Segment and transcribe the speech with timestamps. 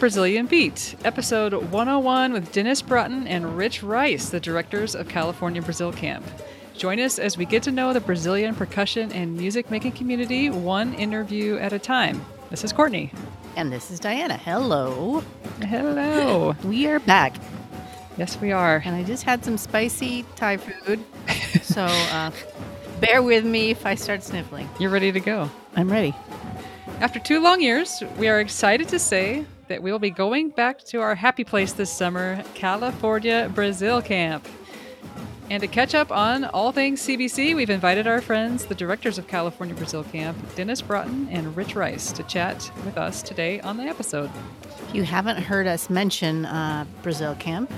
[0.00, 5.92] Brazilian Beat, episode 101 with Dennis Broughton and Rich Rice, the directors of California Brazil
[5.92, 6.24] Camp.
[6.74, 10.94] Join us as we get to know the Brazilian percussion and music making community one
[10.94, 12.24] interview at a time.
[12.48, 13.12] This is Courtney.
[13.56, 14.38] And this is Diana.
[14.38, 15.22] Hello.
[15.60, 16.56] Hello.
[16.64, 17.34] We are back.
[18.16, 18.80] Yes, we are.
[18.82, 21.04] And I just had some spicy Thai food.
[21.62, 22.30] so uh,
[23.00, 24.66] bear with me if I start sniffling.
[24.78, 25.50] You're ready to go.
[25.76, 26.14] I'm ready.
[27.00, 30.82] After two long years, we are excited to say that we will be going back
[30.82, 34.44] to our happy place this summer, California Brazil Camp.
[35.48, 39.28] And to catch up on all things CBC, we've invited our friends, the directors of
[39.28, 43.84] California Brazil Camp, Dennis Broughton and Rich Rice, to chat with us today on the
[43.84, 44.28] episode.
[44.88, 47.72] If you haven't heard us mention uh, Brazil Camp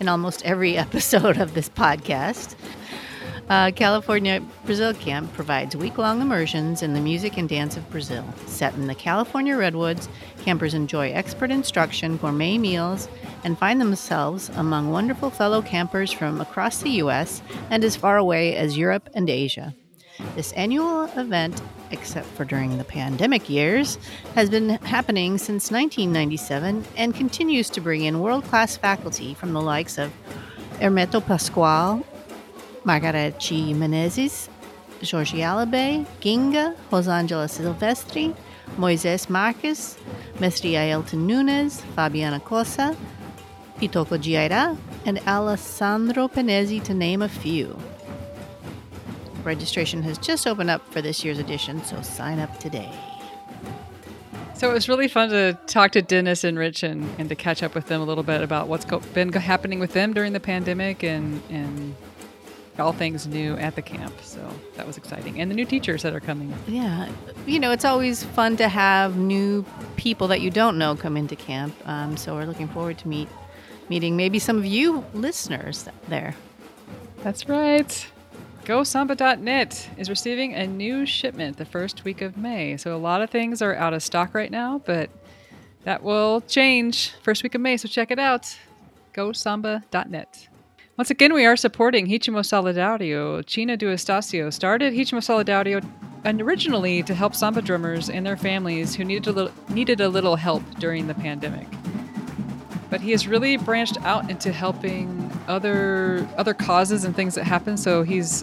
[0.00, 2.56] in almost every episode of this podcast,
[3.48, 8.24] uh, California Brazil Camp provides week long immersions in the music and dance of Brazil.
[8.46, 10.08] Set in the California Redwoods,
[10.42, 13.08] campers enjoy expert instruction, gourmet meals,
[13.44, 17.42] and find themselves among wonderful fellow campers from across the U.S.
[17.70, 19.74] and as far away as Europe and Asia.
[20.34, 23.98] This annual event, except for during the pandemic years,
[24.34, 29.60] has been happening since 1997 and continues to bring in world class faculty from the
[29.60, 30.12] likes of
[30.80, 32.04] Hermeto Pascoal,
[32.86, 33.36] Margareth
[33.74, 34.48] Menezes,
[35.02, 38.32] Jorge Alabé, Guinga, Rosângela Silvestre,
[38.78, 39.98] Moyseis Marques,
[40.38, 42.96] Mestre Ailton Nunes, Fabiana Cozza,
[43.80, 47.76] Pitoko Giaira, and Alessandro Penezzi, to name a few.
[49.42, 52.92] Registration has just opened up for this year's edition, so sign up today.
[54.54, 57.62] So it was really fun to talk to Dennis and Rich and, and to catch
[57.62, 60.40] up with them a little bit about what's co- been happening with them during the
[60.40, 61.94] pandemic and, and
[62.80, 64.14] all things new at the camp.
[64.22, 64.40] So
[64.76, 65.40] that was exciting.
[65.40, 66.54] And the new teachers that are coming.
[66.66, 67.08] Yeah.
[67.46, 69.64] You know, it's always fun to have new
[69.96, 71.74] people that you don't know come into camp.
[71.86, 73.28] Um, so we're looking forward to meet
[73.88, 76.34] meeting maybe some of you listeners there.
[77.22, 78.06] That's right.
[78.64, 82.76] GoSamba.net is receiving a new shipment the first week of May.
[82.76, 85.08] So a lot of things are out of stock right now, but
[85.84, 87.76] that will change first week of May.
[87.76, 88.56] So check it out.
[89.14, 90.48] GoSamba.net.
[90.96, 93.44] Once again, we are supporting Ritmo Solidario.
[93.44, 95.84] China do Estacio started Ritmo Solidario
[96.40, 100.36] originally to help samba drummers and their families who needed a little, needed a little
[100.36, 101.66] help during the pandemic.
[102.88, 107.76] But he has really branched out into helping other other causes and things that happen.
[107.76, 108.42] So he's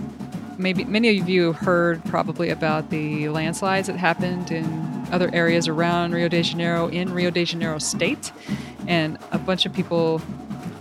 [0.60, 4.64] maybe many of you heard probably about the landslides that happened in
[5.12, 8.32] other areas around Rio de Janeiro in Rio de Janeiro state,
[8.88, 10.22] and a bunch of people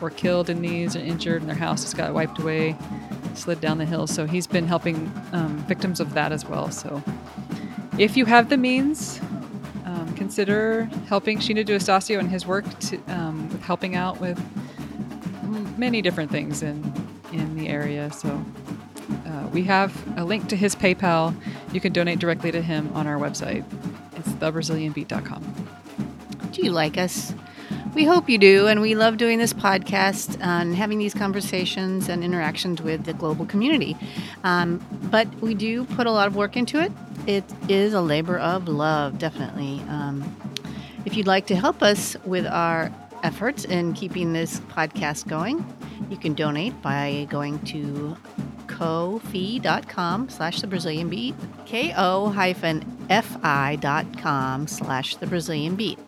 [0.03, 2.77] were killed in these and injured, and their houses got wiped away,
[3.35, 4.07] slid down the hill.
[4.07, 6.71] So he's been helping um, victims of that as well.
[6.71, 7.03] So
[7.99, 9.21] if you have the means,
[9.85, 14.39] um, consider helping China do Estacio and his work to, um, with helping out with
[15.79, 16.93] many different things in
[17.33, 18.11] in the area.
[18.13, 18.45] So
[19.27, 21.35] uh, we have a link to his PayPal.
[21.73, 23.65] You can donate directly to him on our website.
[24.17, 25.43] It's thebrazilianbeat.com.
[26.53, 27.35] Do you like us?
[27.95, 32.25] We hope you do, and we love doing this podcast and having these conversations and
[32.25, 33.99] interactions with the global community.
[34.45, 34.81] Um,
[35.11, 36.91] but we do put a lot of work into it.
[37.27, 39.83] It is a labor of love, definitely.
[39.91, 40.25] Um,
[41.05, 42.91] if you'd like to help us with our
[43.23, 45.63] efforts in keeping this podcast going,
[46.09, 48.17] you can donate by going to
[48.69, 51.35] ko-fi.com slash the Brazilian Beat,
[51.67, 52.27] ko-fi.com
[54.67, 55.99] slash the Brazilian Beat.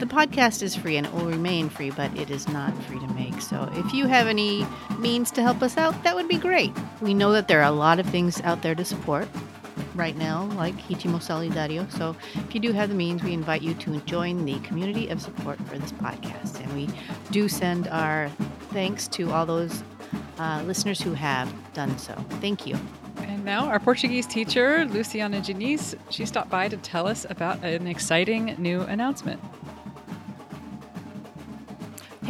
[0.00, 3.06] The podcast is free and it will remain free, but it is not free to
[3.08, 3.42] make.
[3.42, 4.66] So if you have any
[4.98, 6.72] means to help us out, that would be great.
[7.02, 9.28] We know that there are a lot of things out there to support
[9.94, 11.90] right now, like Ritmo Solidario.
[11.92, 15.20] So if you do have the means, we invite you to join the community of
[15.20, 16.62] support for this podcast.
[16.62, 16.88] And we
[17.30, 18.30] do send our
[18.70, 19.82] thanks to all those
[20.38, 22.14] uh, listeners who have done so.
[22.40, 22.78] Thank you.
[23.18, 27.86] And now our Portuguese teacher, Luciana Diniz, she stopped by to tell us about an
[27.86, 29.40] exciting new announcement.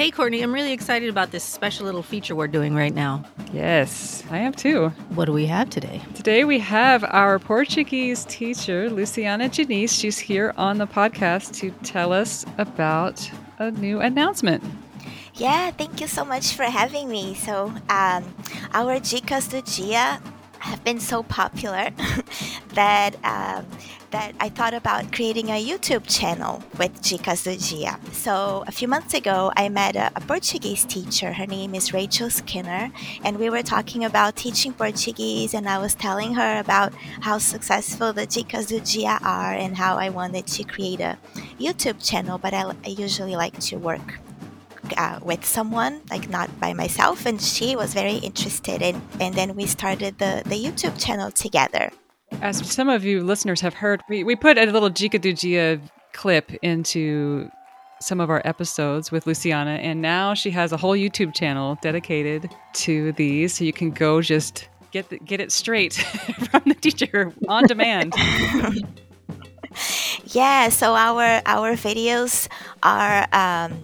[0.01, 3.23] Hey, Courtney, I'm really excited about this special little feature we're doing right now.
[3.53, 4.89] Yes, I am too.
[5.11, 6.01] What do we have today?
[6.15, 9.91] Today we have our Portuguese teacher, Luciana Diniz.
[9.91, 14.65] She's here on the podcast to tell us about a new announcement.
[15.35, 17.35] Yeah, thank you so much for having me.
[17.35, 18.25] So, um,
[18.73, 20.19] our Dicas do Dia
[20.61, 21.91] have been so popular
[22.75, 23.67] that um,
[24.11, 27.99] that I thought about creating a YouTube channel with do Dia.
[28.13, 31.33] So a few months ago, I met a, a, Portuguese teacher.
[31.33, 32.91] Her name is Rachel Skinner,
[33.25, 35.55] and we were talking about teaching Portuguese.
[35.55, 40.09] And I was telling her about how successful the do Dia are, and how I
[40.09, 41.17] wanted to create a
[41.59, 42.39] YouTube channel.
[42.39, 44.19] But I, I usually like to work
[44.97, 49.01] uh, with someone, like not by myself, and she was very interested in.
[49.21, 51.91] And then we started the, the YouTube channel together.
[52.43, 55.81] As some of you listeners have heard, we, we put a little Dica do Dia
[56.13, 57.51] clip into
[58.01, 62.51] some of our episodes with Luciana, and now she has a whole YouTube channel dedicated
[62.73, 63.59] to these.
[63.59, 65.95] So you can go just get the, get it straight
[66.51, 68.15] from the teacher on demand.
[70.27, 72.49] yeah, so our our videos
[72.83, 73.81] are um,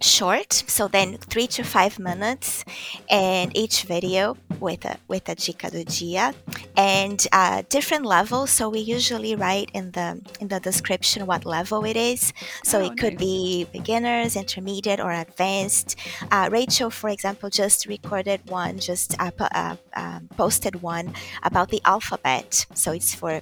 [0.00, 2.64] short so then three to five minutes
[3.10, 6.34] and each video with a with a dica do dia.
[6.76, 11.84] And uh, different levels so we usually write in the in the description what level
[11.84, 12.32] it is.
[12.64, 13.28] So oh, it could nice.
[13.28, 15.96] be beginners intermediate or advanced.
[16.30, 21.12] Uh, rachel for example just recorded one just uh, uh um, posted one
[21.42, 22.66] about the alphabet.
[22.74, 23.40] So it's for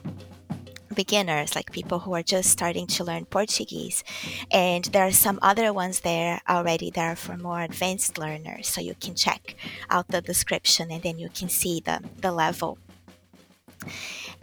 [0.96, 4.02] beginners, like people who are just starting to learn Portuguese.
[4.50, 8.66] And there are some other ones there already that are for more advanced learners.
[8.66, 9.54] So you can check
[9.90, 12.78] out the description and then you can see the, the level.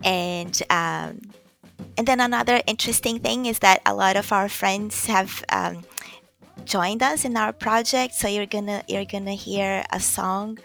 [0.04, 1.20] And um,
[1.98, 5.84] and then another interesting thing is that a lot of our friends have um,
[6.66, 8.14] joined us in our project.
[8.16, 10.60] So you're gonna you're gonna hear a song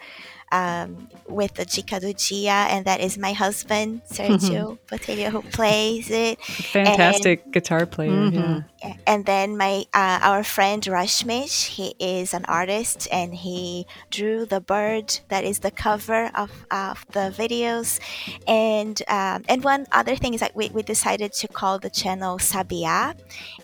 [0.51, 4.95] um, with the Dica do Dia, and that is my husband, Sergio mm-hmm.
[4.95, 6.41] Botelho, who plays it.
[6.41, 8.59] Fantastic and, guitar player, mm-hmm.
[8.81, 8.93] yeah.
[9.05, 14.61] And then my uh, our friend Rashmish, he is an artist, and he drew the
[14.61, 17.99] bird that is the cover of, of the videos.
[18.47, 22.37] And um, and one other thing is that we, we decided to call the channel
[22.37, 23.15] Sabiá,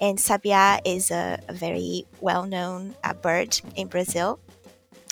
[0.01, 4.39] and Sabiá is a, a very well known uh, bird in Brazil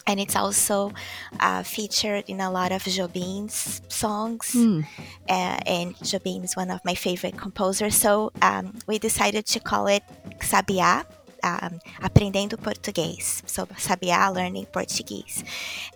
[0.05, 0.91] and it's also
[1.39, 4.53] uh, featured in a lot of Jobim's songs.
[4.53, 4.85] Mm.
[5.29, 9.87] Uh, and Jobim is one of my favorite composers, so um, we decided to call
[9.87, 10.03] it
[10.39, 11.05] Sabiá.
[11.45, 15.43] Um, aprendendo português, so Sabiá learning Portuguese,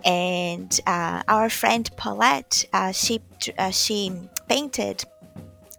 [0.04, 3.22] and uh, our friend Paulette, uh, she
[3.58, 4.12] uh, she
[4.50, 5.06] painted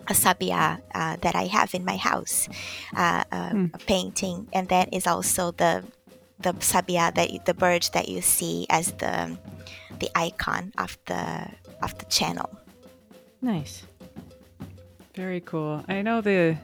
[0.08, 2.48] a sabiá uh, that I have in my house,
[2.96, 3.74] uh, uh, mm.
[3.74, 5.84] a painting, and that is also the
[6.40, 9.37] the sabiá that you, the bird that you see as the
[9.99, 11.49] the icon of the
[11.82, 12.50] of the channel.
[13.43, 13.82] Nice.
[15.14, 15.85] Very cool.
[15.88, 16.56] I know the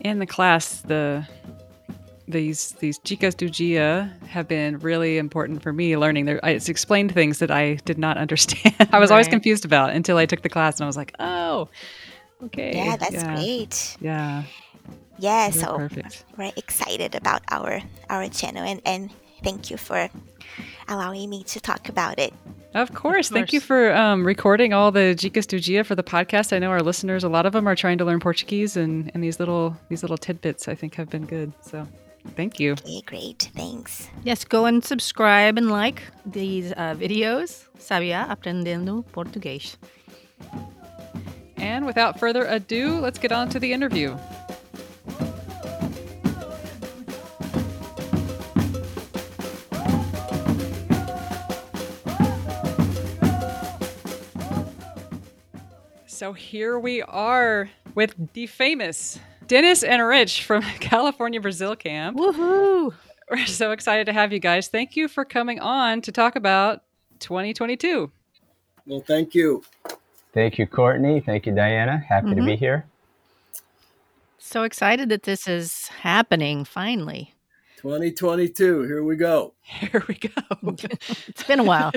[0.00, 1.26] in the class the
[2.26, 6.26] these these dicas do dia have been really important for me learning.
[6.26, 8.74] There, it's explained things that I did not understand.
[8.92, 9.14] I was right.
[9.14, 11.68] always confused about until I took the class, and I was like, oh,
[12.44, 12.72] okay.
[12.74, 13.34] Yeah, that's yeah.
[13.34, 13.96] great.
[14.00, 14.42] Yeah
[15.18, 16.24] yeah so perfect.
[16.36, 17.80] we're excited about our
[18.10, 19.10] our channel and and
[19.42, 20.08] thank you for
[20.88, 22.32] allowing me to talk about it
[22.74, 22.92] of course.
[22.92, 23.28] Of course.
[23.30, 26.52] Thank you for um, recording all the Dicas do Dia for the podcast.
[26.52, 29.24] I know our listeners, a lot of them are trying to learn Portuguese, and, and
[29.24, 31.52] these little these little tidbits I think have been good.
[31.62, 31.88] So
[32.36, 32.72] thank you.
[32.72, 33.50] Okay, great.
[33.56, 34.08] Thanks.
[34.22, 37.66] Yes, go and subscribe and like these uh, videos.
[37.78, 39.76] Sabia Aprendendo Português.
[41.56, 44.16] And without further ado, let's get on to the interview.
[56.18, 62.18] So here we are with the famous Dennis and Rich from California Brazil Camp.
[62.18, 62.92] Woohoo!
[63.30, 64.66] We're so excited to have you guys.
[64.66, 66.82] Thank you for coming on to talk about
[67.20, 68.10] 2022.
[68.84, 69.62] Well, thank you.
[70.34, 71.20] Thank you, Courtney.
[71.20, 71.98] Thank you, Diana.
[71.98, 72.36] Happy mm-hmm.
[72.40, 72.64] to be mm-hmm.
[72.64, 72.86] here.
[74.38, 77.32] So excited that this is happening finally.
[77.76, 78.82] 2022.
[78.82, 79.54] Here we go.
[79.62, 80.74] Here we go.
[81.28, 81.92] it's been a while.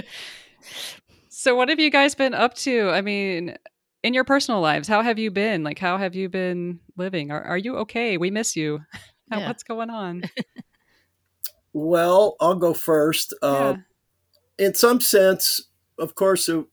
[1.30, 2.92] so, what have you guys been up to?
[2.92, 3.58] I mean,
[4.04, 5.64] in your personal lives, how have you been?
[5.64, 7.32] Like, how have you been living?
[7.32, 8.18] Are, are you okay?
[8.18, 8.80] We miss you.
[9.34, 9.48] Yeah.
[9.48, 10.24] What's going on?
[11.72, 13.34] well, I'll go first.
[13.42, 13.76] Uh,
[14.58, 16.64] In some sense, of course, uh,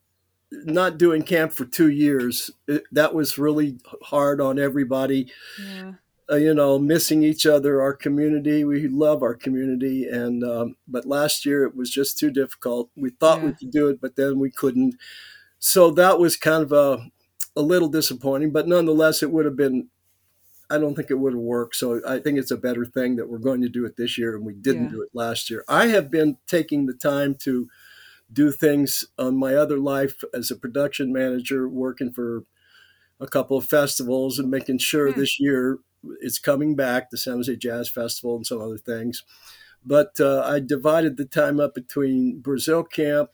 [0.51, 5.31] not doing camp for two years, it, that was really hard on everybody.
[5.63, 5.93] Yeah.
[6.29, 8.65] Uh, you know, missing each other, our community.
[8.65, 12.91] We love our community, and um, but last year it was just too difficult.
[12.97, 13.45] We thought yeah.
[13.47, 14.97] we could do it, but then we couldn't.
[15.61, 17.09] So that was kind of a
[17.59, 19.89] a little disappointing, but nonetheless, it would have been.
[20.71, 21.77] I don't think it would have worked.
[21.77, 24.37] So I think it's a better thing that we're going to do it this year,
[24.37, 24.91] and we didn't yeah.
[24.91, 25.65] do it last year.
[25.67, 27.69] I have been taking the time to
[28.31, 32.45] do things on my other life as a production manager, working for
[33.19, 35.19] a couple of festivals and making sure hmm.
[35.19, 35.79] this year
[36.21, 39.25] it's coming back, the San Jose Jazz Festival and some other things.
[39.85, 43.31] But uh, I divided the time up between Brazil camp,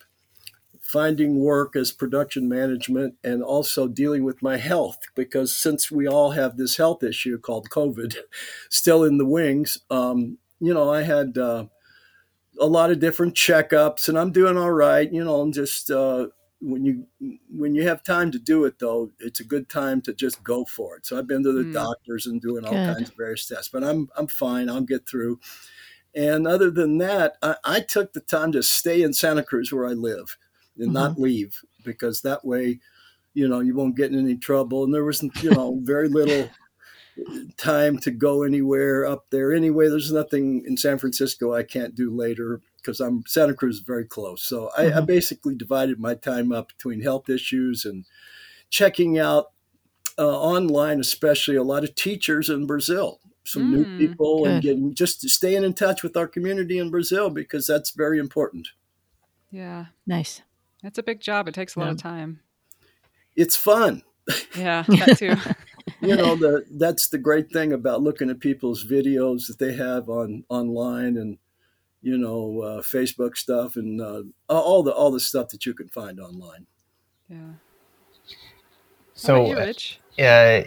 [0.84, 4.98] finding work as production management, and also dealing with my health.
[5.14, 8.16] Because since we all have this health issue called COVID
[8.68, 11.66] still in the wings, um, you know, I had uh,
[12.60, 15.90] a lot of different checkups and I'm doing all right, you know, I'm just.
[15.90, 16.28] Uh,
[16.60, 17.04] when you
[17.50, 20.64] when you have time to do it though it's a good time to just go
[20.64, 21.74] for it so i've been to the mm.
[21.74, 22.94] doctors and doing all good.
[22.94, 25.38] kinds of various tests but i'm i'm fine i'll get through
[26.14, 29.86] and other than that, I, I, took the time to stay in Santa Cruz where
[29.86, 30.36] I live
[30.76, 30.94] and mm-hmm.
[30.94, 32.80] not leave because that way,
[33.34, 34.84] you know, you won't get in any trouble.
[34.84, 36.48] And there was, you know, very little
[37.56, 39.52] time to go anywhere up there.
[39.52, 43.82] Anyway, there's nothing in San Francisco I can't do later because I'm Santa Cruz is
[43.82, 44.42] very close.
[44.42, 44.98] So I, mm-hmm.
[44.98, 48.04] I basically divided my time up between health issues and
[48.70, 49.52] checking out
[50.18, 54.52] uh, online, especially a lot of teachers in Brazil some mm, new people good.
[54.52, 58.68] and getting just staying in touch with our community in Brazil because that's very important.
[59.50, 59.86] Yeah.
[60.06, 60.42] Nice.
[60.84, 61.48] That's a big job.
[61.48, 61.86] It takes a yeah.
[61.86, 62.40] lot of time.
[63.34, 64.02] It's fun.
[64.56, 65.34] Yeah, that too.
[66.06, 70.08] you know, the that's the great thing about looking at people's videos that they have
[70.08, 71.38] on online and
[72.04, 75.88] you know, uh, Facebook stuff and uh, all the all the stuff that you can
[75.88, 76.66] find online.
[77.30, 77.54] Yeah.
[79.14, 79.56] So, you,
[80.22, 80.64] uh,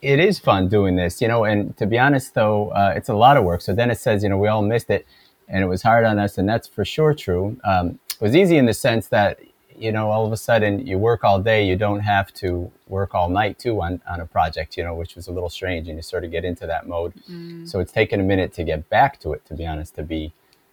[0.00, 1.44] it is fun doing this, you know.
[1.44, 3.62] And to be honest, though, uh, it's a lot of work.
[3.62, 5.06] So then it says, you know, we all missed it,
[5.48, 7.58] and it was hard on us, and that's for sure true.
[7.64, 9.40] Um, it was easy in the sense that,
[9.78, 13.14] you know, all of a sudden you work all day, you don't have to work
[13.14, 15.96] all night too on on a project, you know, which was a little strange, and
[15.96, 17.14] you sort of get into that mode.
[17.30, 17.68] Mm.
[17.68, 20.32] So it's taken a minute to get back to it, to be honest, to be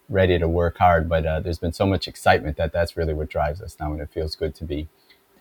[0.10, 1.10] ready to work hard.
[1.10, 4.02] But uh, there's been so much excitement that that's really what drives us now, and
[4.02, 4.88] it feels good to be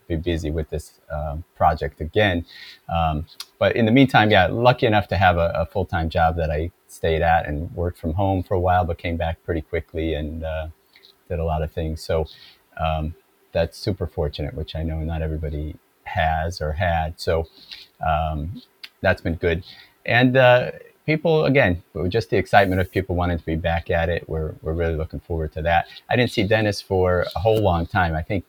[0.09, 2.45] be busy with this uh, project again.
[2.88, 3.26] Um,
[3.59, 6.50] but in the meantime, yeah, lucky enough to have a, a full time job that
[6.50, 10.14] I stayed at and worked from home for a while, but came back pretty quickly
[10.14, 10.69] and uh,
[11.28, 12.02] did a lot of things.
[12.02, 12.26] So
[12.78, 13.14] um,
[13.53, 17.21] that's super fortunate, which I know not everybody has or had.
[17.21, 17.47] So
[18.07, 18.63] um,
[19.01, 19.65] that's been good.
[20.05, 20.73] And uh,
[21.07, 24.29] people, again, just the excitement of people wanting to be back at it.
[24.29, 25.87] We're, we're really looking forward to that.
[26.09, 28.15] I didn't see Dennis for a whole long time.
[28.15, 28.45] I think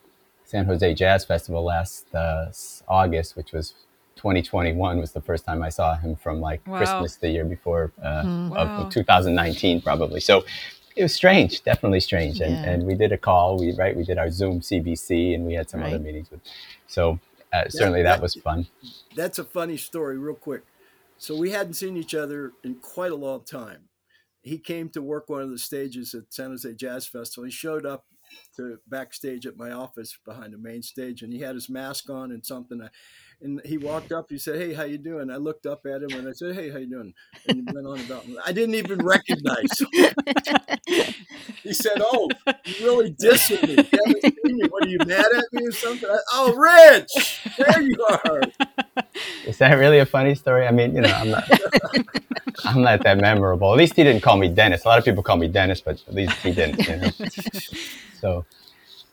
[0.46, 2.52] San Jose Jazz Festival last uh,
[2.88, 3.74] August, which was
[4.18, 6.78] 2021, was the first time I saw him from like wow.
[6.78, 8.84] Christmas the year before uh, mm, wow.
[8.84, 10.20] of 2019, probably.
[10.20, 10.46] So
[10.96, 12.40] it was strange, definitely strange.
[12.40, 12.70] And, yeah.
[12.70, 15.70] and we did a call, we right, we did our Zoom CBC, and we had
[15.70, 15.94] some right.
[15.94, 16.42] other meetings with.
[16.88, 17.20] So
[17.52, 18.68] uh, certainly that, that was fun.
[19.16, 20.64] That's a funny story, real quick.
[21.18, 23.90] So we hadn't seen each other in quite a long time.
[24.42, 27.46] He came to work one of the stages at San Jose Jazz Festival.
[27.46, 28.06] He showed up
[28.56, 32.32] to backstage at my office behind the main stage, and he had his mask on
[32.32, 32.82] and something.
[33.44, 34.30] And he walked up.
[34.30, 36.70] He said, "Hey, how you doing?" I looked up at him and I said, "Hey,
[36.70, 37.14] how you doing?"
[37.48, 38.26] And he went on about.
[38.46, 39.82] I didn't even recognize.
[41.62, 42.30] He said, "Oh,
[42.66, 43.16] you really?
[43.20, 44.64] You me.
[44.70, 48.42] What are you mad at me or something?" I, oh, Rich, there you are.
[49.46, 50.68] Is that really a funny story?
[50.68, 51.44] I mean, you know, I'm not.
[52.66, 53.72] I'm not that memorable.
[53.72, 54.86] At least he didn't call me Dennis.
[54.86, 56.88] A lot of people call me Dennis, but at least he didn't.
[56.88, 57.10] You know?
[58.20, 58.46] So,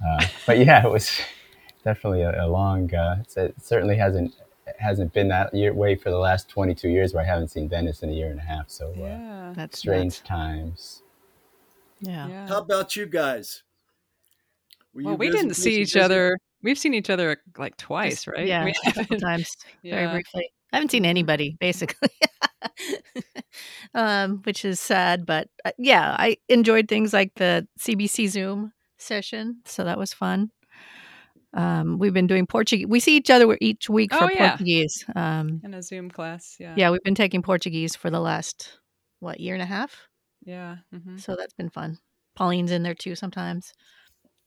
[0.04, 1.20] uh, but yeah, it was
[1.84, 2.92] definitely a, a long.
[2.94, 4.34] Uh, it certainly hasn't
[4.78, 8.02] hasn't been that year, way for the last 22 years where I haven't seen Dennis
[8.02, 8.70] in a year and a half.
[8.70, 10.20] So uh, yeah, that's strange nuts.
[10.20, 11.02] times.
[12.00, 12.28] Yeah.
[12.28, 12.48] yeah.
[12.48, 13.62] How about you guys?
[14.94, 16.00] Were well, we didn't see each busy?
[16.00, 16.38] other.
[16.62, 18.46] We've seen each other like twice, right?
[18.46, 19.94] Yeah, a couple times, yeah.
[19.94, 20.50] very briefly.
[20.72, 22.10] I haven't seen anybody basically,
[23.94, 25.26] um, which is sad.
[25.26, 30.50] But uh, yeah, I enjoyed things like the CBC Zoom session, so that was fun.
[31.52, 32.86] Um, we've been doing Portuguese.
[32.86, 34.50] We see each other each week for oh, yeah.
[34.50, 35.04] Portuguese.
[35.16, 36.74] Um, in a Zoom class, yeah.
[36.76, 38.78] Yeah, we've been taking Portuguese for the last
[39.18, 40.08] what year and a half.
[40.42, 40.76] Yeah.
[40.94, 41.18] Mm-hmm.
[41.18, 41.98] So that's been fun.
[42.36, 43.72] Pauline's in there too sometimes.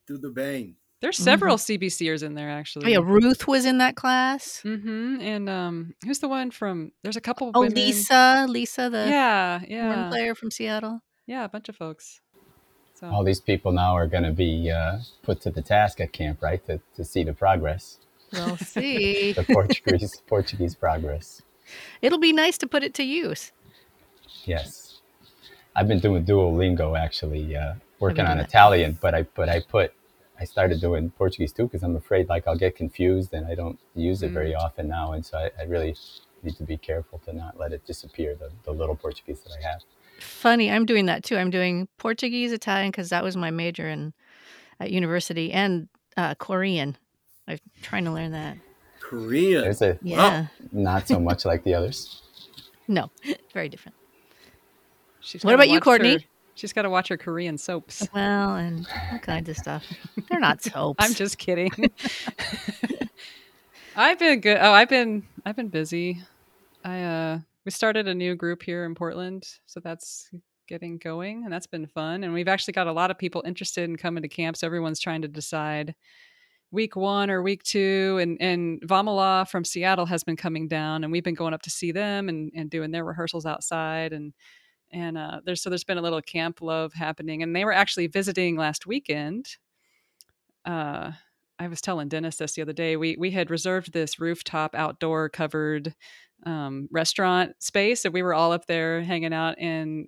[0.10, 0.77] Tudo bem.
[1.01, 1.83] There's several mm-hmm.
[1.83, 2.86] CBCers in there actually.
[2.86, 4.62] Oh, yeah, Ruth was in that class.
[4.63, 5.19] Mm-hmm.
[5.19, 6.93] And um, who's the one from?
[7.03, 7.51] There's a couple.
[7.53, 7.75] Oh, women.
[7.75, 11.01] Lisa, Lisa, the yeah, yeah, player from Seattle.
[11.27, 12.22] Yeah, a bunch of folks.
[13.03, 13.10] So.
[13.10, 16.41] All these people now are going to be uh, put to the task at camp,
[16.41, 17.98] right, to, to see the progress.
[18.31, 21.41] We'll see the Portuguese Portuguese progress.
[22.01, 23.51] It'll be nice to put it to use.
[24.45, 25.01] Yes,
[25.75, 29.91] I've been doing Duolingo actually, uh, working on Italian, but I but I put
[30.39, 33.79] I started doing Portuguese too because I'm afraid like I'll get confused and I don't
[33.95, 34.33] use it mm.
[34.33, 35.98] very often now, and so I, I really
[36.41, 39.69] need to be careful to not let it disappear the, the little Portuguese that I
[39.69, 39.81] have
[40.24, 40.72] funny.
[40.72, 41.38] I'm doing that too.
[41.38, 44.13] I'm doing Portuguese, Italian because that was my major in
[44.80, 45.88] at university and
[46.18, 46.98] uh, Korean.
[47.48, 48.58] I'm trying to learn that.
[49.00, 49.65] Korean.
[49.65, 50.00] Is it?
[50.01, 50.48] Yeah.
[50.72, 52.22] Not so much like the others.
[52.88, 53.12] No,
[53.53, 53.96] very different.
[55.20, 56.13] She's what about you, Courtney?
[56.13, 56.20] Her,
[56.56, 58.08] she's got to watch her Korean soaps.
[58.13, 59.86] Well, and all kinds of stuff.
[60.30, 61.03] They're not soaps.
[61.03, 61.72] I'm just kidding.
[63.96, 64.58] I've been good.
[64.60, 66.24] Oh, I've been I've been busy.
[66.84, 70.29] I uh we started a new group here in Portland, so that's
[70.67, 72.24] getting going and that's been fun.
[72.24, 74.58] And we've actually got a lot of people interested in coming to camp.
[74.58, 75.93] So everyone's trying to decide
[76.72, 78.17] week one or week two.
[78.22, 81.70] And and Vamala from Seattle has been coming down and we've been going up to
[81.70, 84.34] see them and, and doing their rehearsals outside and
[84.91, 88.08] and uh, there's so there's been a little camp love happening and they were actually
[88.08, 89.58] visiting last weekend
[90.65, 91.12] uh,
[91.60, 92.98] I was telling Dennis this the other day.
[92.98, 95.96] We we had reserved this rooftop outdoor covered
[96.46, 99.56] um, restaurant space, and we were all up there hanging out.
[99.60, 100.08] And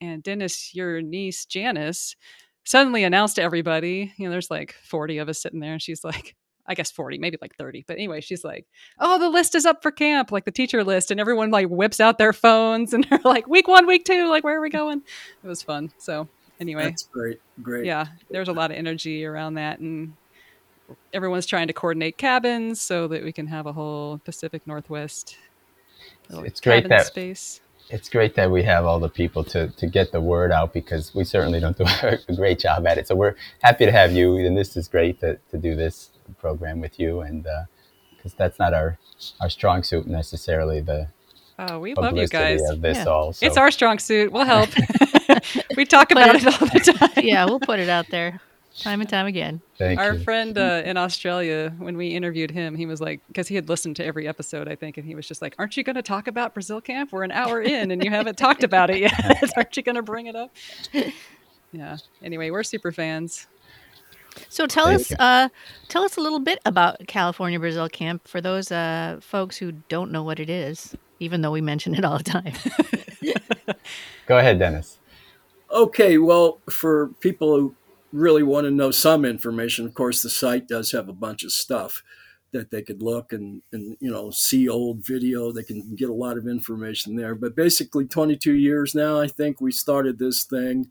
[0.00, 2.16] and Dennis, your niece Janice,
[2.64, 6.04] suddenly announced to everybody, you know, there's like 40 of us sitting there, and she's
[6.04, 6.34] like,
[6.68, 7.84] I guess 40, maybe like 30.
[7.86, 8.66] But anyway, she's like,
[8.98, 11.10] oh, the list is up for camp, like the teacher list.
[11.10, 14.44] And everyone like whips out their phones and they're like, week one, week two, like,
[14.44, 15.02] where are we going?
[15.44, 15.92] It was fun.
[15.98, 16.28] So
[16.60, 16.84] anyway.
[16.84, 17.40] That's great.
[17.62, 17.86] Great.
[17.86, 18.06] Yeah.
[18.30, 19.78] There's a lot of energy around that.
[19.78, 20.14] And
[21.12, 25.36] everyone's trying to coordinate cabins so that we can have a whole Pacific Northwest.
[26.30, 27.60] It's great that space.
[27.88, 31.14] It's great that we have all the people to, to get the word out because
[31.14, 33.06] we certainly don't do a great job at it.
[33.06, 36.80] So we're happy to have you, and this is great to, to do this program
[36.80, 37.44] with you, and
[38.16, 38.98] because uh, that's not our
[39.40, 40.80] our strong suit necessarily.
[40.80, 41.08] The
[41.60, 42.60] oh, we love you guys.
[42.78, 43.04] This yeah.
[43.04, 43.46] all, so.
[43.46, 44.32] It's our strong suit.
[44.32, 44.70] We'll help.
[45.76, 47.24] we talk about it, it all the time.
[47.24, 48.40] Yeah, we'll put it out there
[48.78, 49.60] time and time again.
[49.78, 50.20] Thank Our you.
[50.20, 53.96] friend uh, in Australia, when we interviewed him, he was like, because he had listened
[53.96, 56.26] to every episode, I think, and he was just like, "Aren't you going to talk
[56.26, 57.12] about Brazil camp?
[57.12, 59.52] We're an hour in, and you haven't talked about it yet.
[59.56, 60.54] Aren't you going to bring it up?"
[61.72, 61.96] Yeah.
[62.22, 63.46] Anyway, we're super fans.
[64.48, 65.48] So tell Thank us, uh,
[65.88, 70.12] tell us a little bit about California Brazil Camp for those uh, folks who don't
[70.12, 72.52] know what it is, even though we mention it all the time.
[74.26, 74.98] Go ahead, Dennis.
[75.70, 77.74] Okay, well, for people who
[78.16, 81.52] really want to know some information, of course, the site does have a bunch of
[81.52, 82.02] stuff
[82.52, 85.52] that they could look and, and you know see old video.
[85.52, 87.34] They can get a lot of information there.
[87.34, 90.90] But basically, 22 years now, I think we started this thing,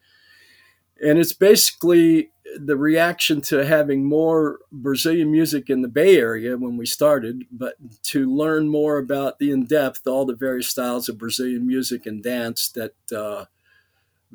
[1.01, 6.77] and it's basically the reaction to having more Brazilian music in the Bay Area when
[6.77, 11.17] we started, but to learn more about the in depth all the various styles of
[11.17, 12.93] Brazilian music and dance that.
[13.11, 13.45] Uh,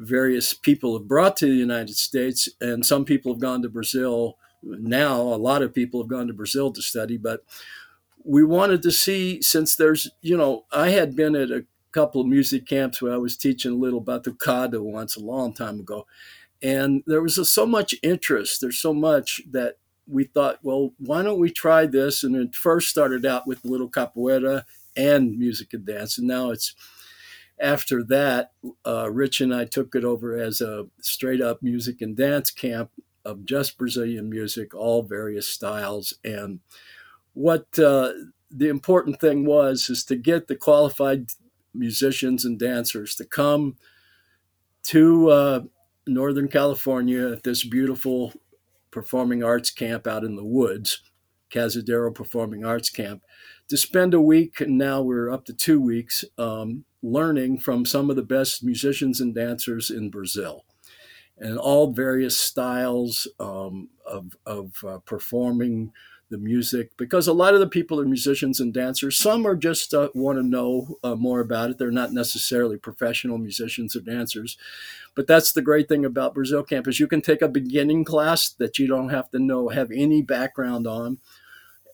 [0.01, 4.39] various people have brought to the United States, and some people have gone to Brazil.
[4.63, 7.45] Now, a lot of people have gone to Brazil to study, but
[8.25, 12.27] we wanted to see since there's, you know, I had been at a couple of
[12.27, 16.07] music camps where I was teaching a little batucada once a long time ago,
[16.63, 18.61] and there was a, so much interest.
[18.61, 22.25] There's so much that we thought, well, why don't we try this?
[22.25, 24.65] And it first started out with a little capoeira
[24.97, 26.75] and music and dance, and now it's
[27.61, 28.53] after that,
[28.87, 32.91] uh, Rich and I took it over as a straight up music and dance camp
[33.25, 36.15] of just Brazilian music, all various styles.
[36.25, 36.61] And
[37.35, 38.13] what uh,
[38.51, 41.31] the important thing was is to get the qualified
[41.75, 43.77] musicians and dancers to come
[44.83, 45.61] to uh,
[46.07, 48.33] Northern California at this beautiful
[48.91, 51.03] performing arts camp out in the woods,
[51.51, 53.23] Cazadero Performing Arts Camp,
[53.69, 58.11] to spend a week, and now we're up to two weeks, um, learning from some
[58.11, 60.65] of the best musicians and dancers in Brazil.
[61.39, 65.93] And all various styles um, of, of uh, performing
[66.31, 69.19] the music because a lot of the people are musicians and dancers.
[69.19, 71.79] Some are just uh, want to know uh, more about it.
[71.79, 74.57] They're not necessarily professional musicians or dancers.
[75.17, 77.01] But that's the great thing about brazil campus.
[77.01, 80.87] You can take a beginning class that you don't have to know have any background
[80.87, 81.19] on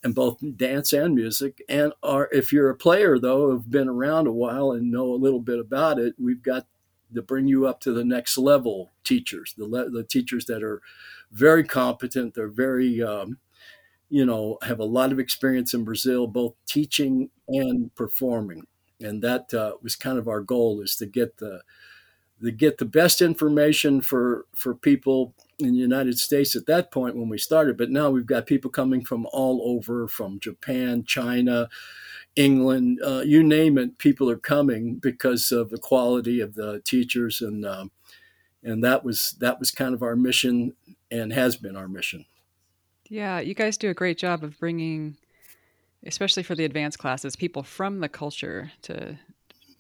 [0.07, 1.61] and both dance and music.
[1.69, 5.17] And are, if you're a player, though, have been around a while and know a
[5.17, 6.69] little bit about it, we've got
[7.13, 10.81] to bring you up to the next level teachers, the, le- the teachers that are
[11.33, 12.35] very competent.
[12.35, 13.39] They're very, um,
[14.09, 18.65] you know, have a lot of experience in Brazil, both teaching and performing.
[19.01, 21.63] And that uh, was kind of our goal is to get the
[22.45, 27.17] to get the best information for for people in the United States at that point
[27.17, 31.69] when we started, but now we've got people coming from all over, from Japan, China,
[32.37, 33.97] England, uh, you name it.
[33.97, 37.91] People are coming because of the quality of the teachers, and um,
[38.63, 40.75] and that was that was kind of our mission,
[41.11, 42.27] and has been our mission.
[43.09, 45.17] Yeah, you guys do a great job of bringing,
[46.05, 49.19] especially for the advanced classes, people from the culture to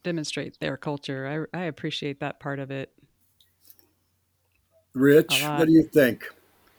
[0.02, 1.48] demonstrate their culture.
[1.52, 2.92] I, I appreciate that part of it.
[4.96, 6.24] Rich, what do you think?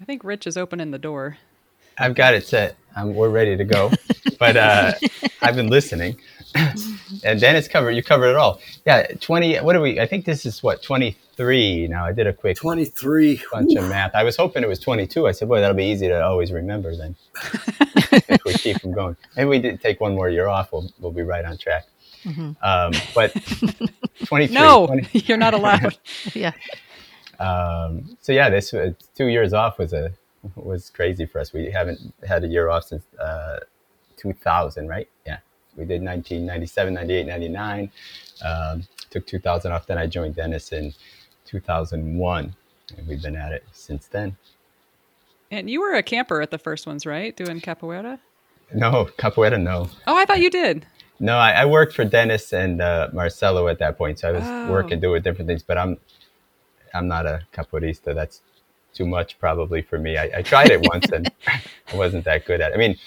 [0.01, 1.37] I think Rich is opening the door.
[1.99, 2.75] I've got it set.
[2.95, 3.91] Um, we're ready to go.
[4.39, 4.93] but uh,
[5.43, 6.17] I've been listening.
[7.23, 8.59] and Dennis covered, you covered it all.
[8.87, 12.05] Yeah, 20, what are we, I think this is what, 23 now.
[12.05, 13.81] I did a quick 23 bunch Ooh.
[13.81, 14.15] of math.
[14.15, 15.27] I was hoping it was 22.
[15.27, 17.15] I said, boy, that'll be easy to always remember then.
[17.53, 19.15] if we keep them going.
[19.35, 20.71] Maybe we did take one more year off.
[20.71, 21.85] We'll, we'll be right on track.
[22.23, 22.53] Mm-hmm.
[22.63, 23.31] Um, but
[24.25, 24.55] 23.
[24.55, 25.19] No, 20.
[25.19, 25.99] you're not allowed.
[26.33, 26.53] yeah.
[27.39, 30.11] Um, so yeah, this uh, two years off was a
[30.55, 31.53] was crazy for us.
[31.53, 33.59] We haven't had a year off since uh,
[34.17, 35.07] 2000, right?
[35.25, 35.39] Yeah,
[35.75, 37.91] we did 1997, 98, 99.
[38.45, 39.87] Um, took 2000 off.
[39.87, 40.93] Then I joined Dennis in
[41.45, 42.55] 2001,
[42.97, 44.37] and we've been at it since then.
[45.49, 47.35] And you were a camper at the first ones, right?
[47.35, 48.19] Doing capoeira?
[48.73, 49.89] No, capoeira, no.
[50.05, 50.85] Oh, I thought you did.
[51.19, 54.43] No, I, I worked for Dennis and uh, Marcelo at that point, so I was
[54.45, 54.71] oh.
[54.71, 55.63] working doing different things.
[55.63, 55.97] But I'm
[56.97, 58.13] I'm not a capoeirista.
[58.15, 58.41] That's
[58.93, 60.17] too much probably for me.
[60.17, 62.75] I, I tried it once and I wasn't that good at it.
[62.75, 62.97] I mean,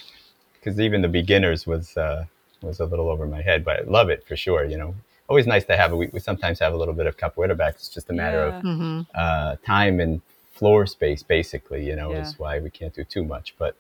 [0.55, 2.24] because even the beginners was uh,
[2.62, 4.64] was a little over my head, but I love it for sure.
[4.64, 4.94] You know,
[5.29, 5.96] always nice to have it.
[5.96, 7.74] We, we sometimes have a little bit of capoeira back.
[7.74, 8.59] It's just a matter yeah.
[8.59, 9.00] of mm-hmm.
[9.14, 10.20] uh, time and
[10.53, 11.87] floor space, basically.
[11.87, 12.22] You know, yeah.
[12.22, 13.74] is why we can't do too much, but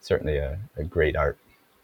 [0.00, 1.38] certainly a, a great art.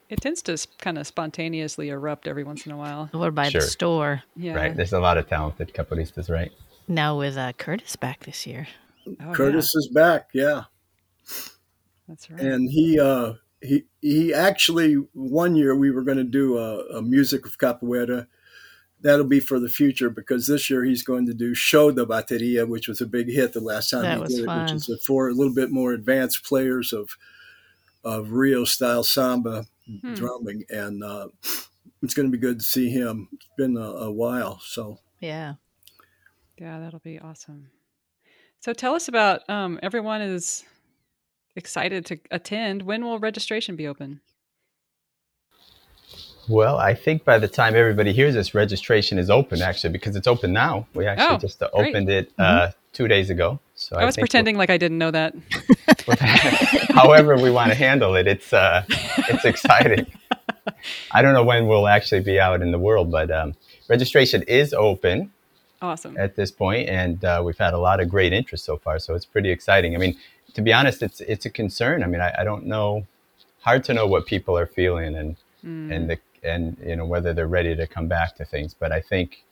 [0.09, 3.09] It tends to kind of spontaneously erupt every once in a while.
[3.15, 3.63] Or by sure.
[3.63, 4.23] the store.
[4.37, 4.55] Yeah.
[4.55, 4.77] Right.
[4.77, 6.53] There's a lot of talented capoeiristas, right?
[6.89, 8.69] Now with uh, Curtis back this year.
[9.07, 9.79] Oh, Curtis yeah.
[9.79, 10.63] is back, yeah.
[12.09, 12.41] That's right.
[12.41, 17.03] And he uh, he he actually one year we were going to do a, a,
[17.03, 18.27] music of capoeira.
[19.01, 22.69] That'll be for the future because this year he's going to do Show de Bateria,
[22.69, 24.61] which was a big hit the last time that he did fun.
[24.61, 27.17] it, which is for a little bit more advanced players of
[28.05, 30.15] of Rio style samba hmm.
[30.15, 31.29] drumming, and uh,
[32.03, 33.29] it's going to be good to see him.
[33.33, 35.55] It's been a, a while, so yeah,
[36.63, 37.67] yeah, that'll be awesome.
[38.61, 40.63] So tell us about um, everyone is
[41.57, 42.83] excited to attend.
[42.83, 44.21] When will registration be open?
[46.49, 50.29] Well, I think by the time everybody hears this, registration is open actually because it's
[50.29, 50.87] open now.
[50.95, 52.71] We actually oh, just uh, opened it uh, mm-hmm.
[52.93, 53.59] two days ago.
[53.75, 55.35] So I, I was pretending like I didn't know that.
[56.95, 60.07] however we want to handle it, it's uh, it's exciting.
[61.11, 63.55] I don't know when we'll actually be out in the world, but um,
[63.89, 65.33] registration is open.
[65.83, 66.17] Awesome.
[66.17, 69.15] At this point, and uh, we've had a lot of great interest so far, so
[69.15, 69.97] it's pretty exciting.
[69.97, 70.17] I mean,
[70.55, 72.05] to be honest, it's it's a concern.
[72.05, 73.05] I mean, I, I don't know,
[73.63, 75.93] hard to know what people are feeling and mm.
[75.93, 78.75] and the and you know whether they're ready to come back to things.
[78.75, 79.43] But I think,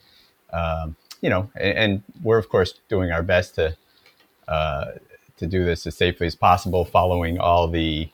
[0.52, 3.76] um, you know, and, and, we're of course doing our best to
[4.46, 4.92] uh,
[5.38, 8.08] to do this as safely as possible, following all the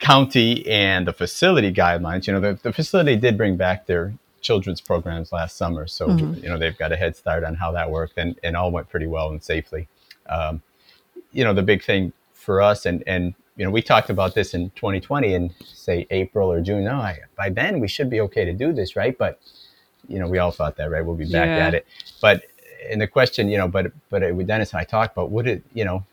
[0.00, 2.26] county and the facility guidelines.
[2.26, 5.86] You know, the, the facility did bring back their children's programs last summer.
[5.86, 6.34] So, mm-hmm.
[6.42, 8.88] you know, they've got a head start on how that worked and, and all went
[8.88, 9.88] pretty well and safely.
[10.28, 10.62] Um,
[11.32, 14.52] you know, the big thing for us and, and, you know, we talked about this
[14.54, 16.84] in 2020 in say April or June.
[16.84, 19.16] No, I, by then we should be okay to do this, right?
[19.16, 19.40] But,
[20.08, 21.04] you know, we all thought that, right?
[21.04, 21.66] We'll be back yeah.
[21.66, 21.86] at it.
[22.20, 22.44] But,
[22.90, 25.62] in the question, you know, but, but with Dennis and I talked about, would it,
[25.72, 26.04] you know,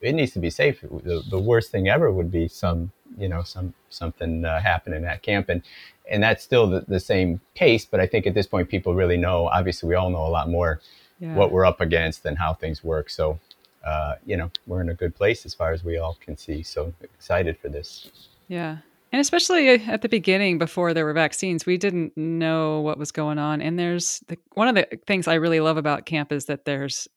[0.00, 0.80] it needs to be safe.
[0.80, 5.22] The, the worst thing ever would be some, you know, some something uh, happening at
[5.22, 5.62] camp, and
[6.10, 7.84] and that's still the, the same case.
[7.84, 9.48] But I think at this point, people really know.
[9.48, 10.80] Obviously, we all know a lot more
[11.18, 11.34] yeah.
[11.34, 13.10] what we're up against and how things work.
[13.10, 13.38] So,
[13.84, 16.62] uh, you know, we're in a good place as far as we all can see.
[16.62, 18.10] So excited for this.
[18.48, 18.78] Yeah.
[19.12, 23.38] And especially at the beginning, before there were vaccines, we didn't know what was going
[23.38, 23.62] on.
[23.62, 27.08] And there's the, one of the things I really love about camp is that there's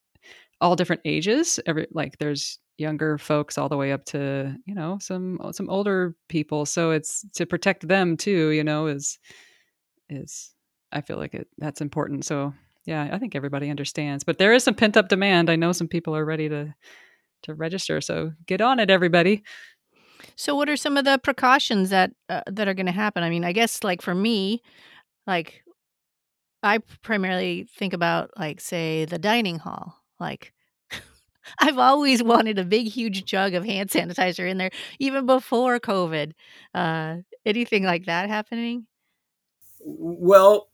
[0.61, 1.59] all different ages.
[1.65, 6.15] Every like there's younger folks all the way up to you know some some older
[6.27, 6.65] people.
[6.65, 9.19] So it's to protect them too you know is
[10.09, 10.53] is
[10.91, 12.25] i feel like it that's important.
[12.25, 12.53] So
[12.85, 15.49] yeah i think everybody understands but there is some pent up demand.
[15.49, 16.73] I know some people are ready to
[17.43, 19.43] to register so get on it everybody.
[20.35, 23.23] So what are some of the precautions that uh, that are going to happen?
[23.23, 24.61] I mean i guess like for me
[25.27, 25.63] like
[26.63, 29.95] i primarily think about like say the dining hall.
[30.19, 30.53] Like
[31.59, 36.33] I've always wanted a big, huge jug of hand sanitizer in there, even before COVID.
[36.73, 38.85] Uh, anything like that happening?
[39.81, 40.69] Well,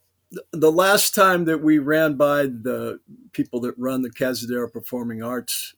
[0.52, 3.00] the last time that we ran by the
[3.32, 5.76] people that run the Cazadero Performing Arts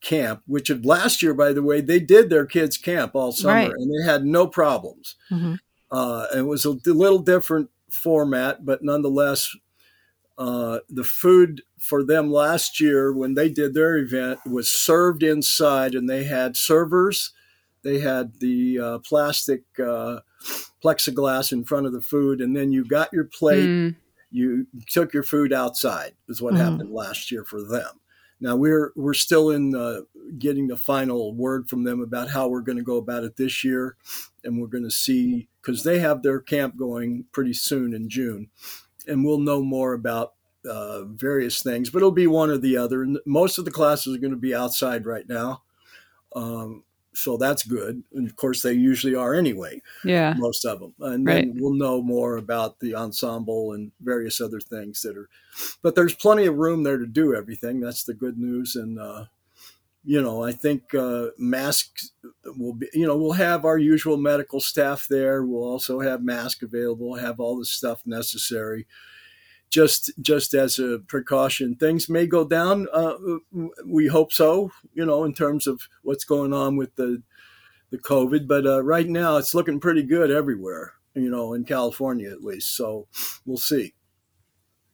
[0.00, 3.54] camp, which of last year, by the way, they did their kids' camp all summer
[3.54, 3.70] right.
[3.70, 5.16] and they had no problems.
[5.30, 5.54] Mm-hmm.
[5.90, 9.54] Uh, it was a little different format, but nonetheless,
[10.38, 15.94] uh, the food for them last year when they did their event was served inside,
[15.94, 17.32] and they had servers.
[17.82, 20.20] They had the uh, plastic uh,
[20.82, 23.64] plexiglass in front of the food, and then you got your plate.
[23.64, 23.96] Mm.
[24.30, 26.12] You took your food outside.
[26.28, 26.58] Is what mm.
[26.58, 28.00] happened last year for them.
[28.40, 30.00] Now we're we're still in uh,
[30.38, 33.64] getting the final word from them about how we're going to go about it this
[33.64, 33.96] year,
[34.44, 38.50] and we're going to see because they have their camp going pretty soon in June,
[39.06, 40.34] and we'll know more about
[40.68, 41.90] uh, various things.
[41.90, 43.02] But it'll be one or the other.
[43.02, 45.62] And most of the classes are going to be outside right now.
[46.34, 48.02] Um, so that's good.
[48.12, 49.80] And of course, they usually are anyway.
[50.04, 50.94] Yeah, most of them.
[51.00, 51.46] And right.
[51.46, 55.28] then we'll know more about the ensemble and various other things that are.
[55.82, 57.80] But there's plenty of room there to do everything.
[57.80, 58.76] That's the good news.
[58.76, 59.26] And uh,
[60.06, 62.12] you know, I think uh, masks
[62.44, 62.88] will be.
[62.94, 65.44] You know, we'll have our usual medical staff there.
[65.44, 67.16] We'll also have masks available.
[67.16, 68.86] Have all the stuff necessary
[69.68, 71.74] just just as a precaution.
[71.74, 72.86] Things may go down.
[72.92, 73.14] Uh,
[73.84, 74.70] we hope so.
[74.94, 77.22] You know, in terms of what's going on with the
[77.90, 80.92] the COVID, but uh, right now it's looking pretty good everywhere.
[81.14, 82.76] You know, in California at least.
[82.76, 83.08] So
[83.44, 83.94] we'll see.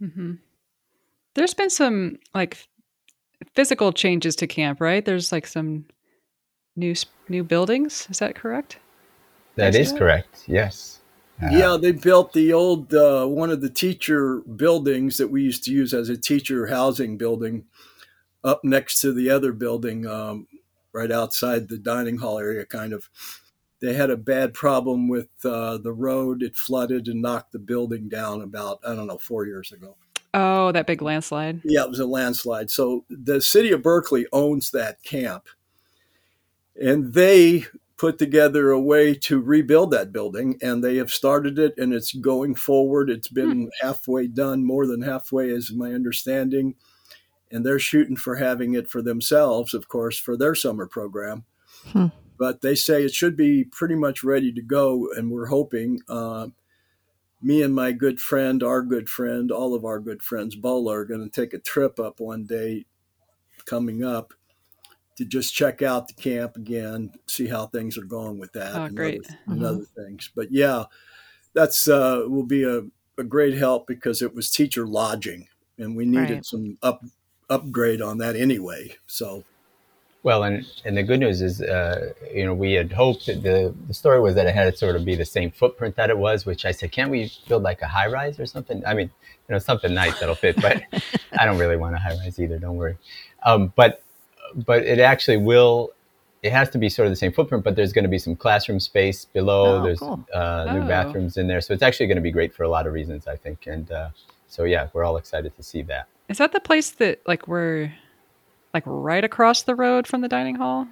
[0.00, 0.34] Mm-hmm.
[1.34, 2.66] There's been some like
[3.54, 5.04] physical changes to camp, right?
[5.04, 5.86] There's like some
[6.76, 6.94] new
[7.28, 8.06] new buildings.
[8.10, 8.78] Is that correct?
[9.56, 10.44] That is, is correct.
[10.46, 11.00] Yes.
[11.50, 15.72] Yeah, they built the old uh, one of the teacher buildings that we used to
[15.72, 17.64] use as a teacher housing building
[18.44, 20.46] up next to the other building um,
[20.92, 23.08] right outside the dining hall area kind of
[23.80, 28.08] they had a bad problem with uh, the road it flooded and knocked the building
[28.08, 29.96] down about i don't know four years ago
[30.34, 34.70] oh that big landslide yeah it was a landslide so the city of berkeley owns
[34.70, 35.48] that camp
[36.80, 37.66] and they
[38.02, 42.12] put together a way to rebuild that building, and they have started it, and it's
[42.12, 43.08] going forward.
[43.08, 43.68] It's been hmm.
[43.80, 46.74] halfway done, more than halfway, is my understanding,
[47.52, 51.44] and they're shooting for having it for themselves, of course, for their summer program.
[51.92, 52.06] Hmm.
[52.36, 56.00] But they say it should be pretty much ready to go, and we're hoping.
[56.08, 56.48] Uh,
[57.42, 61.04] me and my good friend, our good friend, all of our good friends, Bola, are
[61.04, 62.86] going to take a trip up one day
[63.64, 64.32] coming up
[65.16, 68.84] to just check out the camp again, see how things are going with that oh,
[68.84, 69.24] and, great.
[69.24, 69.52] Other, mm-hmm.
[69.52, 70.30] and other things.
[70.34, 70.84] But yeah,
[71.54, 72.82] that's uh, will be a,
[73.18, 76.46] a great help because it was teacher lodging, and we needed right.
[76.46, 77.02] some up
[77.50, 78.96] upgrade on that anyway.
[79.06, 79.44] So.
[80.24, 83.74] Well, and, and the good news is, uh, you know, we had hoped that the,
[83.88, 86.18] the story was that it had to sort of be the same footprint that it
[86.18, 88.84] was, which I said, can't we build like a high rise or something?
[88.86, 89.10] I mean,
[89.48, 90.82] you know, something nice that'll fit, but
[91.38, 92.58] I don't really want a high rise either.
[92.58, 92.96] Don't worry.
[93.42, 94.02] Um, but
[94.54, 95.92] but it actually will.
[96.42, 98.34] It has to be sort of the same footprint, but there's going to be some
[98.34, 99.78] classroom space below.
[99.78, 100.24] Oh, there's cool.
[100.34, 100.88] uh, new oh.
[100.88, 103.26] bathrooms in there, so it's actually going to be great for a lot of reasons,
[103.26, 103.66] I think.
[103.66, 104.10] And uh,
[104.48, 106.08] so yeah, we're all excited to see that.
[106.28, 107.92] Is that the place that like we're
[108.74, 110.88] like right across the road from the dining hall?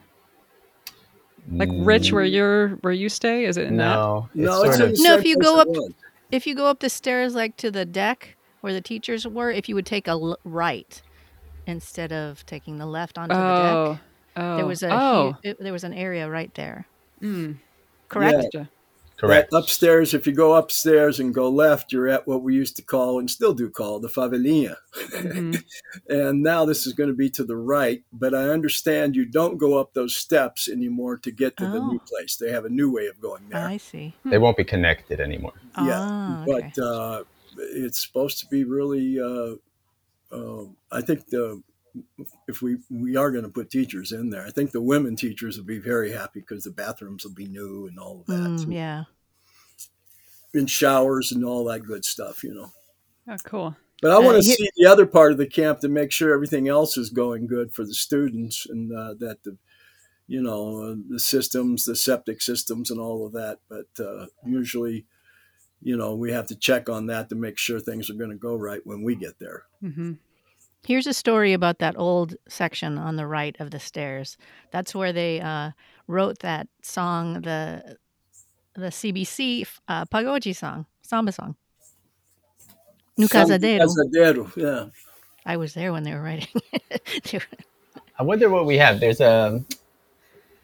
[1.51, 2.33] Like Rich, where mm.
[2.33, 4.41] you're where you stay, is it in no, that?
[4.41, 5.17] No, it's of, no.
[5.17, 5.69] If you go up,
[6.31, 9.69] if you go up the stairs like to the deck where the teachers were, if
[9.69, 11.01] you would take a l- right,
[11.67, 13.39] instead of taking the left onto oh.
[13.39, 14.01] the deck.
[14.37, 14.57] Oh.
[14.57, 15.37] There was a oh.
[15.43, 16.87] Huge, there was an area right there.
[17.21, 17.57] Mm.
[18.09, 18.49] Correct.
[18.53, 18.65] Yeah.
[19.21, 19.53] Correct.
[19.53, 23.19] upstairs, if you go upstairs and go left, you're at what we used to call
[23.19, 24.77] and still do call the favelinha.
[24.95, 25.55] Mm-hmm.
[26.09, 29.59] and now this is going to be to the right, but I understand you don't
[29.59, 31.73] go up those steps anymore to get to oh.
[31.73, 32.09] the new oh.
[32.09, 32.37] place.
[32.37, 33.67] They have a new way of going there.
[33.67, 34.15] I see.
[34.25, 35.53] They won't be connected anymore.
[35.77, 36.73] Yeah, ah, okay.
[36.75, 37.25] but uh,
[37.59, 39.21] it's supposed to be really.
[39.21, 39.57] Uh,
[40.33, 41.63] uh, I think the
[42.49, 45.57] if we we are going to put teachers in there, I think the women teachers
[45.57, 48.67] will be very happy because the bathrooms will be new and all of that.
[48.67, 49.05] Mm, yeah.
[50.53, 52.73] And showers and all that good stuff, you know.
[53.29, 53.77] Oh, cool.
[54.03, 56.33] But I want to uh, see the other part of the camp to make sure
[56.33, 59.59] everything else is going good for the students and uh, that the,
[60.27, 63.59] you know, uh, the systems, the septic systems, and all of that.
[63.69, 65.05] But uh, usually,
[65.83, 68.37] you know, we have to check on that to make sure things are going to
[68.37, 69.65] go right when we get there.
[69.83, 70.15] Mm-hmm.
[70.83, 74.37] Here's a story about that old section on the right of the stairs.
[74.71, 75.73] That's where they uh,
[76.07, 77.97] wrote that song, the
[78.75, 81.57] the CBC uh, Pagode song, samba song.
[83.19, 83.81] No Cazadero.
[83.81, 84.87] Cazadero, yeah.
[85.45, 86.63] I was there when they were writing.
[88.19, 89.01] I wonder what we have.
[89.01, 89.63] There's a,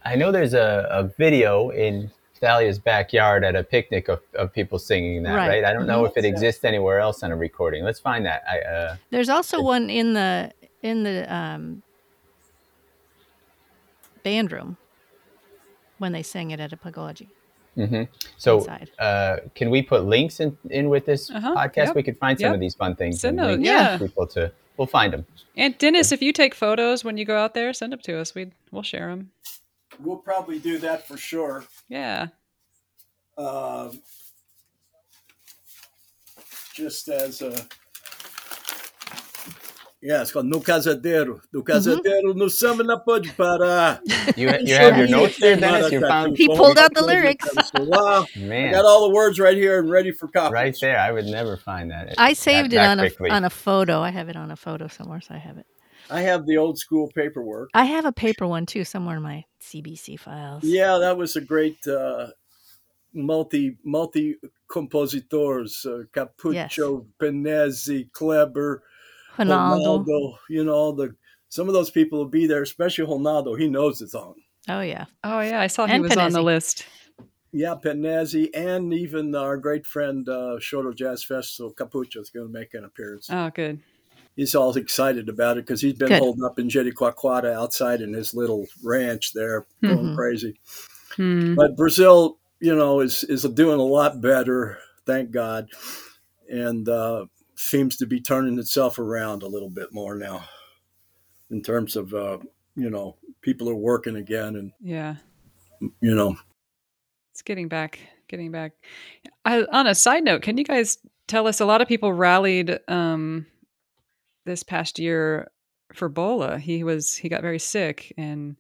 [0.05, 4.79] I know there's a, a video in Thalia's backyard at a picnic of, of people
[4.79, 5.49] singing that, right?
[5.49, 5.65] right?
[5.65, 6.19] I don't know mm-hmm.
[6.19, 7.85] if it exists anywhere else on a recording.
[7.85, 8.43] Let's find that.
[8.49, 11.83] I, uh, There's also one in the in the um,
[14.23, 14.77] band room
[15.99, 17.27] when they sang it at a pagode.
[17.77, 18.05] Mm-hmm.
[18.39, 18.67] So,
[18.99, 21.55] uh, can we put links in, in with this uh-huh.
[21.55, 21.87] podcast?
[21.89, 21.97] Yep.
[21.97, 22.55] We could find some yep.
[22.55, 23.21] of these fun things.
[23.21, 23.99] Send those, yeah.
[23.99, 25.27] People to we'll find them.
[25.57, 28.35] And Dennis, if you take photos when you go out there, send them to us.
[28.35, 29.31] We we'll share them.
[30.01, 31.65] We'll probably do that for sure.
[31.89, 32.29] Yeah.
[33.39, 34.01] Um,
[36.75, 37.67] just as a,
[40.07, 41.41] Yeah, it's called No Cazadero.
[41.53, 41.63] No.
[41.63, 42.39] Cazadero, mm-hmm.
[42.39, 43.99] no samba na pode parar.
[44.37, 45.91] You, you have your notes there, Dennis?
[45.91, 46.37] You found...
[46.37, 47.49] He pulled out the lyrics.
[47.75, 48.25] wow.
[48.37, 48.69] Man.
[48.69, 50.53] I got all the words right here and ready for copy.
[50.53, 50.99] Right there.
[50.99, 52.15] I would never find that.
[52.19, 54.01] I saved that, it on a, on a photo.
[54.01, 55.67] I have it on a photo somewhere, so I have it.
[56.11, 57.71] I have the old school paperwork.
[57.75, 60.63] I have a paper one too, somewhere in my CBC files.
[60.65, 62.29] Yeah, that was a great uh,
[63.13, 64.37] multi multi
[64.71, 66.79] compositors: uh, Capuccio, yes.
[67.21, 68.83] Penezzi, Kleber,
[69.37, 70.05] Ronaldo.
[70.07, 70.37] Ronaldo.
[70.49, 71.15] You know, the
[71.49, 73.59] some of those people will be there, especially Ronaldo.
[73.59, 74.35] He knows the song.
[74.69, 75.07] Oh yeah.
[75.25, 76.87] Oh yeah, I saw he was on the list.
[77.53, 82.53] Yeah, Penezzi and even our great friend uh, Choro Jazz Festival, Capuccio is going to
[82.53, 83.29] make an appearance.
[83.31, 83.81] Oh, good
[84.37, 86.21] he's all excited about it because he's been Good.
[86.21, 89.95] holding up in Jericoacoara outside in his little ranch there, mm-hmm.
[89.95, 90.61] going crazy.
[91.17, 91.55] Mm-hmm.
[91.55, 95.69] But Brazil, you know, is is doing a lot better, thank God,
[96.49, 100.45] and uh, seems to be turning itself around a little bit more now,
[101.51, 102.39] in terms of uh,
[102.77, 105.17] you know people are working again and yeah,
[106.01, 106.37] you know,
[107.33, 108.73] it's getting back, getting back.
[109.45, 111.61] I, on a side note, can you guys tell us?
[111.61, 112.79] A lot of people rallied.
[112.89, 113.47] Um,
[114.47, 115.51] this past year
[115.93, 116.59] for Bola.
[116.59, 118.57] He was he got very sick, and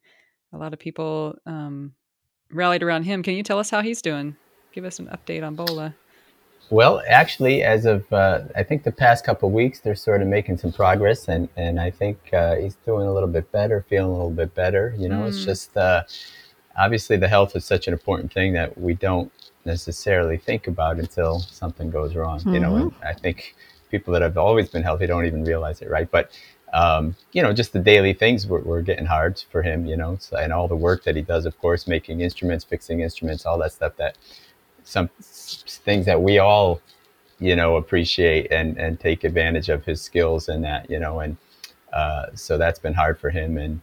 [0.52, 1.94] a lot of people um,
[2.52, 3.22] rallied around him.
[3.22, 4.36] Can you tell us how he's doing?
[4.72, 5.94] Give us an update on Bola.
[6.68, 10.28] Well, actually, as of uh, I think the past couple of weeks, they're sort of
[10.28, 14.10] making some progress, and and I think uh, he's doing a little bit better, feeling
[14.10, 14.94] a little bit better.
[14.98, 15.28] You know, mm.
[15.28, 16.02] it's just uh,
[16.76, 19.32] obviously the health is such an important thing that we don't
[19.64, 22.40] necessarily think about until something goes wrong.
[22.40, 22.54] Mm-hmm.
[22.54, 23.06] You know, and mm-hmm.
[23.06, 23.54] I think
[23.90, 26.10] people that have always been healthy don't even realize it, right?
[26.10, 26.30] But
[26.72, 30.16] um, you know, just the daily things were, were, getting hard for him, you know,
[30.18, 33.56] so, and all the work that he does, of course, making instruments, fixing instruments, all
[33.58, 34.18] that stuff that
[34.82, 36.80] some things that we all,
[37.38, 41.36] you know, appreciate and, and take advantage of his skills and that, you know, and
[41.92, 43.58] uh, so that's been hard for him.
[43.58, 43.80] And,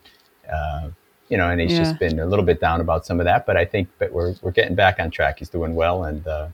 [0.51, 0.89] uh,
[1.29, 1.79] you know, and he's yeah.
[1.79, 4.35] just been a little bit down about some of that, but I think but we're,
[4.41, 5.39] we're getting back on track.
[5.39, 6.03] He's doing well.
[6.03, 6.49] And uh,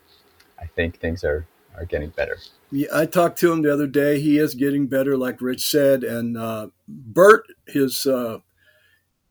[0.59, 1.45] I think things are,
[1.79, 2.37] are getting better.
[2.71, 4.19] Yeah, I talked to him the other day.
[4.19, 6.03] He is getting better, like Rich said.
[6.03, 8.39] And uh, Bert, his, uh,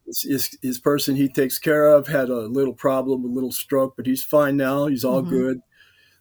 [0.06, 4.06] his his person he takes care of, had a little problem, a little stroke, but
[4.06, 4.86] he's fine now.
[4.86, 5.30] He's all mm-hmm.
[5.30, 5.60] good.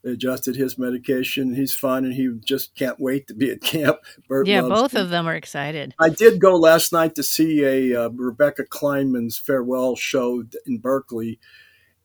[0.04, 1.56] They adjusted his medication.
[1.56, 3.98] He's fine, and he just can't wait to be at camp.
[4.28, 5.02] Bert yeah, both him.
[5.02, 5.96] of them are excited.
[6.00, 11.40] I did go last night to see a uh, Rebecca Kleinman's farewell show in Berkeley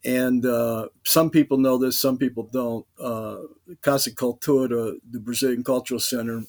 [0.05, 2.87] and uh, some people know this, some people don't.
[2.99, 3.43] Uh,
[3.81, 6.43] Casa Cultura, the Brazilian Cultural Center,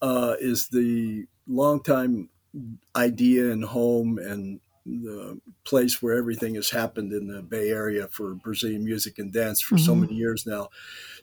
[0.00, 2.30] uh, is the longtime
[2.96, 8.34] idea and home and the place where everything has happened in the Bay Area for
[8.34, 9.84] Brazilian music and dance for mm-hmm.
[9.84, 10.68] so many years now.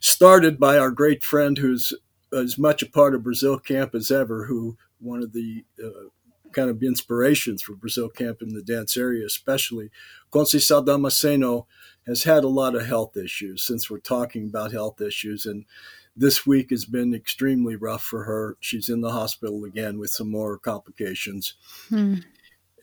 [0.00, 1.92] Started by our great friend who's
[2.32, 6.08] as much a part of Brazil Camp as ever, who one of the uh,
[6.56, 9.90] kind of inspirations for Brazil Camp in the dance area, especially.
[10.32, 11.66] Conceição Damasceno
[12.06, 15.44] has had a lot of health issues since we're talking about health issues.
[15.44, 15.66] And
[16.16, 18.56] this week has been extremely rough for her.
[18.60, 21.54] She's in the hospital again with some more complications.
[21.90, 22.16] Hmm.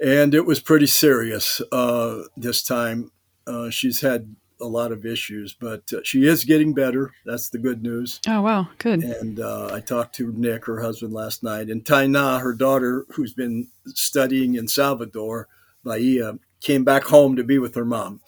[0.04, 3.12] And it was pretty serious uh, this time.
[3.48, 7.12] Uh, she's had a lot of issues, but uh, she is getting better.
[7.26, 8.20] That's the good news.
[8.28, 8.70] Oh, wow.
[8.78, 9.04] Good.
[9.04, 11.70] And uh, I talked to Nick, her husband, last night.
[11.70, 15.48] And Taina, her daughter, who's been studying in Salvador,
[15.84, 18.22] Bahia, came back home to be with her mom.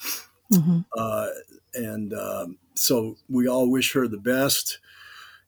[0.51, 0.79] Mm-hmm.
[0.95, 1.27] Uh,
[1.73, 4.79] and um, so we all wish her the best.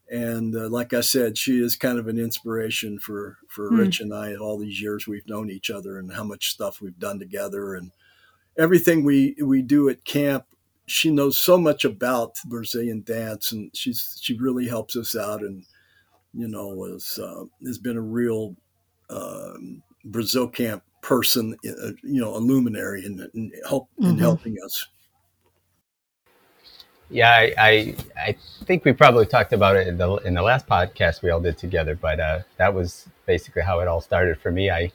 [0.10, 3.80] And uh, like I said, she is kind of an inspiration for, for mm.
[3.80, 6.98] Rich and I all these years we've known each other and how much stuff we've
[6.98, 7.92] done together and
[8.58, 10.46] everything we, we do at camp
[10.88, 15.64] she knows so much about Brazilian dance, and she's she really helps us out, and
[16.34, 18.56] you know, has uh, has been a real
[19.10, 19.54] uh,
[20.06, 24.12] Brazil camp person, uh, you know, a luminary in, in help mm-hmm.
[24.12, 24.88] in helping us.
[27.10, 30.68] Yeah, I, I, I think we probably talked about it in the in the last
[30.68, 34.52] podcast we all did together, but uh, that was basically how it all started for
[34.52, 34.70] me.
[34.70, 34.92] I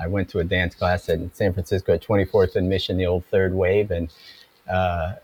[0.00, 3.24] I went to a dance class in San Francisco at 24th and Mission, the old
[3.26, 4.10] Third Wave, and
[4.70, 5.14] uh,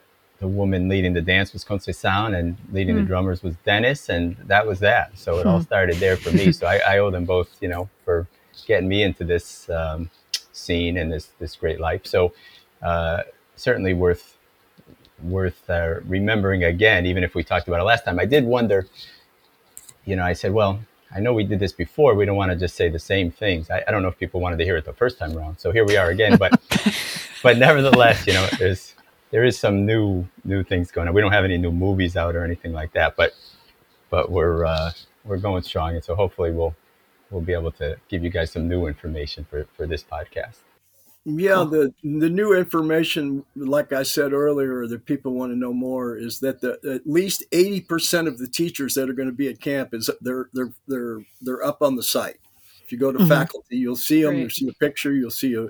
[0.42, 2.98] the woman leading the dance was Conceição and leading mm.
[2.98, 3.06] the hmm.
[3.06, 5.16] drummers was Dennis, and that was that.
[5.16, 5.62] So it all hmm.
[5.62, 6.50] started there for me.
[6.50, 8.26] so I, I, owe them both, you know, for
[8.66, 10.10] getting me into this um,
[10.50, 12.04] scene and this this great life.
[12.06, 12.34] So
[12.82, 13.22] uh,
[13.54, 14.36] certainly worth
[15.22, 18.18] worth uh, remembering again, even if we talked about it last time.
[18.18, 18.88] I did wonder,
[20.04, 20.80] you know, I said, well,
[21.14, 22.16] I know we did this before.
[22.16, 23.70] We don't want to just say the same things.
[23.70, 25.60] I, I don't know if people wanted to hear it the first time around.
[25.60, 26.36] So here we are again.
[26.36, 26.60] But
[27.44, 28.96] but nevertheless, you know, there's
[29.32, 31.14] there is some new new things going on.
[31.14, 33.34] We don't have any new movies out or anything like that, but
[34.10, 34.92] but we're uh,
[35.24, 36.76] we're going strong, and so hopefully we'll
[37.30, 40.58] we'll be able to give you guys some new information for for this podcast.
[41.24, 46.16] Yeah, the the new information, like I said earlier, that people want to know more
[46.16, 49.48] is that the, at least eighty percent of the teachers that are going to be
[49.48, 52.38] at camp is they're they're they're they're up on the site.
[52.84, 53.28] If you go to mm-hmm.
[53.28, 54.36] faculty, you'll see them.
[54.36, 55.12] You'll see a picture.
[55.12, 55.68] You'll see a,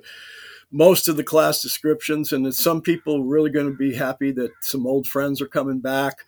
[0.73, 4.87] most of the class descriptions, and some people really going to be happy that some
[4.87, 6.25] old friends are coming back.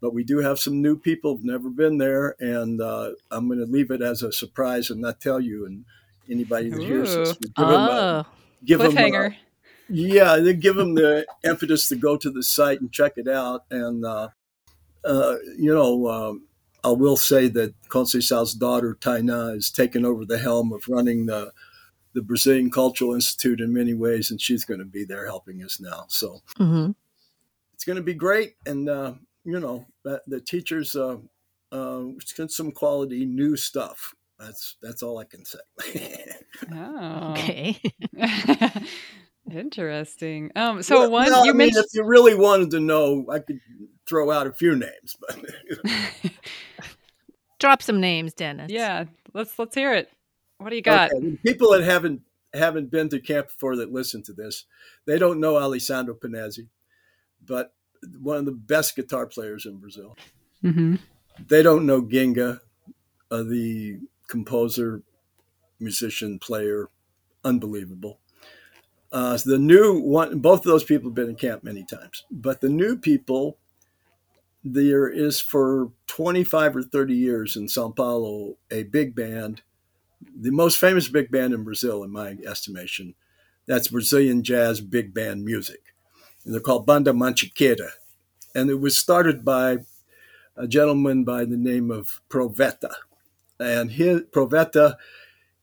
[0.00, 3.60] But we do have some new people who've never been there, and uh, I'm going
[3.60, 5.84] to leave it as a surprise and not tell you and
[6.28, 7.32] anybody that hears this.
[7.34, 8.26] Give oh
[8.64, 9.30] give cliffhanger.
[9.30, 9.36] Them, uh,
[9.88, 13.64] yeah, they give them the impetus to go to the site and check it out.
[13.70, 14.28] And uh,
[15.04, 16.46] uh, you know, um,
[16.82, 21.52] I will say that Conceição's daughter Tainá is taking over the helm of running the
[22.14, 25.80] the Brazilian Cultural Institute in many ways, and she's going to be there helping us
[25.80, 26.06] now.
[26.08, 26.92] So mm-hmm.
[27.74, 31.18] it's going to be great, and uh, you know, the teachers uh,
[31.72, 32.04] uh,
[32.48, 34.14] some quality new stuff.
[34.38, 35.58] That's that's all I can say.
[36.72, 37.80] oh, okay.
[39.50, 40.50] Interesting.
[40.56, 43.26] Um, so well, one well, you I mentioned mean, if you really wanted to know,
[43.30, 43.60] I could
[44.08, 45.38] throw out a few names, but
[47.58, 48.70] drop some names, Dennis.
[48.70, 49.04] Yeah,
[49.34, 50.10] let's let's hear it.
[50.64, 51.12] What do you got?
[51.12, 51.38] Okay.
[51.44, 52.22] People that haven't
[52.54, 54.64] haven't been to camp before that listen to this,
[55.04, 56.68] they don't know Alessandro Penezzi,
[57.44, 57.74] but
[58.18, 60.16] one of the best guitar players in Brazil.
[60.64, 60.94] Mm-hmm.
[61.48, 62.60] They don't know Guinga,
[63.30, 65.02] uh, the composer,
[65.80, 66.88] musician, player,
[67.44, 68.20] unbelievable.
[69.12, 72.24] Uh, so the new one, both of those people have been in camp many times,
[72.30, 73.58] but the new people,
[74.64, 79.60] there is for 25 or 30 years in Sao Paulo a big band,
[80.36, 83.14] the most famous big band in Brazil, in my estimation.
[83.66, 85.80] That's Brazilian jazz big band music.
[86.44, 87.90] And they're called Banda Mantiqueira.
[88.54, 89.78] And it was started by
[90.56, 92.92] a gentleman by the name of Proveta
[93.60, 94.96] and his Proveta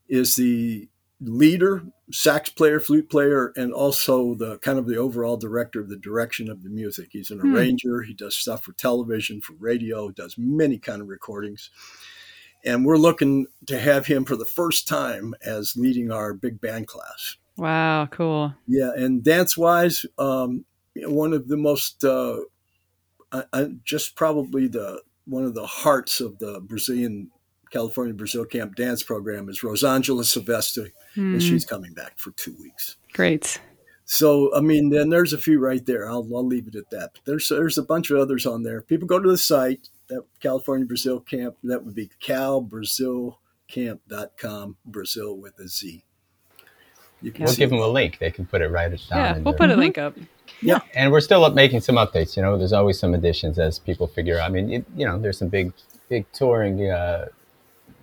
[0.07, 0.87] is the
[1.21, 5.97] leader, sax player, flute player, and also the kind of the overall director of the
[5.97, 7.09] direction of the music.
[7.11, 7.55] He's an hmm.
[7.55, 8.01] arranger.
[8.01, 11.69] He does stuff for television, for radio, does many kind of recordings.
[12.63, 16.87] And we're looking to have him for the first time as leading our big band
[16.87, 17.37] class.
[17.57, 18.53] Wow, cool.
[18.67, 22.37] Yeah, and dance wise, um, one of the most, uh,
[23.31, 27.29] I, I, just probably the one of the hearts of the Brazilian
[27.71, 31.33] California Brazil Camp dance program is Rosangela Silvestre, mm.
[31.33, 31.39] and hmm.
[31.39, 32.97] she's coming back for two weeks.
[33.13, 33.59] Great.
[34.05, 36.09] So, I mean, then there's a few right there.
[36.09, 37.11] I'll, I'll leave it at that.
[37.13, 38.81] But there's there's a bunch of others on there.
[38.81, 45.57] People go to the site, that California Brazil Camp, that would be calbrazilcamp.com, Brazil with
[45.59, 46.03] a Z.
[47.21, 48.17] You can we'll give them a link.
[48.19, 48.99] They can put it right down.
[49.11, 50.17] Yeah, we'll put a link up.
[50.61, 52.35] Yeah, and we're still up making some updates.
[52.35, 54.49] You know, there's always some additions as people figure out.
[54.49, 55.71] I mean, it, you know, there's some big,
[56.09, 57.27] big touring uh,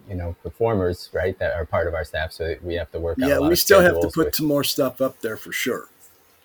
[0.09, 3.19] you know performers right that are part of our staff so we have to work
[3.21, 4.35] yeah we still have to put with...
[4.35, 5.89] some more stuff up there for sure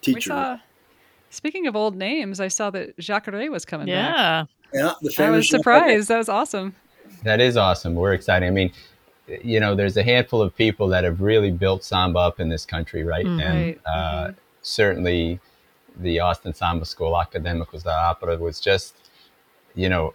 [0.01, 0.59] teacher saw,
[1.29, 4.41] speaking of old names i saw that jacare was coming yeah.
[4.41, 6.75] back yeah i was surprised that was awesome
[7.23, 8.71] that is awesome we're excited i mean
[9.43, 12.65] you know there's a handful of people that have really built samba up in this
[12.65, 13.39] country right mm-hmm.
[13.39, 13.79] and.
[13.85, 14.31] Uh, mm-hmm.
[14.61, 15.39] certainly
[15.97, 18.95] the austin samba school academicos da opera was just
[19.75, 20.13] you know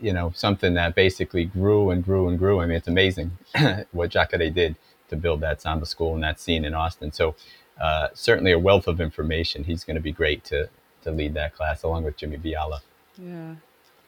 [0.00, 2.60] you know, something that basically grew and grew and grew.
[2.60, 3.36] I mean, it's amazing
[3.92, 4.76] what Jacare did
[5.08, 7.12] to build that samba school and that scene in Austin.
[7.12, 7.34] So
[7.80, 9.64] uh, certainly a wealth of information.
[9.64, 10.68] He's going to be great to
[11.02, 12.80] to lead that class along with Jimmy Biala.
[13.16, 13.54] Yeah,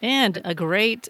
[0.02, 1.08] and a great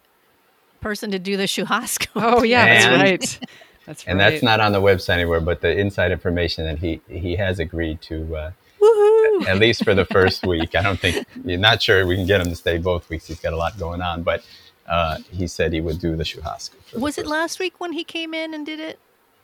[0.81, 2.09] person to do the churrasco.
[2.17, 3.51] Oh yeah, and, that's right.
[3.87, 4.11] That's right.
[4.11, 7.59] and that's not on the website anywhere, but the inside information that he he has
[7.59, 8.37] agreed to.
[8.37, 8.51] Uh,
[9.47, 10.75] at least for the first week.
[10.75, 13.27] I don't think you're not sure we can get him to stay both weeks.
[13.27, 14.45] He's got a lot going on, but
[14.87, 16.75] uh, he said he would do the churrasco.
[16.95, 18.99] Was it last week when he came in and did it,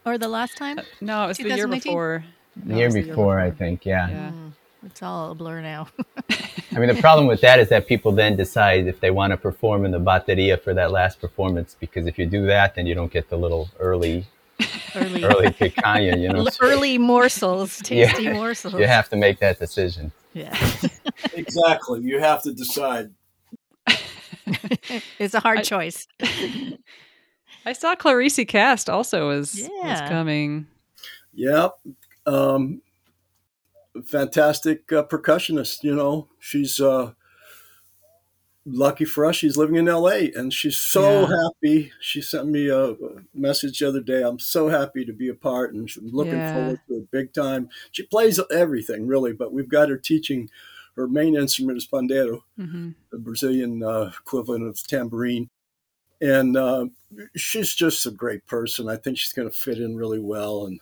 [0.05, 0.79] or the last time?
[0.79, 2.25] Uh, no, it was the year before.
[2.65, 3.85] No, year, before, year before, I think.
[3.85, 4.09] Yeah.
[4.09, 4.31] yeah.
[4.31, 4.53] Mm,
[4.87, 5.89] it's all a blur now.
[6.75, 9.37] I mean, the problem with that is that people then decide if they want to
[9.37, 12.95] perform in the bateria for that last performance, because if you do that, then you
[12.95, 14.27] don't get the little early
[14.95, 16.47] early, early picanha, you know.
[16.61, 18.75] Early morsels, tasty yeah, morsels.
[18.75, 20.13] You have to make that decision.
[20.33, 20.57] Yeah.
[21.35, 22.01] exactly.
[22.03, 23.11] You have to decide
[25.19, 26.07] it's a hard I, choice.
[27.65, 29.69] I saw Clarice Cast also was, yeah.
[29.83, 30.67] was coming.
[31.35, 31.79] Yep.
[32.27, 32.83] Um,
[34.05, 36.29] fantastic uh, percussionist, you know.
[36.39, 37.13] She's uh,
[38.65, 39.37] lucky for us.
[39.37, 41.43] She's living in LA and she's so yeah.
[41.43, 41.93] happy.
[42.01, 42.97] She sent me a
[43.35, 44.23] message the other day.
[44.23, 46.55] I'm so happy to be a part and she's looking yeah.
[46.55, 47.69] forward to it big time.
[47.93, 50.51] She plays everything really, but we've got her teaching–
[50.97, 52.91] her main instrument is pandeiro, mm-hmm.
[53.11, 55.51] the Brazilian uh, equivalent of tambourine.
[56.21, 56.87] and uh,
[57.37, 58.89] she's just a great person.
[58.89, 60.81] I think she's going to fit in really well, and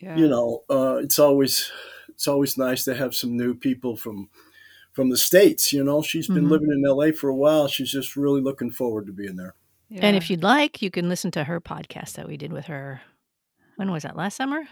[0.00, 0.16] yeah.
[0.16, 1.70] you know, uh, it's always
[2.16, 4.30] it's always nice to have some new people from
[4.92, 5.72] from the states.
[5.72, 6.48] You know, she's been mm-hmm.
[6.48, 7.68] living in LA for a while.
[7.68, 9.54] She's just really looking forward to being there.
[9.90, 10.00] Yeah.
[10.02, 13.02] And if you'd like, you can listen to her podcast that we did with her.
[13.76, 14.16] When was that?
[14.16, 14.62] Last summer?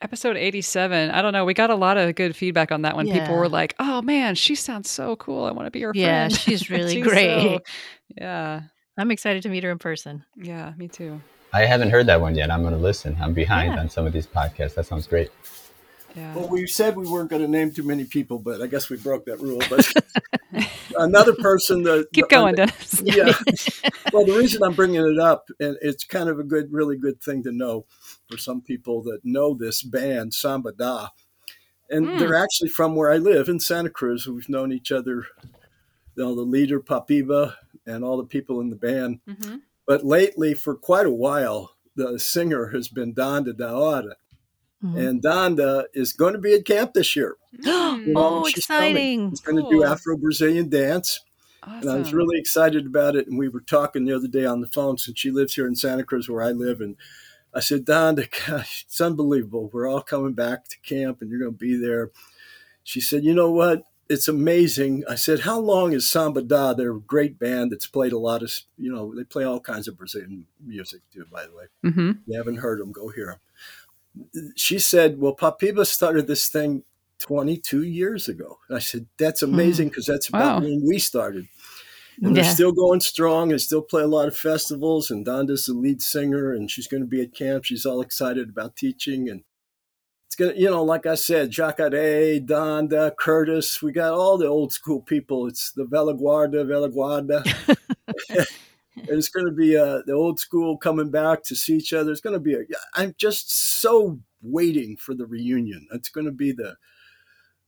[0.00, 1.10] Episode 87.
[1.10, 1.44] I don't know.
[1.44, 3.06] We got a lot of good feedback on that one.
[3.06, 3.20] Yeah.
[3.20, 5.44] People were like, oh man, she sounds so cool.
[5.44, 6.32] I want to be her yeah, friend.
[6.32, 7.28] Yeah, she's really she's great.
[7.28, 7.60] So,
[8.16, 8.62] yeah.
[8.96, 10.24] I'm excited to meet her in person.
[10.36, 11.20] Yeah, me too.
[11.52, 12.50] I haven't heard that one yet.
[12.50, 13.16] I'm going to listen.
[13.20, 13.80] I'm behind yeah.
[13.80, 14.74] on some of these podcasts.
[14.74, 15.30] That sounds great.
[16.14, 16.34] Yeah.
[16.34, 18.96] Well, we said we weren't going to name too many people, but I guess we
[18.96, 19.60] broke that rule.
[19.68, 19.92] But
[20.98, 23.02] another person that keep going, Dennis.
[23.04, 23.32] Yeah.
[24.12, 27.20] well, the reason I'm bringing it up, and it's kind of a good, really good
[27.20, 27.86] thing to know
[28.30, 31.08] for some people that know this band, Samba Da,
[31.88, 32.18] and mm.
[32.18, 34.26] they're actually from where I live in Santa Cruz.
[34.26, 37.54] We've known each other, you know, the leader Papiba
[37.86, 39.20] and all the people in the band.
[39.28, 39.56] Mm-hmm.
[39.86, 44.14] But lately, for quite a while, the singer has been Dandha da Hora
[44.84, 44.98] Mm-hmm.
[44.98, 47.36] And Dandha is going to be at camp this year.
[47.52, 49.30] you know, oh, exciting!
[49.30, 51.20] She's going to do Afro Brazilian dance.
[51.62, 51.80] Awesome.
[51.80, 53.26] And I was really excited about it.
[53.26, 55.74] And we were talking the other day on the phone since she lives here in
[55.74, 56.80] Santa Cruz where I live.
[56.80, 56.96] And
[57.52, 59.68] I said, Dandha, gosh, it's unbelievable.
[59.72, 62.10] We're all coming back to camp and you're going to be there.
[62.82, 63.84] She said, You know what?
[64.08, 65.04] It's amazing.
[65.08, 66.72] I said, How long is Samba Da?
[66.72, 69.86] They're a great band that's played a lot of, you know, they play all kinds
[69.86, 71.64] of Brazilian music too, by the way.
[71.84, 72.10] Mm-hmm.
[72.10, 73.40] If you haven't heard them, go hear them
[74.56, 76.84] she said, Well, Papiba started this thing
[77.20, 78.58] 22 years ago.
[78.68, 79.52] And I said, That's hmm.
[79.52, 80.68] amazing because that's about wow.
[80.68, 81.48] when we started.
[82.22, 82.42] And yeah.
[82.42, 85.10] they're still going strong and still play a lot of festivals.
[85.10, 87.64] And Dandha's the lead singer and she's going to be at camp.
[87.64, 89.30] She's all excited about teaching.
[89.30, 89.42] And
[90.26, 94.46] it's going to, you know, like I said, Jacare, Dandha, Curtis, we got all the
[94.46, 95.46] old school people.
[95.46, 98.46] It's the Velha Guarda, Velha Guarda.
[99.08, 102.10] it's going to be uh, the old school coming back to see each other.
[102.10, 102.54] It's going to be.
[102.54, 102.58] A,
[102.94, 105.86] I'm just so waiting for the reunion.
[105.92, 106.76] It's going to be the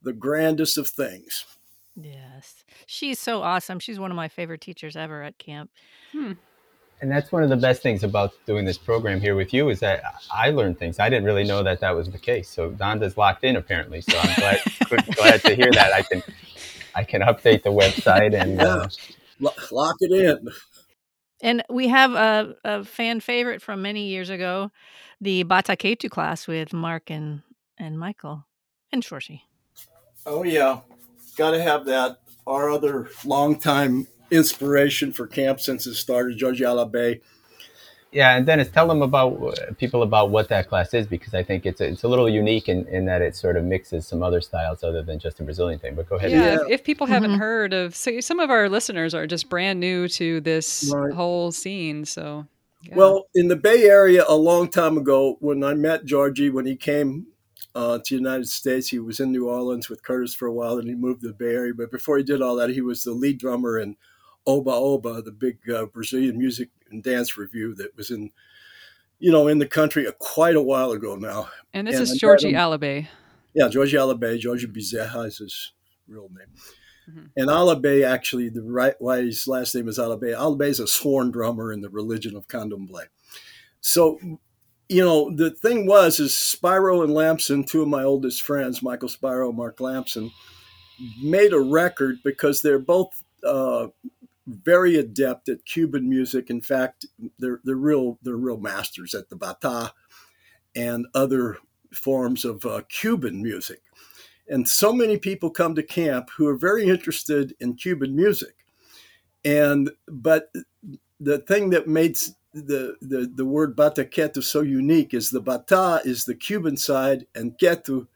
[0.03, 1.45] the grandest of things.
[1.95, 3.79] Yes, she's so awesome.
[3.79, 5.71] She's one of my favorite teachers ever at camp.
[6.13, 6.33] Hmm.
[7.01, 9.81] And that's one of the best things about doing this program here with you is
[9.81, 11.01] that I learned things.
[11.01, 12.49] I didn't really know that that was the case.
[12.49, 14.01] So Dandha's locked in apparently.
[14.03, 14.61] So I'm glad
[15.17, 15.93] glad to hear that.
[15.93, 16.23] I can
[16.95, 18.89] I can update the website and uh,
[19.73, 20.49] lock it in.
[21.43, 24.71] And we have a, a fan favorite from many years ago,
[25.21, 27.43] the Bataketu class with Mark and,
[27.77, 28.47] and Michael
[28.93, 29.41] and Jorge.
[30.25, 30.81] Oh, yeah.
[31.37, 32.21] Got to have that.
[32.47, 36.63] Our other longtime inspiration for camp since it started, George
[36.93, 37.21] Bay.
[38.13, 41.65] Yeah, and Dennis, tell them about people about what that class is because I think
[41.65, 44.43] it's a, it's a little unique in, in that it sort of mixes some other
[44.43, 45.95] styles other than just a Brazilian thing.
[45.95, 46.31] But go ahead.
[46.31, 46.59] Yeah, yeah.
[46.69, 47.41] if people haven't mm-hmm.
[47.41, 51.13] heard of, so some of our listeners are just brand new to this right.
[51.15, 52.05] whole scene.
[52.05, 52.47] So,
[52.83, 52.97] yeah.
[52.97, 56.77] well, in the Bay Area, a long time ago, when I met Georgie when he
[56.77, 57.29] came
[57.75, 60.79] uh, to the United States, he was in New Orleans with Curtis for a while,
[60.79, 61.73] and he moved to the Bay Area.
[61.75, 63.97] But before he did all that, he was the lead drummer in
[64.47, 68.31] Oba Oba, the big uh, Brazilian music and dance review that was in,
[69.19, 71.49] you know, in the country a, quite a while ago now.
[71.73, 73.09] And this and is Georgie Alabe.
[73.55, 74.39] Yeah, Georgie Alabe.
[74.39, 75.73] Georgie Bezerra is his
[76.09, 76.49] real name.
[77.11, 77.27] Mm-hmm.
[77.37, 80.37] And Alabe, actually, the right why his last name is Alabe.
[80.37, 83.07] Alabe is a sworn drummer in the religion of Candomblé.
[83.81, 84.19] So,
[84.89, 89.09] you know, the thing was, is Spiro and Lamson, two of my oldest friends, Michael
[89.09, 90.31] Spiro, Mark Lamson,
[91.23, 93.89] made a record because they're both uh,
[94.47, 96.51] very adept at Cuban music.
[96.51, 97.07] In fact,
[97.39, 99.93] they're they're real they're real masters at the bata
[100.75, 101.59] and other
[101.93, 103.81] forms of uh, Cuban music.
[104.49, 108.55] And so many people come to camp who are very interested in Cuban music.
[109.45, 110.53] And but
[111.21, 116.25] the thing that makes the, the, the word bataketu so unique is the bata is
[116.25, 118.07] the Cuban side and ketu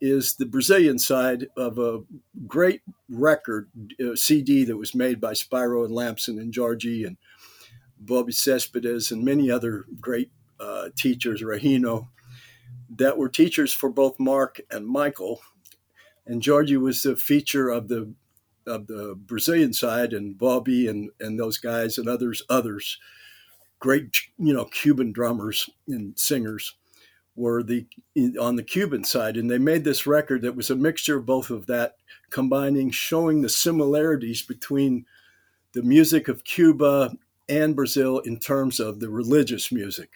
[0.00, 2.02] is the Brazilian side of a
[2.46, 3.70] great record
[4.00, 7.16] uh, CD that was made by Spiro and Lamson and Georgie and
[7.98, 10.30] Bobby Cespedes and many other great
[10.60, 12.08] uh, teachers, Rahino,
[12.90, 15.40] that were teachers for both Mark and Michael.
[16.26, 18.12] And Georgie was the feature of the
[18.66, 22.98] of the Brazilian side, and Bobby and and those guys and others others,
[23.78, 26.74] great you know Cuban drummers and singers
[27.36, 27.86] were the
[28.40, 31.50] on the Cuban side, and they made this record that was a mixture of both
[31.50, 31.96] of that,
[32.30, 35.04] combining showing the similarities between
[35.72, 37.14] the music of Cuba
[37.48, 40.10] and Brazil in terms of the religious music.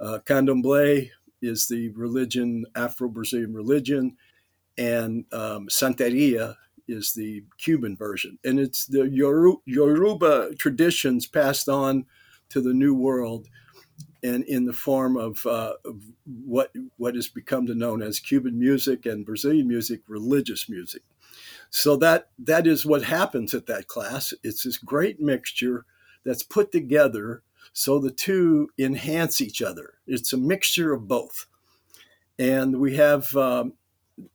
[0.00, 1.10] Uh, Candomblé
[1.42, 4.16] is the religion, Afro-Brazilian religion,
[4.78, 6.56] and um, Santeria
[6.88, 9.08] is the Cuban version, and it's the
[9.66, 12.06] Yoruba traditions passed on
[12.48, 13.46] to the New World,
[14.22, 16.02] and in the form of, uh, of
[16.46, 21.02] what what has become to known as Cuban music and Brazilian music, religious music.
[21.70, 24.34] So that that is what happens at that class.
[24.42, 25.86] It's this great mixture
[26.24, 27.42] that's put together
[27.72, 29.94] so the two enhance each other.
[30.06, 31.46] It's a mixture of both,
[32.38, 33.74] and we have um,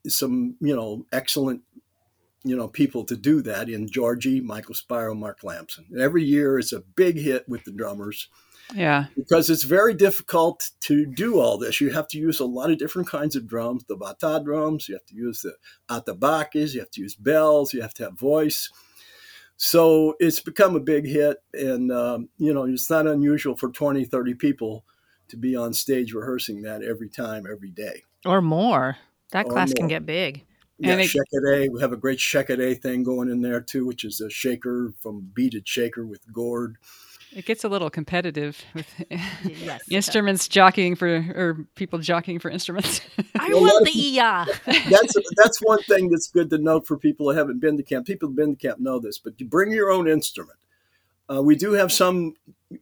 [0.08, 1.62] some you know excellent
[2.44, 5.86] you know people to do that in Georgie, Michael Spiro, Mark Lamson.
[5.92, 8.30] And every year it's a big hit with the drummers.
[8.74, 9.05] Yeah.
[9.16, 11.80] Because it's very difficult to do all this.
[11.80, 14.95] You have to use a lot of different kinds of drums, the bata drums, you
[14.95, 15.55] have to use the
[15.89, 18.70] atabaques, you have to use bells, you have to have voice.
[19.57, 21.38] So it's become a big hit.
[21.53, 24.86] And, um, you know, it's not unusual for 20, 30 people
[25.28, 28.03] to be on stage rehearsing that every time, every day.
[28.26, 28.97] Or more.
[29.32, 29.76] That or class more.
[29.76, 30.43] can get big.
[30.78, 34.20] Yeah, and it, We have a great Shekere thing going in there too, which is
[34.20, 36.78] a shaker from beaded shaker with gourd.
[37.36, 43.02] It gets a little competitive with yes, instruments jockeying for or people jockeying for instruments.
[43.38, 44.46] I well, want the iya.
[44.66, 48.08] that's that's one thing that's good to note for people who haven't been to camp.
[48.08, 50.58] People who've been to camp know this, but you bring your own instrument.
[51.30, 52.36] Uh, we do have some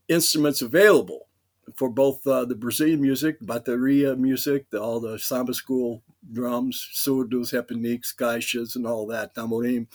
[0.07, 1.27] instruments available
[1.73, 7.53] for both uh, the Brazilian music, bateria music, the, all the samba school drums, surdos,
[7.53, 9.87] repiniques, caixas, and all that, tamborim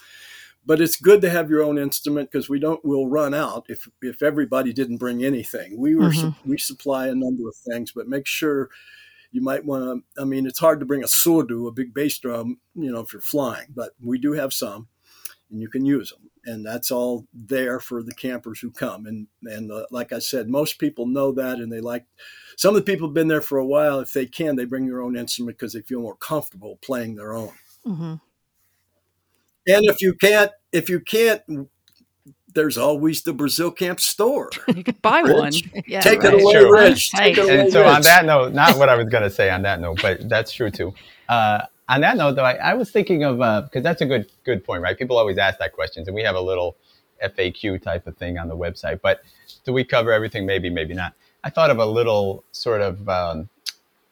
[0.69, 3.89] but it's good to have your own instrument because we don't we'll run out if
[4.03, 6.49] if everybody didn't bring anything we were mm-hmm.
[6.49, 8.69] we supply a number of things but make sure
[9.33, 12.19] you might want to i mean it's hard to bring a surdo a big bass
[12.19, 14.87] drum you know if you're flying but we do have some
[15.51, 19.27] and you can use them and that's all there for the campers who come and
[19.45, 22.05] and uh, like i said most people know that and they like
[22.57, 24.87] some of the people have been there for a while if they can they bring
[24.87, 27.53] their own instrument because they feel more comfortable playing their own
[27.87, 28.15] mm-hmm.
[29.69, 31.43] And if you can't, if you can't,
[32.55, 34.51] there's always the Brazil Camp store.
[34.75, 35.53] You could buy Rich, one.
[35.87, 36.35] Yeah, take right.
[36.35, 36.73] it away, true.
[36.73, 37.11] Rich.
[37.13, 37.89] Take it away, and so Rich.
[37.89, 40.53] on that note, not what I was going to say on that note, but that's
[40.53, 40.95] true too.
[41.29, 44.31] Uh, on that note, though, I, I was thinking of because uh, that's a good
[44.45, 44.97] good point, right?
[44.97, 46.77] People always ask that questions, and we have a little
[47.23, 49.01] FAQ type of thing on the website.
[49.03, 49.23] But
[49.65, 50.47] do we cover everything?
[50.47, 51.15] Maybe, maybe not.
[51.45, 53.49] I thought of a little sort of um,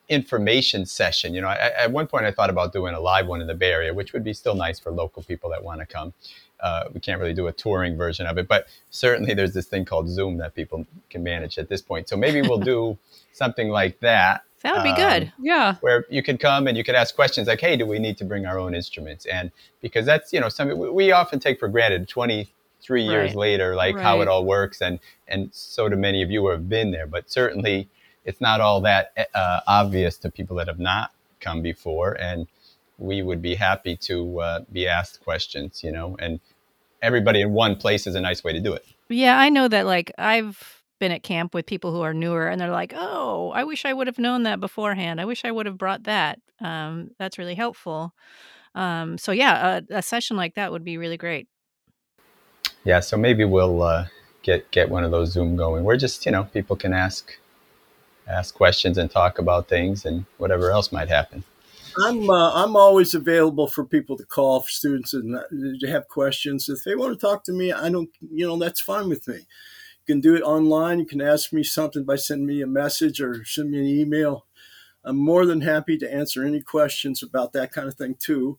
[0.08, 1.34] information session.
[1.34, 3.54] You know, I, at one point I thought about doing a live one in the
[3.54, 6.14] Bay Area, which would be still nice for local people that want to come.
[6.60, 9.84] Uh, we can't really do a touring version of it, but certainly there's this thing
[9.84, 12.08] called Zoom that people can manage at this point.
[12.08, 12.96] So maybe we'll do
[13.32, 14.42] something like that.
[14.62, 15.32] That would be um, good.
[15.38, 15.76] Yeah.
[15.80, 18.24] Where you could come and you could ask questions like, hey, do we need to
[18.24, 19.26] bring our own instruments?
[19.26, 23.36] And because that's, you know, something we often take for granted 23 years right.
[23.36, 24.02] later, like right.
[24.02, 24.80] how it all works.
[24.80, 24.98] And,
[25.28, 27.88] and so do many of you who have been there, but certainly
[28.26, 32.46] it's not all that uh, obvious to people that have not come before, and
[32.98, 36.40] we would be happy to uh, be asked questions, you know, and
[37.00, 38.84] everybody in one place is a nice way to do it.
[39.08, 39.86] Yeah, I know that.
[39.86, 43.64] Like I've been at camp with people who are newer, and they're like, "Oh, I
[43.64, 45.20] wish I would have known that beforehand.
[45.20, 46.40] I wish I would have brought that.
[46.60, 48.12] Um, that's really helpful."
[48.74, 51.48] Um, so yeah, a, a, session like that would be really great.
[52.84, 54.06] Yeah, so maybe we'll uh,
[54.42, 55.84] get get one of those Zoom going.
[55.84, 57.38] Where just you know people can ask
[58.26, 61.44] ask questions and talk about things and whatever else might happen.
[62.04, 65.42] I'm uh, I'm always available for people to call for students and uh,
[65.80, 66.68] to have questions.
[66.68, 69.36] If they want to talk to me, I don't, you know, that's fine with me.
[69.36, 70.98] You can do it online.
[70.98, 74.46] You can ask me something by sending me a message or send me an email.
[75.04, 78.58] I'm more than happy to answer any questions about that kind of thing too.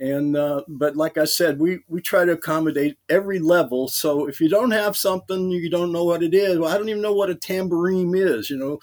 [0.00, 3.88] And uh, but like I said, we we try to accommodate every level.
[3.88, 6.58] So if you don't have something, you don't know what it is.
[6.58, 8.48] Well, I don't even know what a tambourine is.
[8.48, 8.78] You know,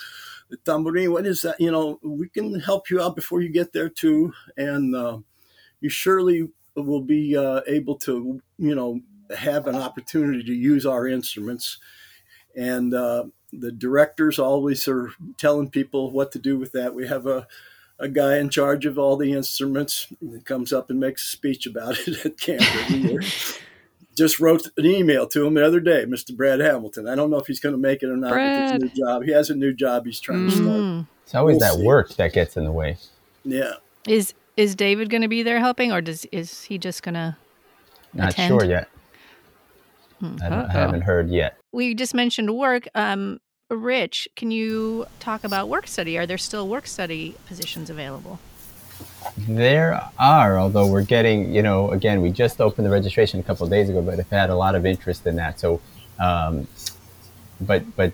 [0.50, 1.14] the tambourine.
[1.14, 1.60] What is that?
[1.60, 5.20] You know, we can help you out before you get there too, and uh,
[5.80, 9.00] you surely will be uh, able to you know
[9.36, 11.80] have an opportunity to use our instruments.
[12.58, 16.94] And uh, the directors always are telling people what to do with that.
[16.94, 17.48] We have a
[18.00, 21.66] a guy in charge of all the instruments that comes up and makes a speech
[21.66, 23.22] about it at camp every year.
[24.16, 26.36] Just wrote an email to him the other day, Mr.
[26.36, 27.08] Brad Hamilton.
[27.08, 28.74] I don't know if he's going to make it or not Brad.
[28.74, 29.24] with his new job.
[29.24, 30.50] He has a new job he's trying mm.
[30.50, 31.06] to start.
[31.24, 31.86] It's always we'll that see.
[31.86, 32.98] work that gets in the way.
[33.44, 33.74] Yeah.
[34.08, 37.36] Is is David going to be there helping, or does is he just going to?
[38.14, 38.48] Not attend?
[38.48, 38.88] sure yet.
[40.20, 40.38] Hmm.
[40.42, 41.58] I, I, haven't heard yet.
[41.74, 42.88] We just mentioned work.
[42.96, 43.40] Um,
[43.70, 46.20] Rich, can you talk about work study?
[46.20, 48.40] Are there still work study positions available?
[49.38, 53.66] There are, although we're getting, you know, again, we just opened the registration a couple
[53.68, 55.60] days ago, but have had a lot of interest in that.
[55.60, 55.82] So,
[56.20, 56.68] um,
[57.60, 58.14] but but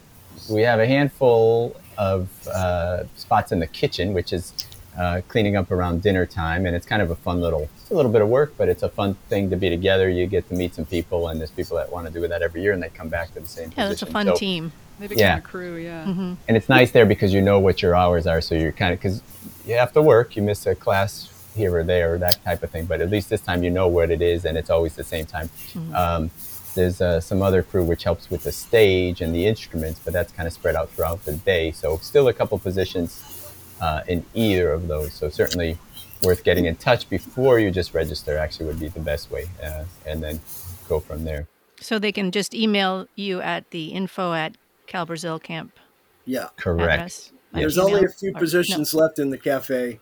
[0.49, 4.53] we have a handful of uh, spots in the kitchen, which is
[4.97, 7.93] uh, cleaning up around dinner time, and it's kind of a fun little, it's a
[7.93, 10.09] little bit of work, but it's a fun thing to be together.
[10.09, 12.61] You get to meet some people, and there's people that want to do that every
[12.61, 13.71] year, and they come back to the same.
[13.75, 13.89] Yeah, position.
[13.89, 14.71] that's a fun so, team.
[15.01, 15.37] They become yeah.
[15.37, 16.05] a crew, yeah.
[16.05, 16.33] Mm-hmm.
[16.47, 18.99] And it's nice there because you know what your hours are, so you're kind of
[18.99, 19.23] because
[19.65, 20.35] you have to work.
[20.35, 23.27] You miss a class here or there, or that type of thing, but at least
[23.29, 25.49] this time you know what it is, and it's always the same time.
[25.73, 25.95] Mm-hmm.
[25.95, 26.31] Um,
[26.75, 30.31] there's uh, some other crew which helps with the stage and the instruments, but that's
[30.31, 31.71] kind of spread out throughout the day.
[31.71, 35.13] So still a couple positions uh, in either of those.
[35.13, 35.79] So certainly
[36.21, 38.37] worth getting in touch before you just register.
[38.37, 40.39] Actually, would be the best way, uh, and then
[40.87, 41.47] go from there.
[41.79, 44.55] So they can just email you at the info at
[44.91, 45.79] Cal Brazil Camp.
[46.25, 46.93] Yeah, correct.
[46.93, 47.31] Address.
[47.53, 48.99] There's only a few or, positions no.
[48.99, 50.01] left in the cafe,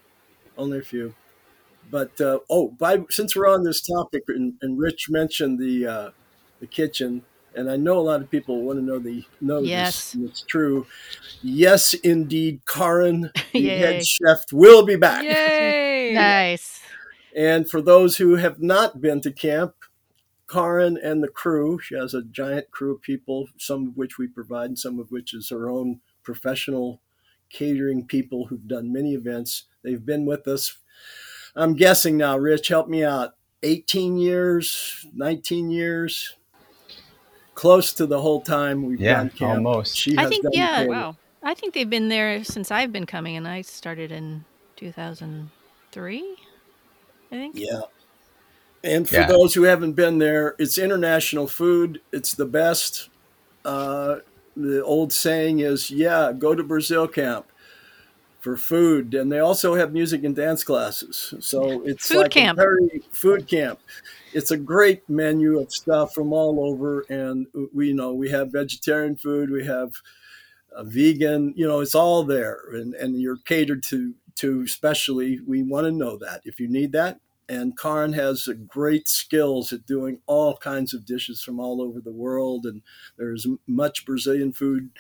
[0.57, 1.13] only a few.
[1.91, 6.09] But uh, oh, by since we're on this topic, and, and Rich mentioned the uh,
[6.59, 7.21] the kitchen,
[7.53, 10.13] and I know a lot of people want to know the know yes.
[10.13, 10.29] this.
[10.29, 10.87] it's true.
[11.43, 15.23] Yes, indeed, Karin, the head chef, will be back.
[15.23, 16.13] Yay!
[16.15, 16.81] nice.
[17.35, 19.75] And for those who have not been to camp,
[20.49, 24.27] Karin and the crew, she has a giant crew of people, some of which we
[24.27, 27.01] provide, and some of which is her own professional
[27.49, 29.65] catering people who've done many events.
[29.83, 30.77] They've been with us.
[31.55, 33.35] I'm guessing now, Rich, help me out.
[33.63, 36.35] 18 years, 19 years,
[37.55, 39.65] close to the whole time we've yeah, done camp.
[39.65, 39.97] almost.
[39.97, 41.17] She I think yeah, wow.
[41.43, 44.45] I think they've been there since I've been coming, and I started in
[44.77, 46.35] 2003.
[47.31, 47.55] I think.
[47.57, 47.81] Yeah.
[48.83, 49.27] And for yeah.
[49.27, 52.01] those who haven't been there, it's international food.
[52.13, 53.09] It's the best.
[53.65, 54.17] Uh,
[54.55, 57.45] the old saying is, "Yeah, go to Brazil camp."
[58.39, 61.33] for food, and they also have music and dance classes.
[61.39, 62.57] So it's food like camp.
[62.57, 63.79] a very food camp.
[64.33, 68.51] It's a great menu of stuff from all over, and we you know we have
[68.51, 69.93] vegetarian food, we have
[70.83, 71.53] vegan.
[71.57, 74.61] You know, it's all there, and and you're catered to to.
[74.61, 77.19] Especially, we want to know that if you need that.
[77.49, 82.11] And Karin has great skills at doing all kinds of dishes from all over the
[82.11, 82.83] world, and
[83.17, 84.91] there's much Brazilian food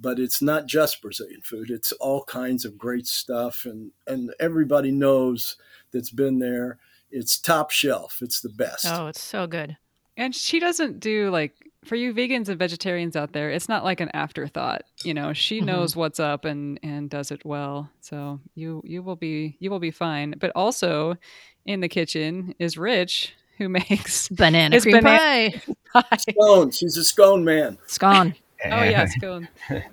[0.00, 1.70] but it's not just Brazilian food.
[1.70, 5.56] It's all kinds of great stuff, and and everybody knows
[5.92, 6.78] that's been there.
[7.10, 8.20] It's top shelf.
[8.22, 8.86] It's the best.
[8.86, 9.76] Oh, it's so good.
[10.16, 13.50] And she doesn't do like for you vegans and vegetarians out there.
[13.50, 14.82] It's not like an afterthought.
[15.02, 15.66] You know, she mm-hmm.
[15.66, 17.90] knows what's up and and does it well.
[18.00, 20.34] So you you will be you will be fine.
[20.38, 21.16] But also
[21.64, 25.50] in the kitchen is Rich, who makes banana cream banana
[25.92, 26.02] pie.
[26.02, 26.16] pie.
[26.16, 26.70] Scone.
[26.70, 27.78] She's a scone man.
[27.86, 28.34] Scone.
[28.66, 29.48] oh yeah, scone.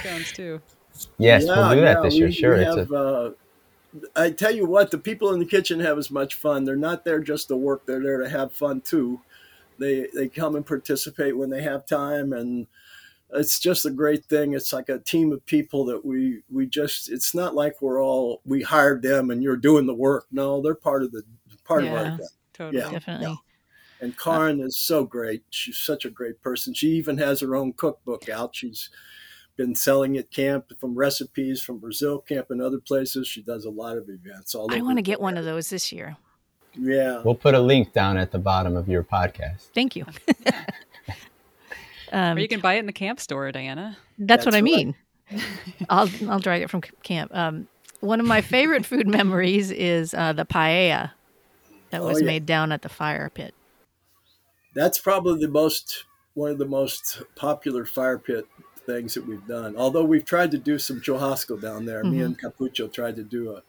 [0.00, 0.60] Scones too.
[1.18, 2.26] Yes, yeah, we'll do that yeah, this year.
[2.28, 2.58] We, sure.
[2.58, 2.96] We have, a...
[2.96, 3.30] uh,
[4.14, 6.64] I tell you what, the people in the kitchen have as much fun.
[6.64, 9.20] They're not there just to work; they're there to have fun too.
[9.82, 12.68] They they come and participate when they have time, and
[13.34, 14.52] it's just a great thing.
[14.52, 17.10] It's like a team of people that we we just.
[17.10, 20.26] It's not like we're all we hired them and you're doing the work.
[20.30, 21.22] No, they're part of the
[21.64, 22.26] part yeah, of our.
[22.52, 22.82] Totally.
[22.82, 23.38] Yeah, definitely.
[24.00, 25.44] And Karin is so great.
[25.50, 26.74] She's such a great person.
[26.74, 28.54] She even has her own cookbook out.
[28.54, 28.90] She's
[29.56, 33.28] been selling at camp from recipes from Brazil camp and other places.
[33.28, 34.54] She does a lot of events.
[34.54, 36.16] All I want to get one of those this year.
[36.74, 37.22] Yeah.
[37.24, 39.68] We'll put a link down at the bottom of your podcast.
[39.74, 40.06] Thank you.
[42.12, 43.96] um, or you can buy it in the camp store, Diana.
[44.18, 44.94] That's, that's what I mean.
[45.88, 47.34] I'll I'll drag it from camp.
[47.34, 47.68] Um,
[48.00, 51.12] one of my favorite food memories is uh, the paella
[51.90, 52.26] that oh, was oh, yeah.
[52.26, 53.54] made down at the fire pit
[54.74, 56.04] that's probably the most
[56.34, 58.46] one of the most popular fire pit
[58.86, 59.76] things that we've done.
[59.76, 62.02] Although we've tried to do some churrasco down there.
[62.02, 62.10] Mm-hmm.
[62.10, 63.62] Me and Capucho tried to do a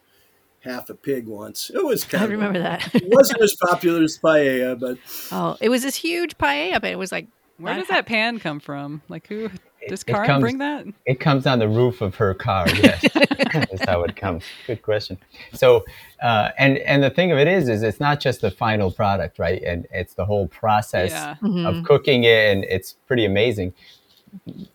[0.63, 1.69] half a pig once.
[1.73, 2.93] It was kind I remember that.
[2.95, 4.97] it wasn't as popular as paella, but
[5.31, 8.59] oh, it was this huge paella, but it was like where does that pan come
[8.59, 9.01] from?
[9.09, 9.49] Like who
[9.87, 10.85] does Karin comes, bring that?
[11.05, 12.65] It comes on the roof of her car.
[12.83, 13.05] Yes,
[13.53, 14.43] that's how it comes.
[14.65, 15.17] Good question.
[15.53, 15.85] So,
[16.21, 19.37] uh, and and the thing of it is, is it's not just the final product,
[19.37, 19.61] right?
[19.61, 21.35] And it's the whole process yeah.
[21.41, 21.65] mm-hmm.
[21.65, 23.73] of cooking it, and it's pretty amazing.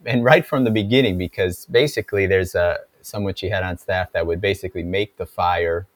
[0.06, 2.78] And right from the beginning, because basically there's a
[3.08, 5.86] someone she had on staff that would basically make the fire,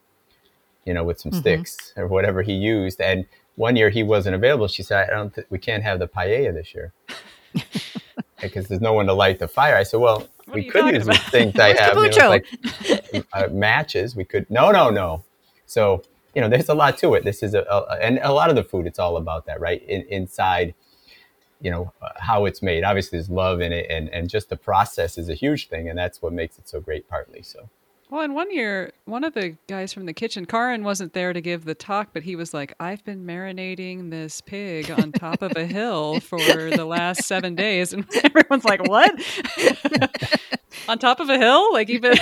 [0.85, 1.41] you know, with some mm-hmm.
[1.41, 4.67] sticks or whatever he used, and one year he wasn't available.
[4.67, 5.33] She said, "I don't.
[5.33, 6.93] Th- we can't have the paella this year."
[8.43, 9.75] because there's no one to light the fire.
[9.75, 12.45] I said, well, what we could use the things I have, you know, like
[13.33, 14.15] uh, matches.
[14.15, 15.23] We could, no, no, no.
[15.65, 16.03] So,
[16.35, 17.23] you know, there's a lot to it.
[17.23, 19.81] This is a, a and a lot of the food, it's all about that, right?
[19.83, 20.75] In, inside,
[21.63, 22.83] you know, uh, how it's made.
[22.83, 25.97] Obviously, there's love in it, and, and just the process is a huge thing, and
[25.97, 27.41] that's what makes it so great, partly.
[27.41, 27.69] So,
[28.09, 31.39] well, and one year, one of the guys from the kitchen, Karin wasn't there to
[31.39, 35.53] give the talk, but he was like, I've been marinating this pig on top of
[35.55, 37.93] a hill for the last seven days.
[37.93, 39.19] And everyone's like, What?
[40.89, 41.71] on top of a hill?
[41.71, 42.17] Like, you've been.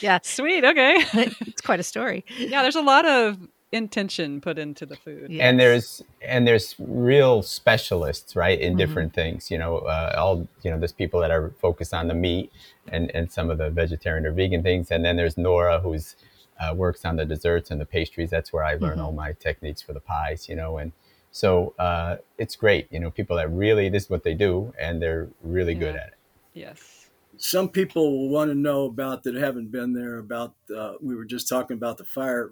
[0.00, 0.20] yeah.
[0.22, 0.64] Sweet.
[0.64, 1.04] Okay.
[1.12, 2.24] It's quite a story.
[2.38, 3.38] Yeah, there's a lot of
[3.72, 5.26] intention put into the food.
[5.30, 5.42] Yes.
[5.42, 8.78] And there's and there's real specialists, right, in mm-hmm.
[8.78, 9.50] different things.
[9.50, 12.52] You know, uh, all you know, there's people that are focused on the meat
[12.88, 16.16] and and some of the vegetarian or vegan things, and then there's Nora who's
[16.60, 18.30] uh, works on the desserts and the pastries.
[18.30, 19.00] That's where I learn mm-hmm.
[19.00, 20.48] all my techniques for the pies.
[20.48, 20.92] You know, and
[21.30, 22.88] so uh, it's great.
[22.90, 25.80] You know, people that really this is what they do, and they're really yeah.
[25.80, 26.14] good at it.
[26.54, 26.94] Yes
[27.40, 31.24] some people will want to know about that haven't been there about uh, we were
[31.24, 32.50] just talking about the fire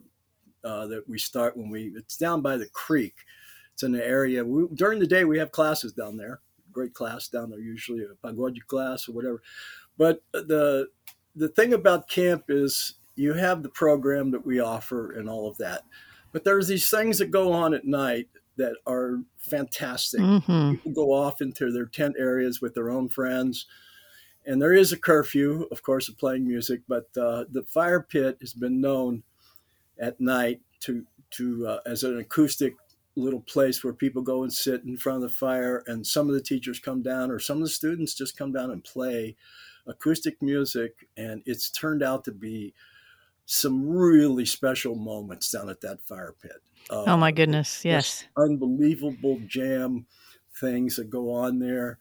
[0.67, 3.15] uh, that we start when we it's down by the creek.
[3.73, 6.41] It's in the area we, during the day we have classes down there
[6.77, 9.43] great class down there usually a pagode class or whatever.
[9.97, 10.89] But the
[11.35, 15.57] the thing about camp is you have the program that we offer and all of
[15.57, 15.83] that.
[16.33, 20.21] But there's these things that go on at night that are fantastic.
[20.21, 20.73] Mm-hmm.
[20.73, 23.67] people go off into their tent areas with their own friends.
[24.45, 28.37] And there is a curfew, of course, of playing music, but uh, the fire pit
[28.41, 29.23] has been known
[29.99, 32.75] at night to to uh, as an acoustic
[33.17, 36.35] little place where people go and sit in front of the fire, and some of
[36.35, 39.37] the teachers come down, or some of the students just come down and play
[39.87, 42.75] acoustic music, and it's turned out to be
[43.47, 46.61] some really special moments down at that fire pit.
[46.91, 47.85] Oh my goodness!
[47.85, 50.07] Yes, unbelievable jam
[50.61, 51.99] things that go on there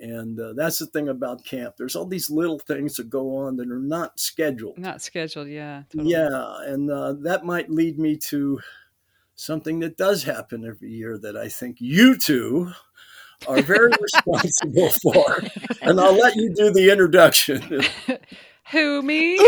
[0.00, 1.76] and uh, that's the thing about camp.
[1.76, 4.78] There's all these little things that go on that are not scheduled.
[4.78, 5.82] Not scheduled, yeah.
[5.90, 6.12] Totally.
[6.12, 8.60] Yeah, and uh, that might lead me to
[9.34, 12.72] something that does happen every year that I think you two
[13.46, 15.42] are very responsible for.
[15.80, 17.82] And I'll let you do the introduction.
[18.72, 19.38] Who, me?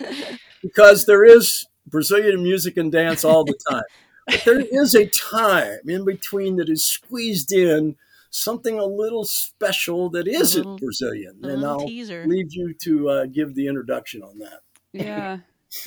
[0.62, 3.82] because there is Brazilian music and dance all the time.
[4.26, 7.96] But there is a time in between that is squeezed in
[8.30, 11.40] something a little special that isn't little, Brazilian.
[11.42, 12.24] And I'll teaser.
[12.26, 14.60] leave you to uh, give the introduction on that.
[14.92, 15.38] Yeah.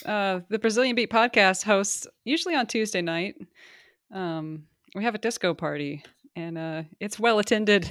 [0.06, 3.36] Uh, the Brazilian Beat podcast hosts usually on Tuesday night.
[4.12, 4.66] Um,
[4.96, 6.04] we have a disco party
[6.36, 7.90] and uh, it's well attended.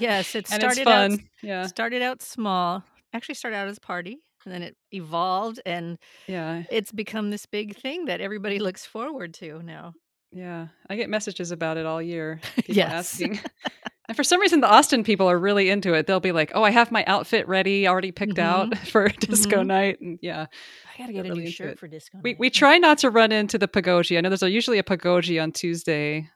[0.00, 1.12] Yes, it started fun.
[1.12, 2.82] Out, yeah, started out small.
[3.12, 7.46] Actually, started out as a party, and then it evolved, and yeah, it's become this
[7.46, 9.94] big thing that everybody looks forward to now.
[10.32, 12.40] Yeah, I get messages about it all year.
[12.56, 12.92] People yes.
[12.92, 13.40] asking.
[14.06, 16.06] And for some reason, the Austin people are really into it.
[16.06, 18.72] They'll be like, "Oh, I have my outfit ready, already picked mm-hmm.
[18.72, 19.66] out for disco mm-hmm.
[19.66, 20.46] night." And yeah,
[20.94, 22.18] I gotta get a really new shirt for disco.
[22.22, 22.40] We night.
[22.40, 24.16] we try not to run into the pagode.
[24.16, 26.28] I know there's a, usually a pagode on Tuesday,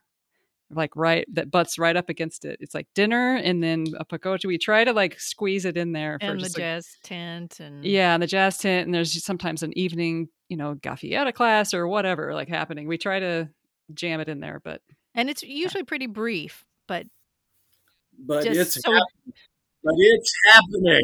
[0.71, 2.59] like right that butts right up against it.
[2.61, 4.47] It's like dinner and then a pagode.
[4.47, 8.15] We try to like squeeze it in there for and the jazz tent and yeah,
[8.15, 8.87] and the jazz tent.
[8.87, 12.89] And there's sometimes an evening, you know, gafieira class or whatever like happening.
[12.89, 13.49] We try to
[13.93, 14.81] jam it in there, but
[15.15, 17.07] and it's usually pretty brief, but
[18.19, 19.35] but Just it's so happening.
[19.83, 21.03] but it's happening.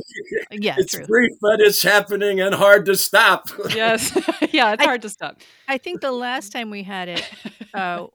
[0.53, 1.07] Yeah, it's true.
[1.07, 3.49] brief, but it's happening and hard to stop.
[3.71, 4.15] yes,
[4.53, 5.41] yeah, it's I, hard to stop.
[5.69, 7.31] I think the last time we had it,
[7.73, 8.07] uh,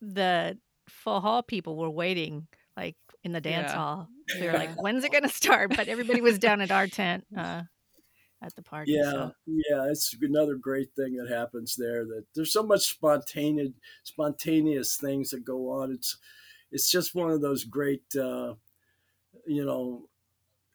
[0.00, 0.58] the
[0.88, 3.76] full hall people were waiting, like in the dance yeah.
[3.76, 4.08] hall.
[4.38, 7.24] They were like, "When's it going to start?" But everybody was down at our tent.
[7.36, 7.62] Uh,
[8.42, 8.92] at the party.
[8.92, 9.32] Yeah, so.
[9.46, 12.04] yeah, it's another great thing that happens there.
[12.04, 13.70] That there's so much spontaneous,
[14.02, 15.92] spontaneous things that go on.
[15.92, 16.16] It's
[16.72, 18.54] it's just one of those great, uh,
[19.46, 20.08] you know,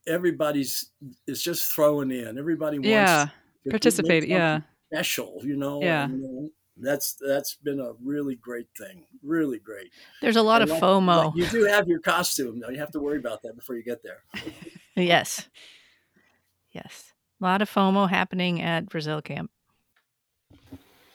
[0.08, 0.91] everybody's
[1.28, 2.38] is just throwing in.
[2.38, 3.28] Everybody wants yeah
[3.70, 4.28] participate.
[4.28, 4.62] Yeah,
[4.93, 5.39] special.
[5.43, 5.82] You know.
[5.82, 6.08] Yeah.
[6.08, 9.06] You know, that's that's been a really great thing.
[9.24, 9.91] Really great.
[10.22, 11.26] There's a lot and of like, FOMO.
[11.26, 12.70] Like you do have your costume though.
[12.70, 14.24] You have to worry about that before you get there.
[14.95, 15.50] yes.
[16.72, 17.14] Yes.
[17.41, 19.50] A lot of FOMO happening at Brazil camp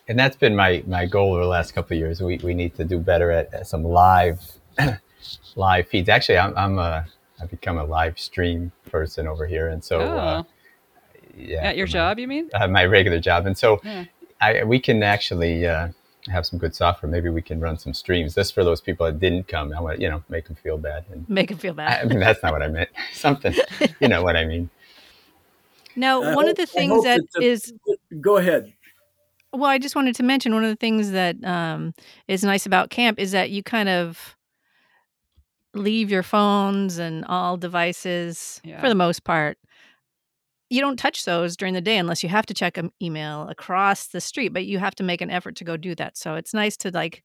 [0.07, 2.21] and that's been my my goal over the last couple of years.
[2.21, 4.41] We we need to do better at, at some live
[5.55, 6.09] live feeds.
[6.09, 7.05] Actually, I'm I'm a
[7.41, 10.17] I've become a live stream person over here, and so uh, oh.
[10.17, 10.43] uh,
[11.35, 11.63] yeah.
[11.63, 12.49] At your job, you mean?
[12.53, 14.05] Uh, my regular job, and so yeah.
[14.41, 15.89] I we can actually uh,
[16.27, 17.11] have some good software.
[17.11, 18.35] Maybe we can run some streams.
[18.35, 19.73] This for those people that didn't come.
[19.73, 21.05] I want to, you know make them feel bad.
[21.11, 21.99] And, make them feel bad.
[21.99, 22.89] I, I mean, that's not what I meant.
[23.13, 23.55] Something,
[23.99, 24.69] you know what I mean.
[25.95, 27.73] Now, I one hope, of the things that the, is.
[28.19, 28.73] Go ahead.
[29.51, 31.93] Well, I just wanted to mention one of the things that um,
[32.27, 34.35] is nice about camp is that you kind of
[35.73, 38.79] leave your phones and all devices yeah.
[38.81, 39.57] for the most part.
[40.69, 44.07] You don't touch those during the day unless you have to check an email across
[44.07, 46.17] the street, but you have to make an effort to go do that.
[46.17, 47.23] So it's nice to like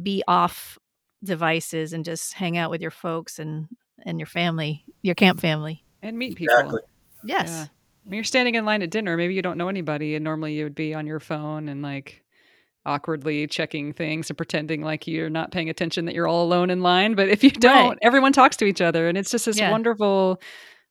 [0.00, 0.78] be off
[1.24, 3.68] devices and just hang out with your folks and
[4.06, 6.54] and your family, your camp family, and meet people.
[6.54, 6.80] Exactly.
[7.24, 7.48] Yes.
[7.48, 7.66] Yeah
[8.08, 10.74] you're standing in line at dinner, maybe you don't know anybody, and normally you would
[10.74, 12.19] be on your phone and like
[12.86, 16.80] awkwardly checking things and pretending like you're not paying attention that you're all alone in
[16.80, 17.14] line.
[17.14, 17.98] But if you don't, right.
[18.02, 19.70] everyone talks to each other, and it's just this yeah.
[19.70, 20.40] wonderful,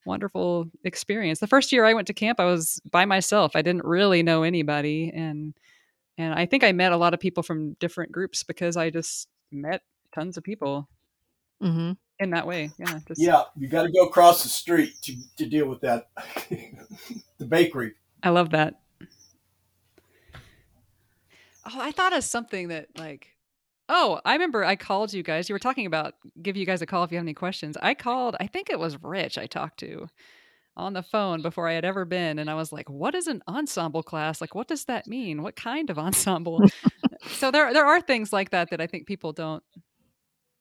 [0.06, 1.40] wonderful experience.
[1.40, 3.56] The first year I went to camp, I was by myself.
[3.56, 5.54] I didn't really know anybody, and
[6.18, 9.28] and I think I met a lot of people from different groups because I just
[9.52, 9.82] met
[10.14, 10.88] tons of people
[11.62, 11.94] mm-hmm.
[12.20, 12.72] in that way.
[12.78, 13.44] Yeah, just, yeah.
[13.58, 16.10] You got to go across the street to to deal with that.
[17.38, 17.94] the bakery.
[18.22, 18.76] I love that.
[21.72, 23.28] Oh, I thought of something that like
[23.92, 25.50] Oh, I remember I called you guys.
[25.50, 27.76] You were talking about give you guys a call if you have any questions.
[27.82, 30.08] I called, I think it was Rich I talked to
[30.78, 32.38] on the phone before I had ever been.
[32.38, 34.42] And I was like, what is an ensemble class?
[34.42, 35.42] Like, what does that mean?
[35.42, 36.62] What kind of ensemble?
[37.28, 39.64] so there there are things like that that I think people don't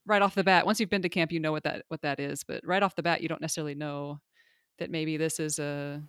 [0.07, 0.65] right off the bat.
[0.65, 2.45] Once you've been to camp, you know what that what that is.
[2.45, 4.21] But right off the bat, you don't necessarily know
[4.79, 6.03] that maybe this is a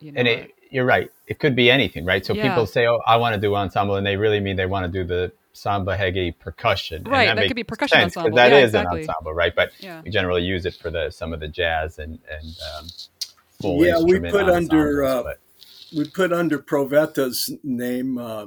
[0.00, 1.10] you know, and it, you're right.
[1.26, 2.24] It could be anything, right?
[2.24, 2.48] So yeah.
[2.48, 4.90] people say, "Oh, I want to do ensemble," and they really mean they want to
[4.90, 7.04] do the samba reggae percussion.
[7.04, 8.36] Right, that, that could be percussion sense, ensemble.
[8.36, 9.02] That yeah, is exactly.
[9.02, 9.54] an ensemble, right?
[9.54, 10.00] But yeah.
[10.02, 12.86] we generally use it for the some of the jazz and and um,
[13.60, 14.00] full yeah.
[14.00, 15.34] We put under uh,
[15.96, 18.46] we put under Proveta's name uh,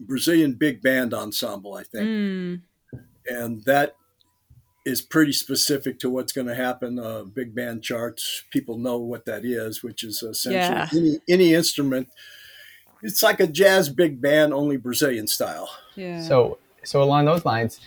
[0.00, 2.60] Brazilian big band ensemble, I think, mm.
[3.26, 3.96] and that
[4.90, 6.98] is pretty specific to what's going to happen.
[6.98, 10.88] Uh, big band charts, people know what that is, which is essentially yeah.
[10.92, 12.08] any any instrument
[13.02, 15.70] it's like a jazz big band, only Brazilian style.
[15.94, 16.22] Yeah.
[16.22, 17.80] So, so along those lines,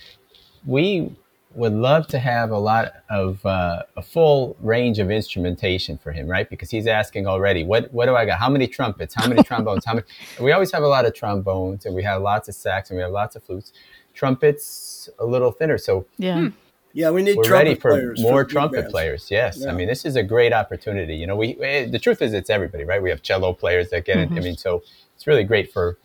[0.66, 1.16] we
[1.56, 6.28] would love to have a lot of uh, a full range of instrumentation for him,
[6.28, 6.50] right?
[6.50, 8.40] Because he's asking already, what what do I got?
[8.40, 9.14] How many trumpets?
[9.14, 9.86] How many trombones?
[9.86, 10.06] How many?
[10.40, 13.04] We always have a lot of trombones, and we have lots of sax, and we
[13.04, 13.74] have lots of flutes.
[14.16, 16.40] Trumpets a little thinner, so yeah.
[16.40, 16.48] Hmm.
[16.94, 19.30] Yeah, we need We're ready for more for trumpet players.
[19.32, 19.72] Yes, yeah.
[19.72, 21.16] I mean this is a great opportunity.
[21.16, 23.02] You know, we, we, the truth is it's everybody, right?
[23.02, 24.38] We have cello players that get mm-hmm.
[24.38, 24.40] it.
[24.40, 24.84] I mean, so
[25.16, 25.98] it's really great for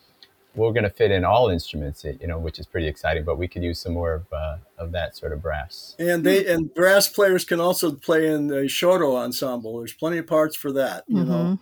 [0.55, 3.23] we're going to fit in all instruments, you know, which is pretty exciting.
[3.23, 5.95] But we could use some more of uh, of that sort of brass.
[5.99, 9.77] And they and brass players can also play in the choro ensemble.
[9.77, 11.03] There's plenty of parts for that.
[11.07, 11.29] You mm-hmm.
[11.29, 11.59] know,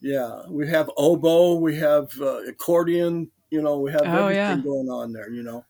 [0.00, 3.30] yeah, we have oboe, we have uh, accordion.
[3.50, 4.56] You know, we have oh, everything yeah.
[4.56, 5.30] going on there.
[5.30, 5.64] You know.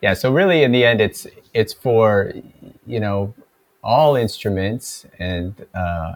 [0.00, 0.14] Yeah.
[0.14, 2.32] So really, in the end, it's it's for
[2.86, 3.34] you know
[3.82, 6.14] all instruments and uh,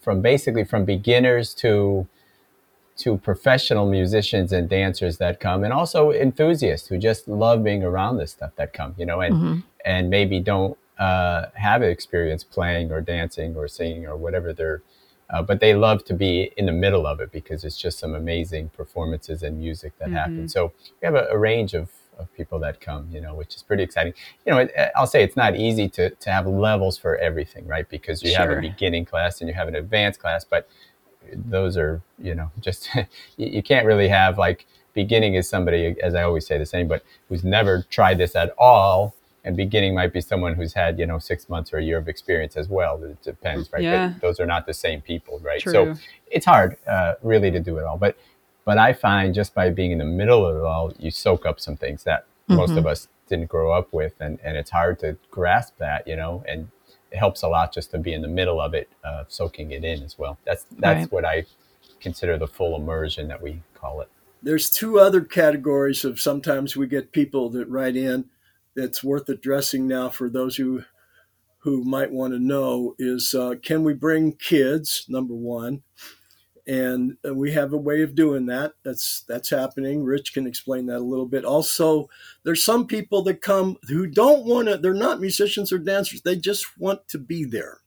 [0.00, 2.06] from basically from beginners to
[2.96, 8.18] to professional musicians and dancers that come and also enthusiasts who just love being around
[8.18, 9.60] this stuff that come you know and mm-hmm.
[9.84, 14.82] and maybe don't uh, have experience playing or dancing or singing or whatever they're
[15.30, 18.14] uh, but they love to be in the middle of it because it's just some
[18.14, 20.16] amazing performances and music that mm-hmm.
[20.16, 23.54] happen so we have a, a, range of, of people that come you know which
[23.56, 24.12] is pretty exciting
[24.46, 27.88] you know it, i'll say it's not easy to, to have levels for everything right
[27.88, 28.38] because you sure.
[28.38, 30.68] have a beginning class and you have an advanced class but
[31.32, 32.88] those are you know just
[33.36, 37.02] you can't really have like beginning is somebody as i always say the same but
[37.28, 41.18] who's never tried this at all and beginning might be someone who's had you know
[41.18, 44.08] six months or a year of experience as well it depends right yeah.
[44.08, 45.72] but those are not the same people right True.
[45.72, 45.94] so
[46.30, 48.16] it's hard uh, really to do it all but
[48.64, 51.60] but i find just by being in the middle of it all you soak up
[51.60, 52.56] some things that mm-hmm.
[52.56, 56.16] most of us didn't grow up with and and it's hard to grasp that you
[56.16, 56.68] know and
[57.14, 59.84] it helps a lot just to be in the middle of it, uh, soaking it
[59.84, 60.36] in as well.
[60.44, 61.12] That's that's right.
[61.12, 61.46] what I
[62.00, 64.08] consider the full immersion that we call it.
[64.42, 68.24] There's two other categories of sometimes we get people that write in
[68.74, 70.82] that's worth addressing now for those who
[71.58, 75.82] who might want to know is uh, can we bring kids number one
[76.66, 78.72] and uh, we have a way of doing that.
[78.84, 80.02] That's that's happening.
[80.02, 81.44] Rich can explain that a little bit.
[81.44, 82.08] Also
[82.42, 86.22] there's some people that come who don't want to they're not musicians or dancers.
[86.22, 87.80] They just want to be there.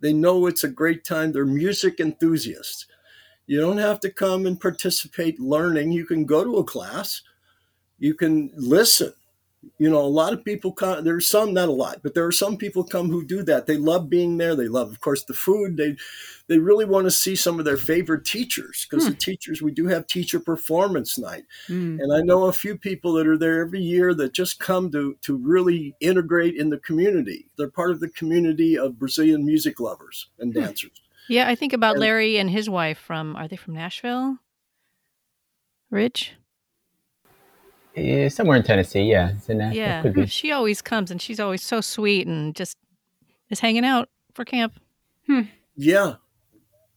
[0.00, 1.32] They know it's a great time.
[1.32, 2.86] They're music enthusiasts.
[3.46, 5.92] You don't have to come and participate learning.
[5.92, 7.22] You can go to a class.
[7.98, 9.12] You can listen
[9.78, 11.04] you know, a lot of people come.
[11.04, 13.66] There's some, not a lot, but there are some people come who do that.
[13.66, 14.54] They love being there.
[14.54, 15.76] They love, of course, the food.
[15.76, 15.96] They
[16.46, 19.10] they really want to see some of their favorite teachers because hmm.
[19.10, 21.98] the teachers we do have teacher performance night, hmm.
[22.00, 25.16] and I know a few people that are there every year that just come to
[25.22, 27.46] to really integrate in the community.
[27.56, 30.60] They're part of the community of Brazilian music lovers and hmm.
[30.60, 31.00] dancers.
[31.28, 33.36] Yeah, I think about and, Larry and his wife from.
[33.36, 34.38] Are they from Nashville?
[35.90, 36.34] Rich.
[37.96, 39.32] Yeah, somewhere in Tennessee, yeah.
[39.48, 42.76] In yeah, she always comes and she's always so sweet and just
[43.50, 44.78] is hanging out for camp.
[45.26, 45.42] Hmm.
[45.76, 46.14] Yeah.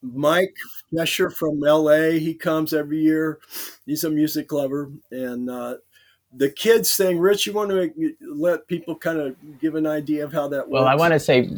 [0.01, 0.55] Mike
[0.95, 3.39] Fisher from LA, he comes every year.
[3.85, 4.91] He's a music lover.
[5.11, 5.77] And uh,
[6.33, 10.33] the kids thing, Rich, you want to let people kind of give an idea of
[10.33, 10.71] how that works?
[10.71, 11.49] Well, I want to say,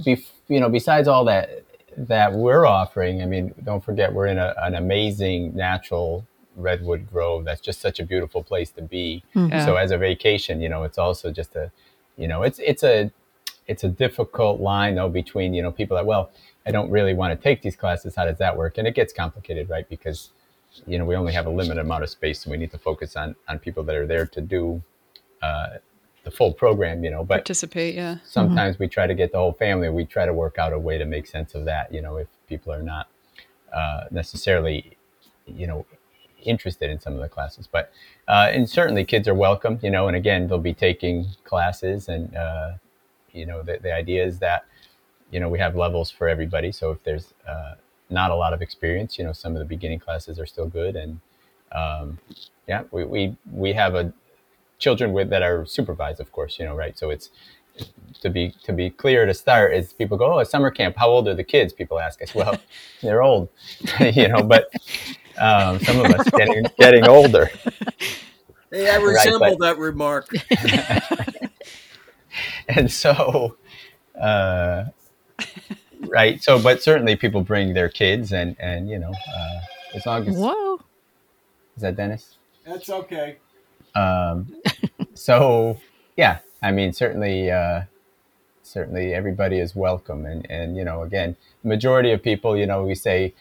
[0.47, 1.63] you know, besides all that
[1.97, 6.25] that we're offering, I mean, don't forget we're in a, an amazing natural
[6.61, 7.45] Redwood Grove.
[7.45, 9.23] That's just such a beautiful place to be.
[9.35, 9.65] Mm-hmm.
[9.65, 11.71] So as a vacation, you know, it's also just a,
[12.17, 13.11] you know, it's it's a
[13.67, 16.31] it's a difficult line though between you know people that well
[16.65, 18.15] I don't really want to take these classes.
[18.15, 18.77] How does that work?
[18.77, 19.87] And it gets complicated, right?
[19.89, 20.31] Because
[20.85, 23.15] you know we only have a limited amount of space, and we need to focus
[23.15, 24.83] on on people that are there to do
[25.41, 25.77] uh,
[26.23, 27.03] the full program.
[27.03, 27.95] You know, but participate.
[27.95, 28.17] Yeah.
[28.25, 28.83] Sometimes mm-hmm.
[28.83, 29.89] we try to get the whole family.
[29.89, 31.93] We try to work out a way to make sense of that.
[31.93, 33.07] You know, if people are not
[33.73, 34.97] uh, necessarily,
[35.45, 35.85] you know,
[36.43, 37.67] interested in some of the classes.
[37.71, 37.91] But
[38.27, 40.07] uh, and certainly kids are welcome, you know.
[40.07, 42.71] And again, they'll be taking classes, and uh,
[43.31, 44.65] you know, the, the idea is that
[45.31, 46.71] you know we have levels for everybody.
[46.71, 47.75] So if there's uh,
[48.09, 50.95] not a lot of experience, you know, some of the beginning classes are still good,
[50.95, 51.19] and
[51.71, 52.19] um,
[52.67, 54.13] yeah, we, we we have a
[54.79, 56.97] children with that are supervised, of course, you know, right.
[56.97, 57.29] So it's
[58.21, 60.97] to be to be clear to start is people go, oh, a summer camp.
[60.97, 61.73] How old are the kids?
[61.73, 62.33] People ask us.
[62.35, 62.57] Well,
[63.01, 63.49] they're old,
[63.99, 64.71] you know, but
[65.39, 67.49] um, some of us getting getting older.
[68.71, 70.31] Hey, I resemble right, but, that remark.
[72.67, 73.57] and so,
[74.19, 74.85] uh,
[76.01, 76.43] right.
[76.43, 79.59] So, but certainly people bring their kids, and and you know, uh,
[79.95, 80.81] as long as whoa,
[81.75, 82.37] is that Dennis?
[82.65, 83.37] That's okay.
[83.95, 84.55] Um,
[85.13, 85.79] so
[86.15, 87.83] yeah, I mean, certainly, uh,
[88.61, 92.93] certainly everybody is welcome, and and you know, again, majority of people, you know, we
[92.93, 93.33] say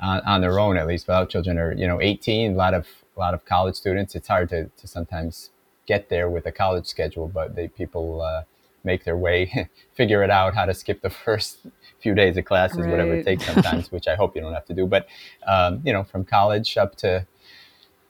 [0.00, 2.52] on, on their own, at least without children, are you know 18.
[2.52, 2.86] A lot of
[3.16, 4.14] a lot of college students.
[4.14, 5.50] It's hard to, to sometimes
[5.86, 8.42] get there with a college schedule, but they people uh,
[8.84, 11.66] make their way, figure it out how to skip the first
[12.00, 12.90] few days of classes, right.
[12.90, 14.86] whatever it takes sometimes, which I hope you don't have to do.
[14.86, 15.08] But
[15.46, 17.26] um, you know, from college up to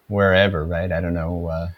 [0.08, 0.90] wherever, right?
[0.90, 1.46] I don't know.
[1.46, 1.68] Uh,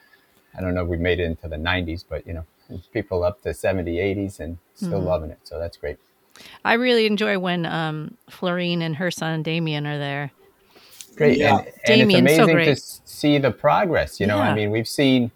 [0.56, 0.84] I don't know.
[0.84, 2.44] We made it into the 90s, but you know,
[2.92, 5.06] people up to 70, 80s, and still mm-hmm.
[5.06, 5.38] loving it.
[5.44, 5.98] So that's great.
[6.64, 10.32] I really enjoy when um, Florine and her son Damien are there.
[11.16, 11.58] Great, yeah.
[11.58, 14.20] and, and Damien, it's amazing so to see the progress.
[14.20, 14.50] You know, yeah.
[14.50, 15.30] I mean, we've seen.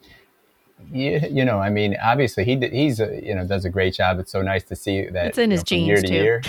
[0.92, 4.18] You, you know, I mean, obviously he he's a, you know does a great job.
[4.18, 6.14] It's so nice to see that it's in his know, genes year to too.
[6.14, 6.42] year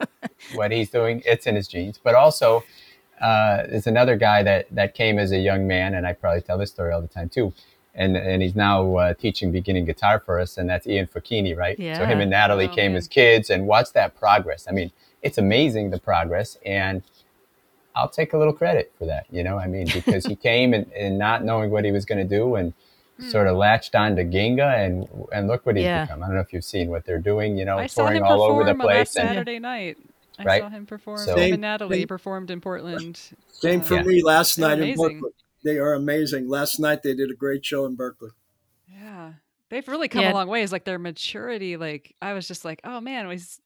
[0.54, 1.22] what he's doing.
[1.24, 2.64] It's in his genes, but also
[3.18, 6.58] uh, there's another guy that that came as a young man, and I probably tell
[6.58, 7.54] this story all the time too
[7.98, 11.78] and and he's now uh, teaching beginning guitar for us, and that's Ian Facchini, right?
[11.78, 11.98] Yeah.
[11.98, 12.98] So him and Natalie oh, came man.
[12.98, 14.66] as kids, and watch that progress.
[14.68, 17.02] I mean, it's amazing the progress, and
[17.96, 19.26] I'll take a little credit for that.
[19.30, 22.26] You know, I mean, because he came and, and not knowing what he was going
[22.26, 22.72] to do, and
[23.20, 23.30] mm.
[23.32, 26.04] sort of latched on to Guinga, and and look what he's yeah.
[26.04, 26.22] become.
[26.22, 27.58] I don't know if you've seen what they're doing.
[27.58, 29.16] You know, I touring all over the place.
[29.16, 29.98] On Saturday and, night.
[30.40, 30.62] I right?
[30.62, 31.18] saw him perform.
[31.18, 33.18] So, him and Natalie same, performed in Portland.
[33.50, 35.32] Same uh, for me last night in Portland
[35.64, 36.48] they are amazing.
[36.48, 38.30] Last night they did a great show in Berkeley.
[38.86, 39.32] Yeah,
[39.68, 40.32] they've really come yeah.
[40.32, 40.72] a long ways.
[40.72, 41.76] Like their maturity.
[41.76, 43.60] Like I was just like, oh man, was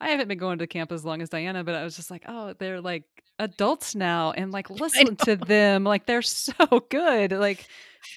[0.00, 2.24] I haven't been going to camp as long as Diana, but I was just like,
[2.26, 3.04] oh, they're like
[3.38, 5.84] adults now, and like listen to them.
[5.84, 6.54] Like they're so
[6.90, 7.32] good.
[7.32, 7.66] Like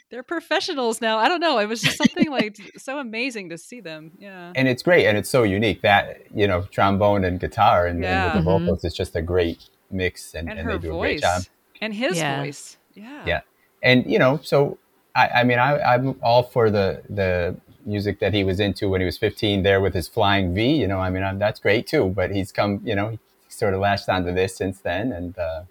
[0.09, 1.19] they're professionals now.
[1.19, 1.59] I don't know.
[1.59, 4.11] It was just something like so amazing to see them.
[4.17, 4.51] Yeah.
[4.55, 8.25] And it's great, and it's so unique that you know trombone and guitar and, yeah.
[8.25, 8.65] and with the mm-hmm.
[8.65, 8.83] vocals.
[8.83, 10.97] It's just a great mix, and, and, and they do voice.
[10.97, 11.43] a great job.
[11.81, 12.43] And his yeah.
[12.43, 12.77] voice.
[12.95, 13.23] Yeah.
[13.25, 13.41] Yeah.
[13.83, 14.77] And you know, so
[15.15, 18.99] I, I mean, I, I'm all for the the music that he was into when
[18.99, 20.75] he was 15 there with his flying V.
[20.75, 22.11] You know, I mean, I'm, that's great too.
[22.15, 23.19] But he's come, you know, he
[23.49, 25.63] sort of latched onto this since then, and uh,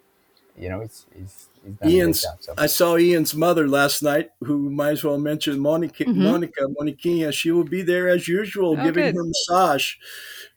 [0.56, 1.48] you know, he's he's.
[1.82, 2.22] he's Ian's.
[2.22, 2.54] Job, so.
[2.56, 6.04] I saw Ian's mother last night, who might as well mention Monica.
[6.04, 6.22] Mm-hmm.
[6.22, 7.32] Monica Moniquinha.
[7.32, 9.16] She will be there as usual, oh, giving good.
[9.16, 9.94] her massage.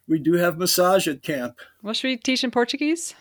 [0.08, 1.60] We do have massage at camp.
[1.82, 3.14] Well, should we teach in Portuguese?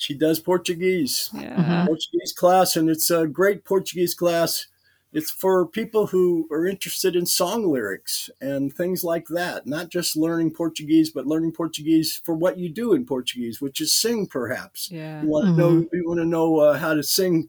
[0.00, 1.56] She does Portuguese, yeah.
[1.56, 1.86] Mm-hmm.
[1.86, 4.66] Portuguese class, and it's a great Portuguese class.
[5.12, 9.66] It's for people who are interested in song lyrics and things like that.
[9.66, 13.92] Not just learning Portuguese, but learning Portuguese for what you do in Portuguese, which is
[13.92, 14.90] sing, perhaps.
[14.90, 15.20] Yeah.
[15.20, 15.80] You want to mm-hmm.
[15.80, 17.48] know, you want to know uh, how to sing,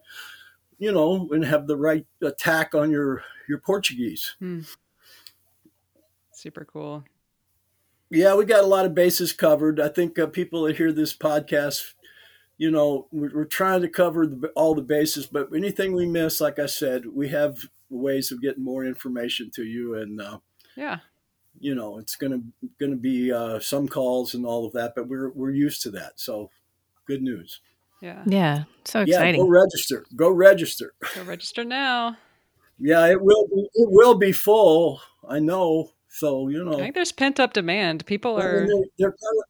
[0.78, 4.36] you know, and have the right attack on your your Portuguese.
[4.40, 4.61] Hmm.
[6.34, 7.06] Super cool.
[8.10, 9.80] Yeah, we got a lot of bases covered.
[9.80, 11.94] I think uh, people that hear this podcast
[12.61, 16.39] you know, we're, we're trying to cover the, all the bases, but anything we miss,
[16.39, 17.57] like I said, we have
[17.89, 19.95] ways of getting more information to you.
[19.95, 20.38] And, uh,
[20.75, 20.99] yeah,
[21.59, 24.93] you know, it's going to, going to be, uh, some calls and all of that,
[24.95, 26.19] but we're, we're used to that.
[26.19, 26.51] So
[27.07, 27.61] good news.
[27.99, 28.21] Yeah.
[28.27, 28.65] Yeah.
[28.85, 29.41] So exciting.
[29.41, 30.05] Yeah, go register.
[30.15, 30.93] Go register.
[31.15, 32.15] Go register now.
[32.77, 35.01] Yeah, it will be, it will be full.
[35.27, 35.93] I know.
[36.09, 38.05] So, you know, I think there's pent up demand.
[38.05, 39.45] People are, they're, they're kind of,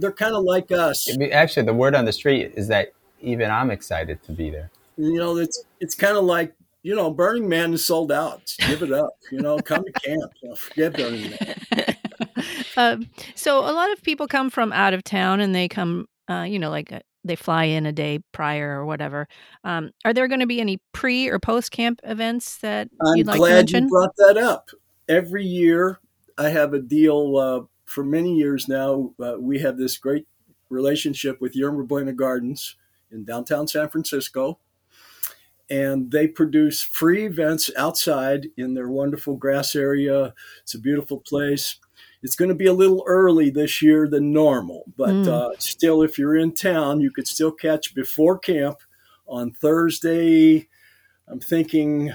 [0.00, 1.08] they're kind of like us.
[1.32, 4.70] Actually, the word on the street is that even I'm excited to be there.
[4.96, 6.54] You know, it's it's kind of like
[6.86, 8.54] you know, Burning Man is sold out.
[8.60, 9.18] Give it up.
[9.32, 10.32] You know, come to camp.
[10.56, 11.96] forget Burning Man.
[12.76, 16.46] um, so a lot of people come from out of town, and they come, uh,
[16.48, 19.26] you know, like uh, they fly in a day prior or whatever.
[19.64, 23.26] Um, are there going to be any pre or post camp events that I'm you'd
[23.26, 23.84] like glad to mention?
[23.84, 24.70] you brought that up.
[25.08, 25.98] Every year,
[26.38, 29.12] I have a deal uh, for many years now.
[29.18, 30.26] Uh, we have this great
[30.68, 32.76] relationship with Yerba Buena Gardens
[33.10, 34.58] in downtown San Francisco.
[35.68, 40.32] And they produce free events outside in their wonderful grass area.
[40.62, 41.78] It's a beautiful place.
[42.22, 45.28] It's going to be a little early this year than normal, but mm.
[45.28, 48.78] uh, still, if you're in town, you could still catch before camp
[49.26, 50.68] on Thursday.
[51.28, 52.12] I'm thinking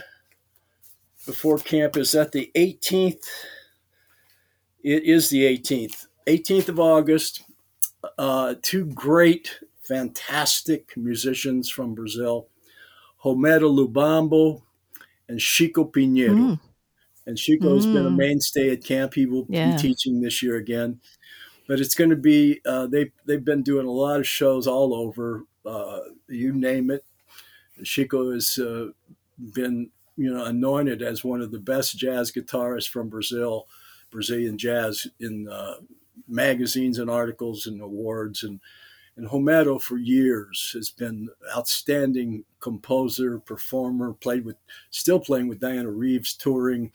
[1.26, 3.26] before camp is that the 18th.
[4.84, 7.44] It is the 18th, 18th of August.
[8.18, 12.48] Uh, two great, fantastic musicians from Brazil,
[13.24, 14.64] Romero Lubambo
[15.28, 16.30] and Chico Pinheiro.
[16.32, 16.60] Mm.
[17.28, 17.94] And Chico has mm.
[17.94, 18.18] been a mm.
[18.18, 19.14] mainstay at camp.
[19.14, 19.76] He will yeah.
[19.76, 21.00] be teaching this year again.
[21.68, 24.96] But it's going to be, uh, they, they've been doing a lot of shows all
[24.96, 27.06] over, uh, you name it.
[27.84, 28.88] Chico has uh,
[29.54, 33.68] been, you know, anointed as one of the best jazz guitarists from Brazil,
[34.12, 35.76] Brazilian jazz in uh,
[36.28, 38.44] magazines and articles and awards.
[38.44, 38.60] And,
[39.16, 44.58] and Romero for years has been outstanding composer, performer, played with,
[44.90, 46.92] still playing with Dianne Reeves, touring,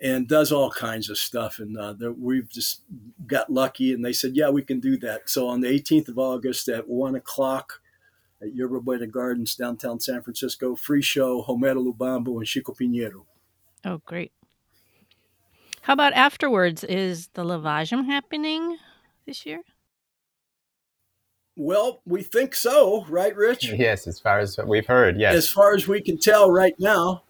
[0.00, 1.58] and does all kinds of stuff.
[1.58, 2.82] And uh, we've just
[3.26, 5.28] got lucky, and they said, yeah, we can do that.
[5.28, 7.80] So on the 18th of August at one o'clock,
[8.40, 10.76] at Yerba Buena Gardens, downtown San Francisco.
[10.76, 13.24] Free show, Romero Lubambo and Chico Pinheiro.
[13.84, 14.32] Oh, great.
[15.88, 16.84] How about afterwards?
[16.84, 18.76] Is the Lavagem happening
[19.24, 19.62] this year?
[21.56, 23.72] Well, we think so, right, Rich?
[23.72, 25.34] Yes, as far as we've heard, yes.
[25.34, 27.22] As far as we can tell right now,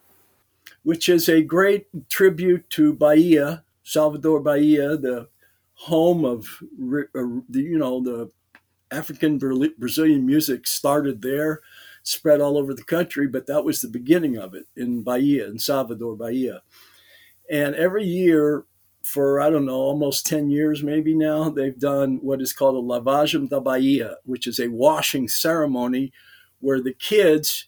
[0.83, 5.29] which is a great tribute to Bahia, Salvador Bahia, the
[5.75, 7.21] home of uh,
[7.51, 8.29] you know the
[8.91, 11.61] African Brazilian music started there,
[12.03, 15.59] spread all over the country, but that was the beginning of it in Bahia, in
[15.59, 16.61] Salvador, Bahia.
[17.49, 18.65] And every year,
[19.03, 22.87] for I don't know, almost 10 years maybe now, they've done what is called a
[22.87, 26.11] Lavagem da Bahia, which is a washing ceremony
[26.59, 27.65] where the kids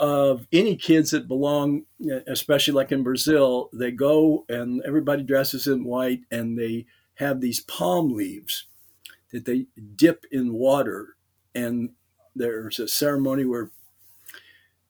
[0.00, 1.82] of any kids that belong,
[2.28, 7.60] especially like in Brazil, they go and everybody dresses in white and they have these
[7.60, 8.66] palm leaves
[9.32, 9.66] that they
[9.96, 11.16] dip in water.
[11.54, 11.90] And
[12.36, 13.70] there's a ceremony where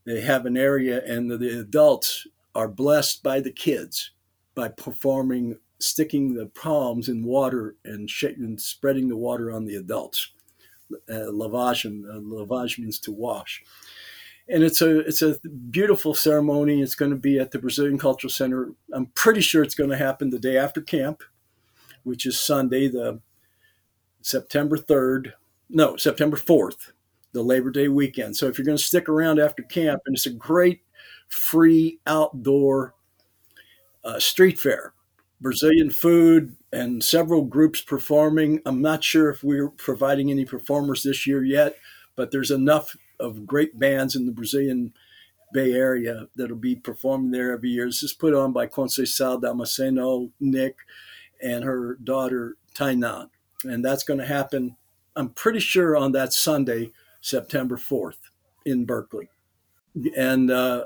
[0.05, 2.27] they have an area and the, the adults
[2.59, 4.13] are blessed by the kids
[4.55, 9.77] by performing sticking the palms in water and, sh- and spreading the water on the
[9.77, 10.33] adults.
[11.09, 13.63] Uh, lavage uh, lavage means to wash.
[14.49, 15.39] And it's a it's a
[15.71, 16.81] beautiful ceremony.
[16.81, 18.73] It's going to be at the brazilian cultural center.
[18.93, 21.23] I'm pretty sure it's going to happen the day after camp
[22.05, 23.21] which is sunday the
[24.23, 25.33] September 3rd,
[25.71, 26.93] no, September 4th,
[27.33, 28.37] the Labor Day weekend.
[28.37, 30.81] So if you're going to stick around after camp, and it's a great
[31.29, 32.95] free outdoor
[34.05, 34.93] uh, street fair,
[35.41, 38.61] Brazilian food, and several groups performing.
[38.67, 41.77] I'm not sure if we're providing any performers this year yet,
[42.17, 44.93] but there's enough of great bands in the Brazilian
[45.53, 47.87] Bay Area that'll be performing there every year.
[47.87, 50.77] This is put on by Conceição Damasceno, Nick,
[51.43, 53.31] and her daughter Tainan
[53.65, 54.77] and that's going to happen.
[55.17, 58.19] I'm pretty sure on that Sunday, September 4th,
[58.65, 59.29] in Berkeley,
[60.17, 60.85] and uh,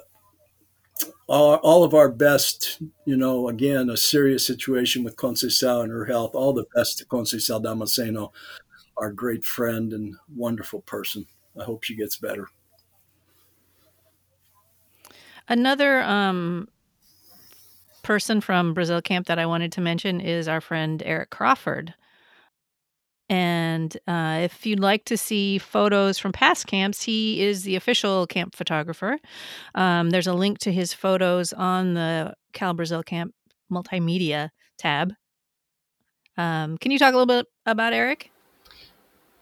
[1.27, 2.81] all, all of our best.
[3.05, 6.35] You know, again, a serious situation with Conceição and her health.
[6.35, 8.31] All the best to Conceição Damasceno,
[8.97, 11.27] our great friend and wonderful person.
[11.61, 12.49] I hope she gets better.
[15.49, 16.69] Another um,
[18.03, 21.95] person from Brazil Camp that I wanted to mention is our friend Eric Crawford.
[23.33, 28.27] And uh, if you'd like to see photos from past camps, he is the official
[28.27, 29.17] camp photographer.
[29.75, 33.33] Um, there's a link to his photos on the Cal Brazil Camp
[33.73, 35.15] multimedia tab.
[36.37, 38.31] Um, can you talk a little bit about Eric?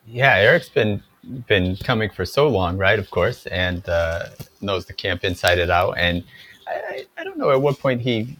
[0.06, 1.02] Yeah, Eric's been
[1.48, 2.98] been coming for so long, right?
[2.98, 4.28] Of course, and uh,
[4.60, 5.98] knows the camp inside and out.
[5.98, 6.22] And
[6.68, 8.36] I, I don't know at what point he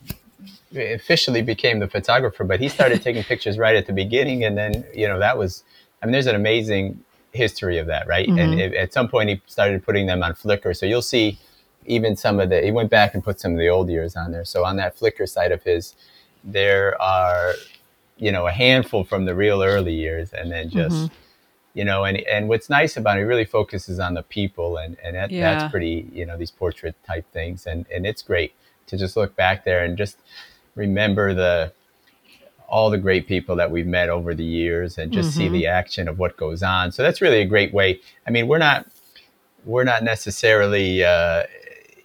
[0.76, 4.84] officially became the photographer, but he started taking pictures right at the beginning, and then
[4.94, 5.64] you know that was,
[6.02, 7.02] I mean, there's an amazing
[7.32, 8.28] history of that, right?
[8.28, 8.38] Mm-hmm.
[8.38, 11.38] And it, at some point, he started putting them on Flickr, so you'll see
[11.86, 12.62] even some of the.
[12.62, 14.44] He went back and put some of the old years on there.
[14.44, 15.94] So on that Flickr side of his,
[16.44, 17.54] there are,
[18.16, 20.96] you know, a handful from the real early years, and then just.
[20.96, 21.14] Mm-hmm.
[21.72, 24.96] You know, and and what's nice about it, he really focuses on the people, and
[25.04, 25.54] and that, yeah.
[25.54, 28.54] that's pretty, you know, these portrait type things, and and it's great
[28.88, 30.18] to just look back there and just
[30.80, 31.72] remember the
[32.68, 35.38] all the great people that we've met over the years and just mm-hmm.
[35.38, 36.92] see the action of what goes on.
[36.92, 38.00] So that's really a great way.
[38.26, 38.86] I mean, we're not
[39.64, 41.44] we're not necessarily uh,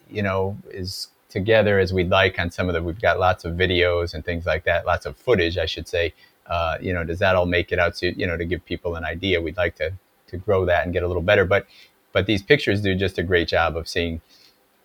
[0.09, 2.83] you know is together as we'd like on some of the.
[2.83, 6.13] We've got lots of videos and things like that, lots of footage, I should say.
[6.47, 8.95] Uh, you know, does that all make it out to you know to give people
[8.95, 9.41] an idea?
[9.41, 9.93] We'd like to
[10.27, 11.67] to grow that and get a little better, but
[12.11, 14.21] but these pictures do just a great job of seeing,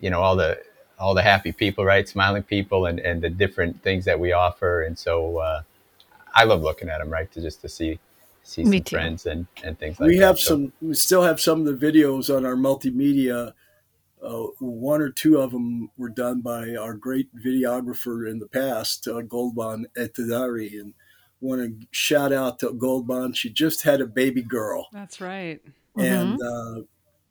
[0.00, 0.60] you know, all the
[1.00, 4.82] all the happy people, right, smiling people, and and the different things that we offer,
[4.82, 5.62] and so uh,
[6.34, 7.98] I love looking at them, right, to just to see
[8.42, 10.26] see some friends and, and things like we that.
[10.26, 10.54] have so.
[10.54, 13.52] some we still have some of the videos on our multimedia
[14.22, 19.08] uh, one or two of them were done by our great videographer in the past
[19.08, 20.94] uh, goldbon etidari and
[21.40, 24.88] want to shout out to goldbon she just had a baby girl.
[24.92, 25.60] That's right.
[25.96, 26.80] And mm-hmm.
[26.80, 26.82] uh,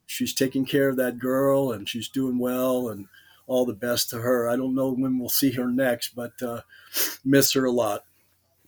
[0.07, 2.89] she's taking care of that girl and she's doing well.
[2.89, 3.07] And
[3.49, 6.61] all the best to her i don't know when we'll see her next but uh,
[7.25, 8.05] miss her a lot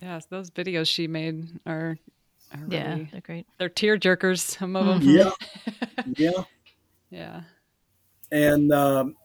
[0.01, 1.97] Yes, those videos she made are
[2.53, 3.47] Really, yeah, they're great.
[3.57, 4.39] They're tear jerkers.
[4.39, 4.99] Some of them.
[4.99, 5.09] Mm-hmm.
[5.09, 6.43] Yeah, yeah,
[7.09, 7.41] yeah.
[8.29, 9.15] And um,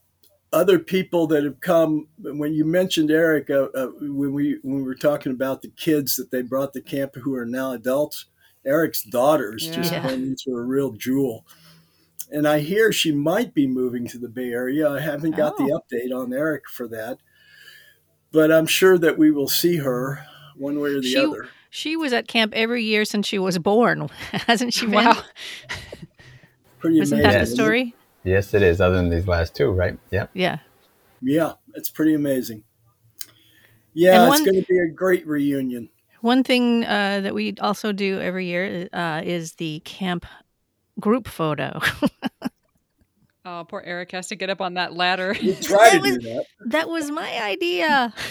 [0.52, 2.06] other people that have come.
[2.18, 6.14] When you mentioned Eric, uh, uh, when we when we were talking about the kids
[6.16, 8.26] that they brought to camp who are now adults,
[8.64, 9.74] Eric's daughters yeah.
[9.74, 10.06] just yeah.
[10.06, 11.44] went into a real jewel.
[12.30, 14.88] And I hear she might be moving to the Bay Area.
[14.88, 15.66] I haven't got oh.
[15.66, 17.18] the update on Eric for that,
[18.32, 20.26] but I'm sure that we will see her
[20.56, 21.48] one way or the she, other.
[21.70, 24.86] She was at camp every year since she was born, hasn't she?
[24.86, 24.94] Been?
[24.94, 25.22] Wow.
[26.78, 27.38] Pretty Isn't amazing.
[27.38, 27.94] that the story?
[28.24, 28.80] Yes, it is.
[28.80, 29.98] Other than these last two, right?
[30.10, 30.26] Yeah.
[30.34, 30.58] Yeah.
[31.22, 32.64] Yeah, it's pretty amazing.
[33.94, 35.88] Yeah, one, it's going to be a great reunion.
[36.20, 40.26] One thing uh, that we also do every year uh, is the camp
[41.00, 41.80] group photo.
[43.44, 45.36] oh, poor Eric has to get up on that ladder.
[45.40, 46.44] We try to was, do that.
[46.66, 48.12] That was my idea.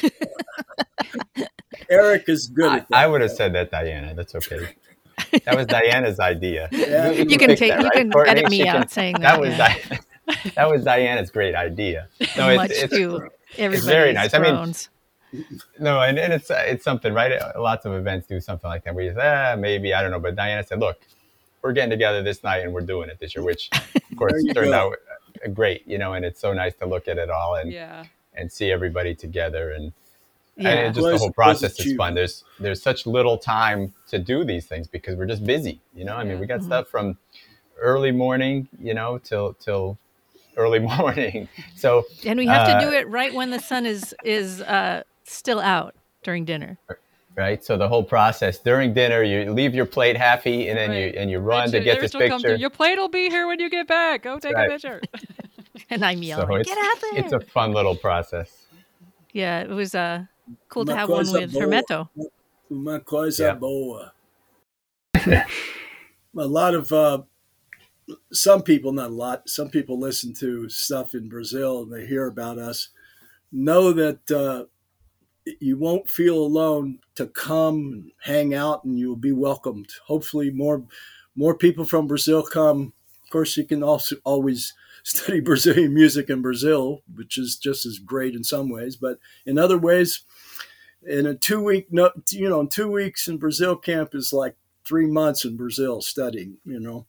[1.90, 2.98] Eric is good I, at that.
[2.98, 4.14] I would have said that, Diana.
[4.16, 4.76] That's okay.
[5.46, 6.70] That was Diana's idea.
[6.72, 7.12] Yeah.
[7.12, 7.94] You, you, can take, that, you right?
[7.94, 9.22] can Courtney, edit me out saying that.
[9.22, 9.98] That was yeah.
[10.56, 12.08] that was Diana's great idea.
[12.38, 14.32] No, it's, Much it's, to it's very nice.
[14.32, 14.90] Thrones.
[15.32, 17.40] I mean, no, and, and it's it's something, right?
[17.58, 18.96] Lots of events do something like that.
[18.96, 20.98] Where you say, ah, maybe I don't know, but Diana said, look,
[21.66, 24.72] we're getting together this night and we're doing it this year, which of course turned
[24.72, 24.74] go.
[24.74, 24.98] out
[25.54, 26.14] great, you know.
[26.14, 28.06] And it's so nice to look at it all and yeah.
[28.36, 29.92] and see everybody together and
[30.56, 30.70] yeah.
[30.70, 32.14] and just the whole process is fun.
[32.14, 35.82] There's there's such little time to do these things because we're just busy.
[35.96, 36.68] You know, I mean, we got mm-hmm.
[36.68, 37.18] stuff from
[37.82, 39.98] early morning, you know, till till
[40.56, 41.50] early morning.
[41.76, 45.02] So and we have uh, to do it right when the sun is is uh,
[45.24, 46.78] still out during dinner.
[47.38, 47.64] Right.
[47.64, 51.14] So the whole process during dinner, you leave your plate happy, and then right.
[51.14, 52.56] you and you run Richard, to get this picture.
[52.56, 54.24] Your plate will be here when you get back.
[54.24, 54.68] Go take right.
[54.68, 55.02] a picture.
[55.90, 58.68] and I'm yelling, so "Get out there!" It's a fun little process.
[59.34, 59.94] Yeah, it was.
[59.96, 60.26] Uh,
[60.70, 61.64] Cool to have one with boa.
[61.64, 62.10] Hermeto.
[62.70, 63.54] Uma coisa yeah.
[63.54, 64.14] boa.
[65.26, 65.46] a
[66.34, 67.22] lot of uh,
[68.32, 72.28] some people, not a lot, some people listen to stuff in Brazil and they hear
[72.28, 72.90] about us.
[73.52, 74.66] Know that uh,
[75.60, 79.90] you won't feel alone to come hang out and you'll be welcomed.
[80.06, 80.84] Hopefully, more
[81.36, 82.94] more people from Brazil come.
[83.24, 84.74] Of course, you can also always
[85.04, 89.60] study Brazilian music in Brazil, which is just as great in some ways, but in
[89.60, 90.22] other ways,
[91.06, 95.46] in a two week, you know, two weeks in Brazil camp is like three months
[95.46, 96.58] in Brazil studying.
[96.66, 97.06] You know,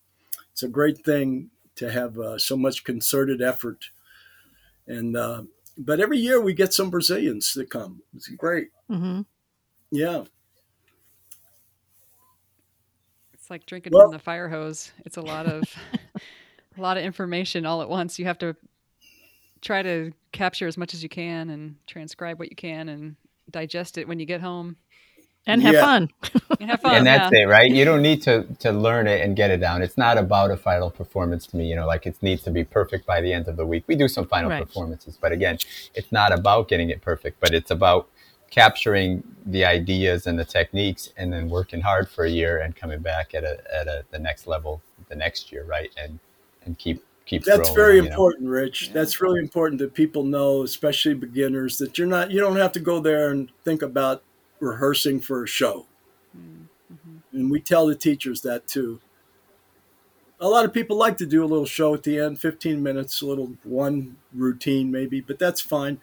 [0.53, 3.87] it's a great thing to have uh, so much concerted effort,
[4.87, 5.43] and uh,
[5.79, 8.03] but every year we get some Brazilians that come.
[8.15, 8.69] It's great.
[8.91, 9.23] Mm-hmm.
[9.91, 10.25] Yeah.
[13.35, 14.93] It's like drinking well, from the fire hose.
[15.05, 15.63] It's a lot of
[16.77, 18.19] a lot of information all at once.
[18.19, 18.57] You have to
[19.61, 23.17] try to capture as much as you can and transcribe what you can and
[23.51, 24.77] digest it when you get home
[25.47, 25.81] and have yeah.
[25.81, 26.11] fun.
[26.61, 26.95] and have fun.
[26.97, 27.43] And that's yeah.
[27.43, 27.71] it, right?
[27.71, 29.83] You don't need to to learn it and get it down.
[29.83, 31.69] It's not about a final performance to me.
[31.69, 33.85] You know, like it needs to be perfect by the end of the week.
[33.87, 34.67] We do some final right.
[34.67, 35.59] performances, but again,
[35.95, 38.09] it's not about getting it perfect, but it's about
[38.51, 43.01] capturing the ideas and the techniques and then working hard for a year and coming
[43.01, 45.91] back at a at a, the next level the next year, right?
[45.97, 46.19] And
[46.65, 48.51] and keep keep that's very important know?
[48.51, 52.71] rich that's really important that people know especially beginners that you're not you don't have
[52.71, 54.23] to go there and think about
[54.61, 55.87] rehearsing for a show
[56.37, 57.17] mm-hmm.
[57.33, 59.01] and we tell the teachers that too
[60.41, 63.23] a lot of people like to do a little show at the end 15 minutes
[63.23, 65.99] a little one routine maybe but that's fine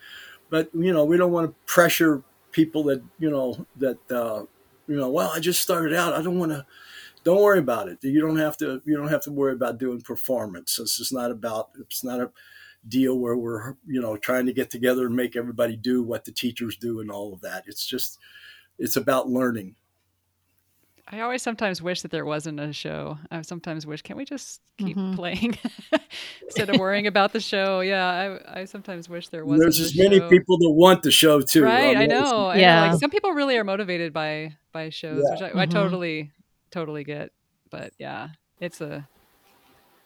[0.50, 2.22] but you know we don't want to pressure
[2.52, 4.44] people that you know that uh,
[4.88, 6.66] you know well i just started out i don't want to
[7.24, 8.00] don't worry about it.
[8.02, 8.82] You don't have to.
[8.86, 10.76] You don't have to worry about doing performance.
[10.76, 11.70] This is not about.
[11.80, 12.30] It's not a
[12.90, 16.32] deal where we're you know trying to get together and make everybody do what the
[16.32, 17.64] teachers do and all of that.
[17.68, 18.20] It's just.
[18.78, 19.76] It's about learning.
[21.08, 23.18] I always sometimes wish that there wasn't a show.
[23.30, 25.16] I sometimes wish, can we just keep mm-hmm.
[25.16, 25.58] playing
[26.42, 27.82] instead of worrying about the show?
[27.82, 29.64] Yeah, I, I sometimes wish there wasn't.
[29.64, 31.64] There's as many people that want the show too.
[31.64, 32.48] Right, I know.
[32.48, 32.92] I yeah, know.
[32.94, 35.34] Like, some people really are motivated by by shows, yeah.
[35.34, 35.60] which I, mm-hmm.
[35.60, 36.32] I totally
[36.72, 37.32] totally get.
[37.70, 38.30] But yeah,
[38.60, 39.08] it's a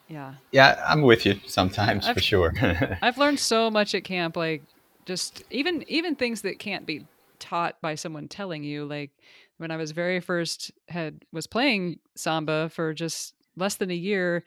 [0.07, 0.33] yeah.
[0.51, 2.53] Yeah, I'm with you sometimes I've, for sure.
[3.01, 4.63] I've learned so much at camp, like
[5.05, 7.05] just even even things that can't be
[7.39, 9.11] taught by someone telling you, like
[9.57, 14.43] when I was very first had was playing samba for just less than a year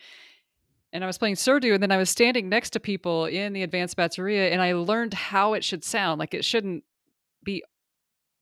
[0.93, 3.62] and I was playing Surdo and then I was standing next to people in the
[3.62, 6.19] advanced bateria and I learned how it should sound.
[6.19, 6.85] Like it shouldn't
[7.45, 7.62] be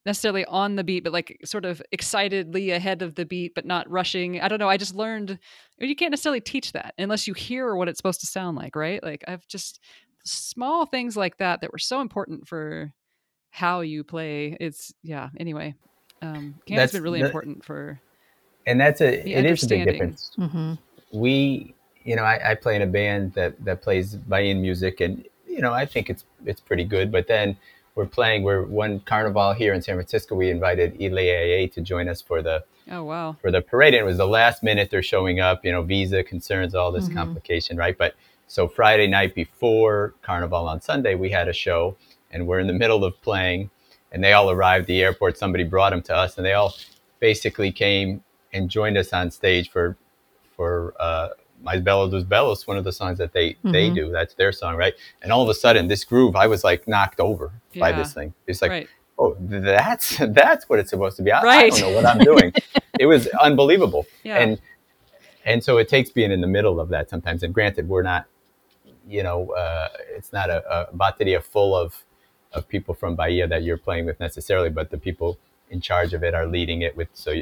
[0.06, 3.90] necessarily on the beat, but like sort of excitedly ahead of the beat, but not
[3.90, 4.40] rushing.
[4.40, 4.68] I don't know.
[4.68, 5.38] I just learned
[5.78, 9.02] you can't necessarily teach that unless you hear what it's supposed to sound like, right?
[9.02, 9.80] Like I've just
[10.24, 12.92] small things like that that were so important for
[13.58, 14.56] how you play.
[14.60, 15.30] It's yeah.
[15.38, 15.74] Anyway,
[16.22, 18.00] um, camp has been really important for.
[18.66, 20.30] And that's a it is a big difference.
[20.38, 20.74] Mm-hmm.
[21.12, 21.74] We,
[22.04, 25.60] you know, I, I, play in a band that that plays Bahian music, and you
[25.60, 27.10] know, I think it's it's pretty good.
[27.10, 27.56] But then
[27.96, 28.44] we're playing.
[28.44, 30.36] We're one carnival here in San Francisco.
[30.36, 33.94] We invited Ilê Aiyê to join us for the oh wow for the parade.
[33.94, 35.64] And it was the last minute they're showing up.
[35.64, 37.16] You know, visa concerns, all this mm-hmm.
[37.16, 37.98] complication, right?
[37.98, 38.14] But
[38.46, 41.96] so Friday night before Carnival on Sunday, we had a show,
[42.30, 43.70] and we're in the middle of playing
[44.12, 45.38] and they all arrived at the airport.
[45.38, 46.74] Somebody brought them to us, and they all
[47.20, 48.22] basically came
[48.52, 49.96] and joined us on stage for
[50.56, 51.28] for uh,
[51.62, 53.72] "Mais Belo dos Belos," one of the songs that they mm-hmm.
[53.72, 54.10] they do.
[54.10, 54.94] That's their song, right?
[55.22, 57.80] And all of a sudden, this groove, I was like knocked over yeah.
[57.80, 58.34] by this thing.
[58.46, 58.70] It's like.
[58.70, 58.88] Right.
[59.20, 61.32] Oh, that's that's what it's supposed to be.
[61.32, 61.72] I, right.
[61.72, 62.52] I don't know what I'm doing.
[63.00, 64.36] it was unbelievable, yeah.
[64.36, 64.60] and
[65.44, 67.42] and so it takes being in the middle of that sometimes.
[67.42, 68.26] And granted, we're not,
[69.08, 72.04] you know, uh, it's not a, a bateria full of
[72.52, 75.38] of people from Bahia that you're playing with necessarily, but the people
[75.70, 77.34] in charge of it are leading it with so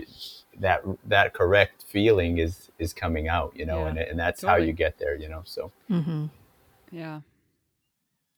[0.58, 4.60] that that correct feeling is is coming out, you know, yeah, and and that's totally.
[4.60, 5.42] how you get there, you know.
[5.44, 6.26] So mm-hmm.
[6.90, 7.20] yeah,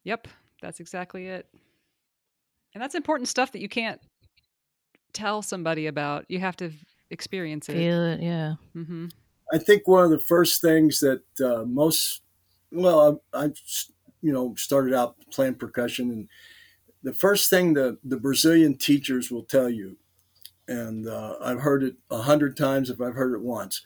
[0.05, 0.29] yep,
[0.61, 1.47] that's exactly it,
[2.75, 4.01] and that's important stuff that you can't
[5.13, 6.27] tell somebody about.
[6.29, 6.73] You have to
[7.11, 8.55] experience it, feel it, yeah.
[8.77, 9.07] Mm-hmm.
[9.53, 12.23] I think one of the first things that uh, most
[12.71, 13.51] well, I, I
[14.23, 16.29] you know started out playing percussion and
[17.03, 19.97] the first thing the, the Brazilian teachers will tell you,
[20.67, 23.83] and uh, I've heard it a hundred times if I've heard it once.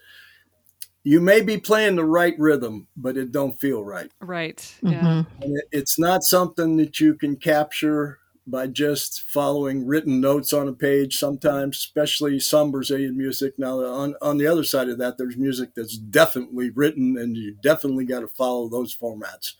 [1.04, 4.10] You may be playing the right rhythm, but it don't feel right.
[4.20, 4.74] Right.
[4.82, 5.02] Yeah.
[5.02, 5.42] Mm-hmm.
[5.42, 10.72] It, it's not something that you can capture by just following written notes on a
[10.72, 11.18] page.
[11.18, 13.54] Sometimes, especially some Brazilian music.
[13.58, 17.56] Now, on on the other side of that, there's music that's definitely written, and you
[17.62, 19.54] definitely got to follow those formats.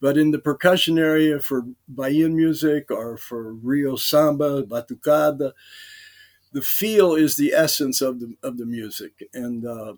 [0.00, 5.52] But in the percussion area for Bahian music or for Rio samba, batucada,
[6.52, 9.28] the feel is the essence of the of the music.
[9.32, 9.94] And uh,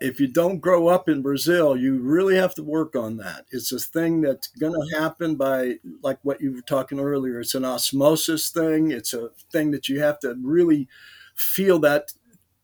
[0.00, 3.44] if you don't grow up in Brazil, you really have to work on that.
[3.50, 7.40] It's a thing that's going to happen by, like what you were talking earlier.
[7.40, 8.90] It's an osmosis thing.
[8.90, 10.88] It's a thing that you have to really
[11.34, 12.12] feel that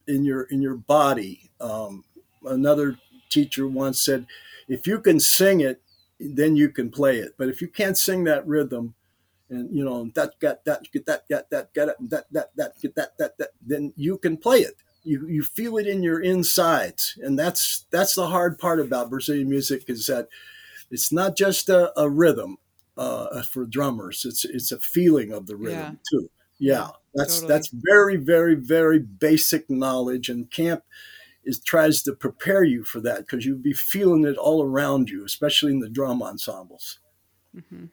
[0.08, 1.50] in your in your body.
[1.60, 2.04] Um,
[2.44, 2.98] another
[3.28, 4.26] teacher once said,
[4.68, 5.82] if you can sing it,
[6.18, 7.32] then you can play it.
[7.36, 8.94] But if you can't sing that rhythm,
[9.48, 12.72] and you know that got that get that got that got it that that that
[12.80, 14.74] get that that that then you can play it.
[15.04, 19.48] You you feel it in your insides, and that's that's the hard part about Brazilian
[19.48, 20.28] music is that
[20.90, 22.58] it's not just a, a rhythm
[22.96, 24.24] uh, for drummers.
[24.24, 26.10] It's it's a feeling of the rhythm yeah.
[26.10, 26.30] too.
[26.58, 27.52] Yeah, that's totally.
[27.52, 30.82] that's very very very basic knowledge, and camp
[31.46, 35.24] is tries to prepare you for that because you'll be feeling it all around you,
[35.24, 36.98] especially in the drum ensembles.
[37.56, 37.86] Mm-hmm.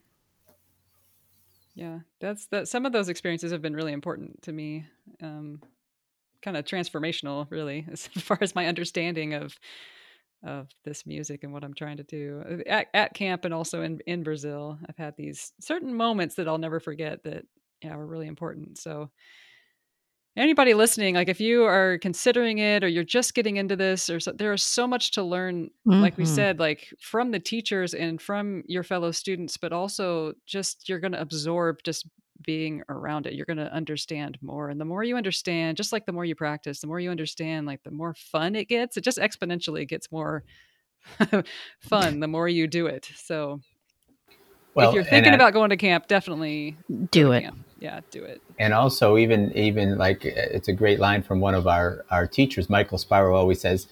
[1.76, 2.68] Yeah, that's that.
[2.68, 4.86] Some of those experiences have been really important to me.
[5.22, 5.62] Um,
[6.42, 9.56] kind of transformational, really, as far as my understanding of
[10.44, 14.00] of this music and what I'm trying to do at, at camp and also in
[14.06, 14.78] in Brazil.
[14.90, 17.46] I've had these certain moments that I'll never forget that
[17.82, 18.78] yeah were really important.
[18.78, 19.10] So
[20.36, 24.20] anybody listening like if you are considering it or you're just getting into this or
[24.20, 26.02] so, there is so much to learn mm-hmm.
[26.02, 26.34] like we mm-hmm.
[26.34, 31.12] said like from the teachers and from your fellow students but also just you're going
[31.12, 32.08] to absorb just
[32.42, 36.06] being around it you're going to understand more and the more you understand just like
[36.06, 39.04] the more you practice the more you understand like the more fun it gets it
[39.04, 40.44] just exponentially gets more
[41.80, 43.60] fun the more you do it so
[44.74, 46.76] well, if you're thinking I, about going to camp definitely
[47.12, 48.42] do it camp yeah, do it.
[48.58, 52.70] And also, even even like it's a great line from one of our our teachers,
[52.70, 53.88] Michael Spiro, always says,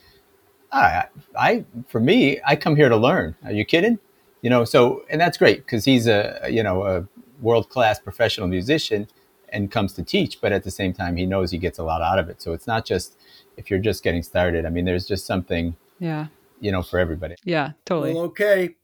[0.72, 1.08] ah,
[1.38, 3.36] I, I for me, I come here to learn.
[3.44, 4.00] Are you kidding?
[4.42, 7.06] You know, so and that's great because he's a you know a
[7.42, 9.10] world class professional musician,
[9.50, 12.02] and comes to teach, but at the same time, he knows he gets a lot
[12.02, 12.42] out of it.
[12.42, 13.18] So it's not just
[13.58, 14.66] if you're just getting started.
[14.66, 16.28] I mean, there's just something, yeah,
[16.62, 17.36] you know, for everybody.
[17.44, 18.14] Yeah, totally.
[18.14, 18.76] Well, okay.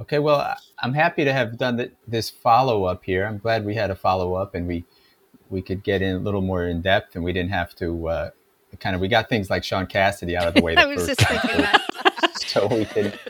[0.00, 0.18] Okay.
[0.18, 3.26] Well, I'm happy to have done the, this follow up here.
[3.26, 4.84] I'm glad we had a follow up and we
[5.50, 8.30] we could get in a little more in depth, and we didn't have to uh,
[8.78, 10.74] kind of we got things like Sean Cassidy out of the way.
[10.76, 12.36] I was just thinking that.
[12.46, 13.18] so we could.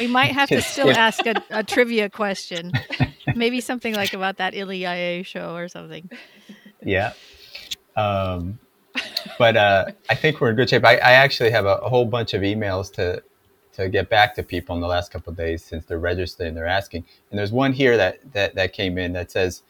[0.00, 2.72] We might have to still ask a, a trivia question.
[3.36, 6.10] Maybe something like about that Ilê Aiyê show or something.
[6.82, 7.12] Yeah.
[7.94, 8.58] Um,
[9.38, 10.84] but uh, I think we're in good shape.
[10.84, 13.22] I, I actually have a, a, whole bunch of emails to
[13.76, 16.66] to get back to people in the last couple days since they're registered and they're
[16.66, 17.04] asking.
[17.30, 19.62] And there's one here that, that that came in that says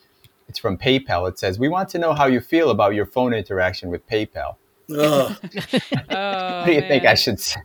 [0.48, 1.28] it's from PayPal.
[1.28, 4.56] It says we want to know how you feel about your phone interaction with PayPal.
[4.86, 5.34] Oh.
[5.40, 6.88] what do you man.
[6.88, 7.58] think I should say?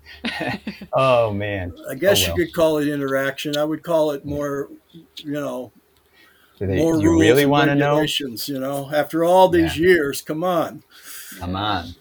[0.93, 1.73] oh man.
[1.89, 2.39] I guess oh, well.
[2.39, 3.57] you could call it interaction.
[3.57, 4.69] I would call it more,
[5.17, 5.73] you know,
[6.59, 8.01] they, more you rules really want to know?
[8.01, 9.87] You know, after all these yeah.
[9.87, 10.83] years, come on.
[11.39, 11.95] Come on.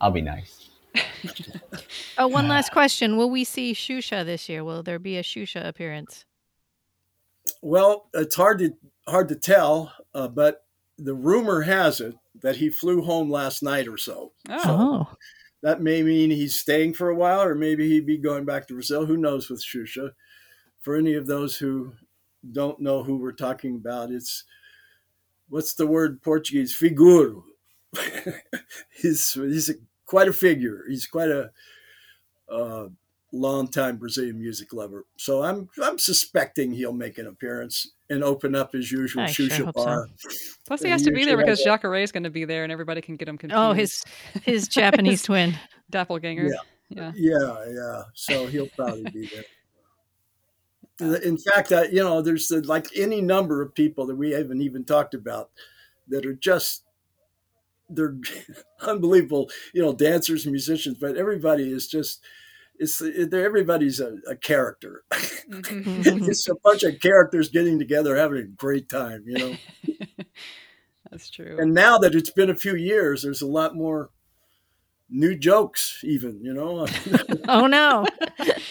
[0.00, 0.61] I'll be nice.
[2.18, 3.16] oh, one last question.
[3.16, 4.64] Will we see Shusha this year?
[4.64, 6.24] Will there be a Shusha appearance?
[7.60, 8.72] Well, it's hard to
[9.08, 10.64] hard to tell, uh, but
[10.98, 14.32] the rumor has it that he flew home last night or so.
[14.48, 14.62] Oh.
[14.62, 15.16] So
[15.62, 18.74] that may mean he's staying for a while, or maybe he'd be going back to
[18.74, 19.06] Brazil.
[19.06, 20.10] Who knows with Shusha?
[20.80, 21.92] For any of those who
[22.50, 24.44] don't know who we're talking about, it's
[25.48, 26.76] what's the word Portuguese?
[26.76, 27.44] Figuro.
[28.90, 29.74] he's he's a,
[30.12, 30.84] quite a figure.
[30.86, 31.50] He's quite a
[32.46, 32.88] uh,
[33.32, 35.06] longtime Brazilian music lover.
[35.16, 39.56] So I'm I'm suspecting he'll make an appearance and open up his usual I Shusha
[39.56, 40.06] sure bar.
[40.18, 40.28] So.
[40.66, 43.00] Plus, he has to be there because Jacare is going to be there, and everybody
[43.00, 43.58] can get him confused.
[43.58, 44.04] Oh, his
[44.42, 45.54] his Japanese twin,
[45.88, 46.50] doppelganger.
[46.50, 46.58] Yeah.
[46.90, 48.02] yeah, yeah, yeah.
[48.12, 49.30] So he'll probably be
[51.00, 51.14] there.
[51.24, 54.60] In fact, uh, you know, there's uh, like any number of people that we haven't
[54.60, 55.48] even talked about
[56.08, 56.84] that are just
[57.94, 58.16] they're
[58.80, 62.22] unbelievable, you know, dancers and musicians, but everybody is just
[62.78, 65.04] it's everybody's a, a character.
[65.12, 66.24] Mm-hmm.
[66.30, 69.24] it's a bunch of characters getting together, having a great time.
[69.26, 69.56] You know.
[71.10, 71.56] That's true.
[71.58, 74.10] And now that it's been a few years, there's a lot more
[75.10, 76.00] new jokes.
[76.02, 76.86] Even you know.
[77.48, 78.06] oh no.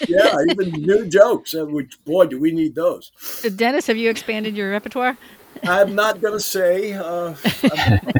[0.07, 1.53] yeah, even new jokes.
[1.53, 3.11] Which boy, do we need those?
[3.55, 5.17] Dennis, have you expanded your repertoire?
[5.63, 6.93] I'm not going to say.
[6.93, 7.35] Uh,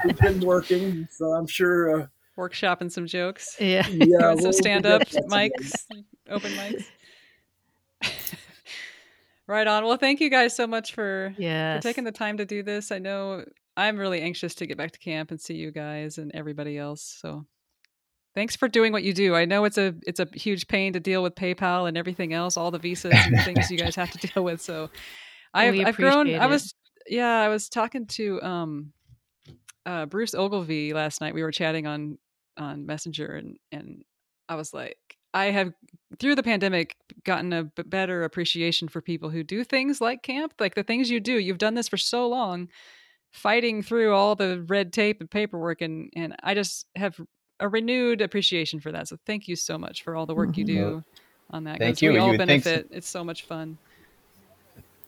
[0.05, 2.01] we've been working, so I'm sure.
[2.01, 3.55] Uh, workshopping some jokes.
[3.59, 5.73] Yeah, yeah some stand up mics,
[6.29, 6.85] open mics.
[9.47, 9.85] right on.
[9.85, 11.77] Well, thank you guys so much for, yes.
[11.77, 12.91] for taking the time to do this.
[12.91, 13.45] I know
[13.77, 17.17] I'm really anxious to get back to camp and see you guys and everybody else.
[17.21, 17.45] So
[18.35, 19.35] thanks for doing what you do.
[19.35, 22.57] I know it's a it's a huge pain to deal with PayPal and everything else,
[22.57, 24.61] all the visas and things you guys have to deal with.
[24.61, 24.89] So
[25.53, 26.27] I've, I've grown.
[26.27, 26.39] It.
[26.39, 26.73] I was
[27.07, 28.93] yeah, I was talking to um
[29.85, 31.33] uh, Bruce Ogilvie last night.
[31.33, 32.17] We were chatting on
[32.57, 34.03] on Messenger, and and
[34.49, 34.97] I was like,
[35.33, 35.73] I have
[36.19, 40.53] through the pandemic gotten a b- better appreciation for people who do things like camp,
[40.59, 41.33] like the things you do.
[41.33, 42.69] You've done this for so long,
[43.31, 47.19] fighting through all the red tape and paperwork, and and I just have
[47.59, 49.07] a renewed appreciation for that.
[49.07, 51.03] So thank you so much for all the work you do
[51.49, 51.79] on that.
[51.79, 52.13] Thank you.
[52.13, 52.87] We all you benefit.
[52.89, 52.97] So.
[52.97, 53.77] It's so much fun.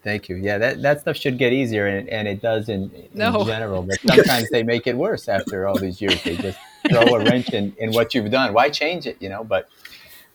[0.03, 0.35] Thank you.
[0.35, 3.45] Yeah, that, that stuff should get easier, and, and it does in, in no.
[3.45, 3.81] general.
[3.83, 6.21] But sometimes they make it worse after all these years.
[6.23, 6.59] They just
[6.89, 8.53] throw a wrench in, in what you've done.
[8.53, 9.43] Why change it, you know?
[9.43, 9.69] But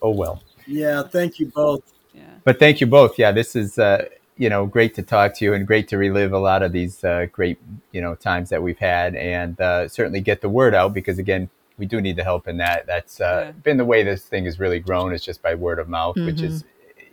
[0.01, 0.43] oh well.
[0.67, 1.83] Yeah, thank you both.
[2.15, 2.23] Yeah.
[2.45, 3.19] But thank you both.
[3.19, 4.07] Yeah, this is uh,
[4.39, 7.05] you know great to talk to you and great to relive a lot of these
[7.05, 7.59] uh, great
[7.93, 11.51] you know times that we've had, and uh, certainly get the word out because again,
[11.77, 12.87] we do need the help in that.
[12.87, 13.53] That's uh, yeah.
[13.53, 15.13] been the way this thing has really grown.
[15.13, 16.27] It's just by word of mouth, mm-hmm.
[16.27, 16.65] which is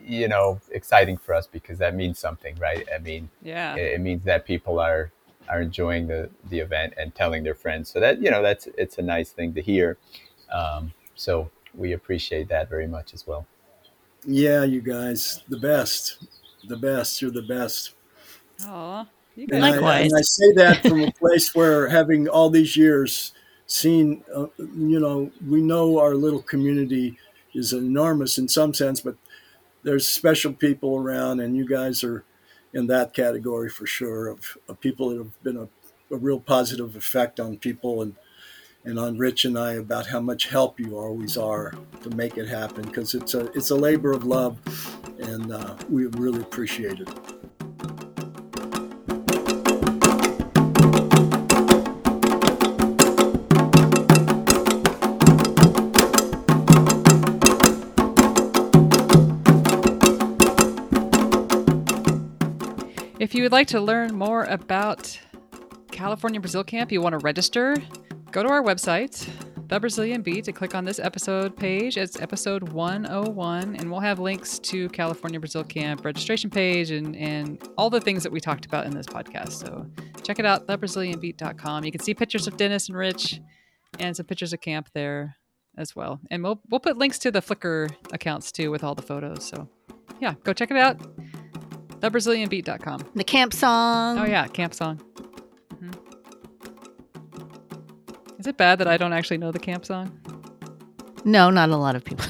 [0.05, 2.87] you know exciting for us because that means something right?
[2.93, 3.75] I mean yeah.
[3.75, 5.11] it, it, means that people are
[5.49, 7.89] are enjoying the the event and telling their friends.
[7.89, 9.97] So that you know that's it's a nice thing to hear.
[10.51, 13.45] Um, so we appreciate that very much as well.
[14.25, 16.27] Yeah you guys the best
[16.67, 17.93] the best you're the best.
[18.63, 19.07] Oh
[19.37, 23.33] and I, and I say that from a place where having all these years
[23.67, 27.17] seen uh, you know we know our little community
[27.53, 29.15] is enormous in some sense but
[29.85, 32.25] there's special people around, and you guys are
[32.73, 35.69] in that category for sure of, of people that have been a,
[36.13, 38.15] a, real positive effect on people and
[38.83, 42.47] and on Rich and I about how much help you always are to make it
[42.47, 44.57] happen because it's a it's a labor of love,
[45.19, 47.09] and uh, we really appreciate it.
[63.25, 65.19] If you would like to learn more about
[65.91, 67.75] California Brazil Camp, you want to register,
[68.29, 69.27] go to our website,
[69.67, 71.97] The Brazilian Beat, and click on this episode page.
[71.97, 77.67] It's episode 101, and we'll have links to California Brazil Camp registration page and, and
[77.79, 79.53] all the things that we talked about in this podcast.
[79.53, 79.87] So
[80.21, 81.83] check it out, thebrazilianbeat.com.
[81.83, 83.41] You can see pictures of Dennis and Rich
[83.97, 85.35] and some pictures of camp there
[85.79, 86.19] as well.
[86.29, 89.43] And we'll, we'll put links to the Flickr accounts too with all the photos.
[89.43, 89.67] So
[90.19, 91.01] yeah, go check it out.
[92.05, 93.01] TheBrazilianBeat.com.
[93.15, 94.19] The camp song.
[94.19, 95.01] Oh, yeah, camp song.
[95.73, 95.91] Mm-hmm.
[98.39, 100.11] Is it bad that I don't actually know the camp song?
[101.23, 102.25] No, not a lot of people.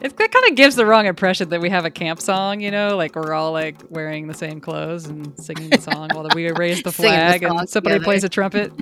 [0.00, 2.72] it, it kind of gives the wrong impression that we have a camp song, you
[2.72, 6.50] know, like we're all like wearing the same clothes and singing the song while we
[6.50, 8.04] raise the flag the and somebody together.
[8.04, 8.72] plays a trumpet.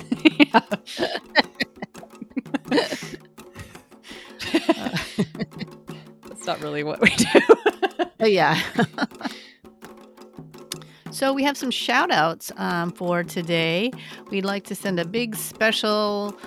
[6.28, 7.26] That's not really what we do.
[8.20, 8.60] Oh, yeah.
[11.19, 13.90] So we have some shout outs um, for today.
[14.31, 16.39] We'd like to send a big special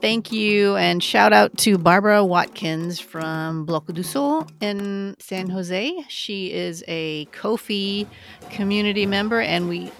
[0.00, 6.04] thank you and shout out to Barbara Watkins from Bloco do Sol in San Jose.
[6.08, 8.04] She is a Ko-fi
[8.50, 9.92] community member, and we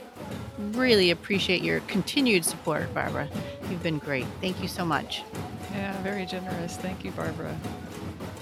[0.73, 3.29] really appreciate your continued support, Barbara.
[3.71, 4.27] You've been great.
[4.41, 5.23] Thank you so much.
[5.71, 6.77] Yeah, very generous.
[6.77, 7.57] Thank you, Barbara.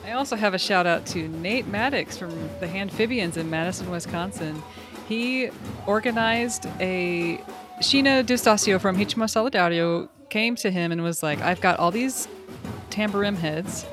[0.06, 2.30] I also have a shout out to Nate Maddox from
[2.60, 4.62] the Handphibians in Madison, Wisconsin.
[5.08, 5.50] He
[5.86, 7.38] organized a
[7.80, 12.26] Sheena D'Eustácio from Ritmo Solidario came to him and was like, I've got all these
[12.90, 13.86] tamborim heads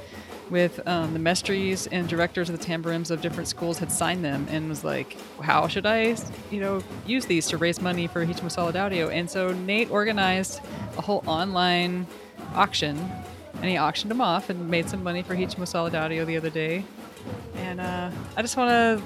[0.49, 4.47] with um, the mestres and directors of the tamborims of different schools had signed them
[4.49, 6.15] and was like, how should I,
[6.51, 9.11] you know, use these to raise money for Ritmo Solidario?
[9.11, 10.61] And so Nate organized
[10.97, 12.07] a whole online
[12.55, 12.97] auction
[13.55, 16.85] and he auctioned them off and made some money for Ritmo Solidario the other day.
[17.55, 19.03] And uh, I just want to,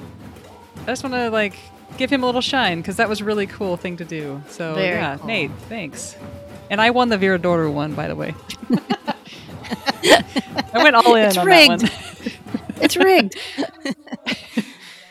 [0.84, 1.58] I just want to like
[1.98, 4.42] give him a little shine because that was a really cool thing to do.
[4.50, 5.28] So Very yeah, cool.
[5.28, 6.16] Nate, thanks.
[6.70, 8.36] And I won the Viradouro one, by the way.
[10.74, 11.82] I went all in it's on rigged.
[11.82, 12.82] that one.
[12.82, 13.36] it's rigged.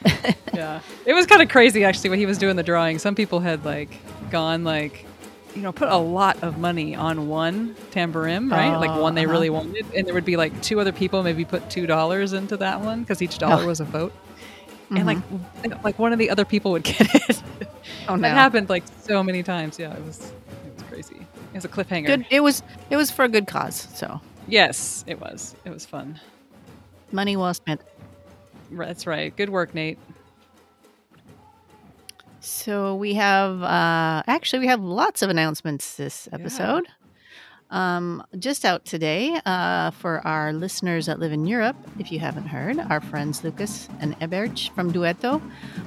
[0.55, 2.99] yeah, it was kind of crazy actually when he was doing the drawing.
[2.99, 3.91] Some people had like
[4.31, 5.07] gone like
[5.57, 8.75] you know, put a lot of money on one tamborim, right?
[8.75, 9.33] Uh, like one they uh-huh.
[9.33, 12.59] really wanted, and there would be like two other people maybe put two dollars into
[12.59, 13.67] that one because each dollar oh.
[13.67, 14.13] was a vote,
[14.91, 14.97] mm-hmm.
[14.97, 15.07] and
[15.73, 17.43] like like one of the other people would get it.
[18.09, 18.23] Oh no!
[18.23, 19.79] That happened like so many times.
[19.79, 20.33] Yeah, it was
[20.65, 21.17] it was crazy.
[21.17, 22.07] It was a cliffhanger.
[22.07, 22.27] Good.
[22.31, 23.89] It was it was for a good cause.
[23.95, 25.55] So yes, it was.
[25.65, 26.21] It was fun.
[27.13, 27.81] Money well spent.
[28.71, 29.35] That's right.
[29.37, 29.99] Good work, Nate.
[32.41, 36.85] So we have uh, actually we have lots of announcements this episode.
[36.87, 37.06] Yeah.
[37.69, 41.77] Um, just out today uh, for our listeners that live in Europe.
[41.99, 45.43] If you haven't heard, our friends Lucas and Ebert from Dueto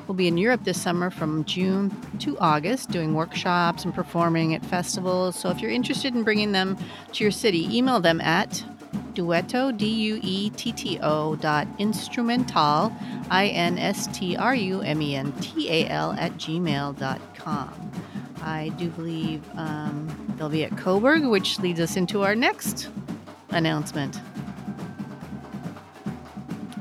[0.06, 1.90] will be in Europe this summer from June
[2.20, 5.40] to August, doing workshops and performing at festivals.
[5.40, 6.78] So if you're interested in bringing them
[7.14, 8.62] to your city, email them at
[9.14, 12.94] duetto, D U E T T O dot instrumental,
[13.30, 17.22] I N S T R U M E N T A L at gmail dot
[17.36, 17.92] com.
[18.42, 22.90] I do believe um, they'll be at Coburg, which leads us into our next
[23.50, 24.20] announcement.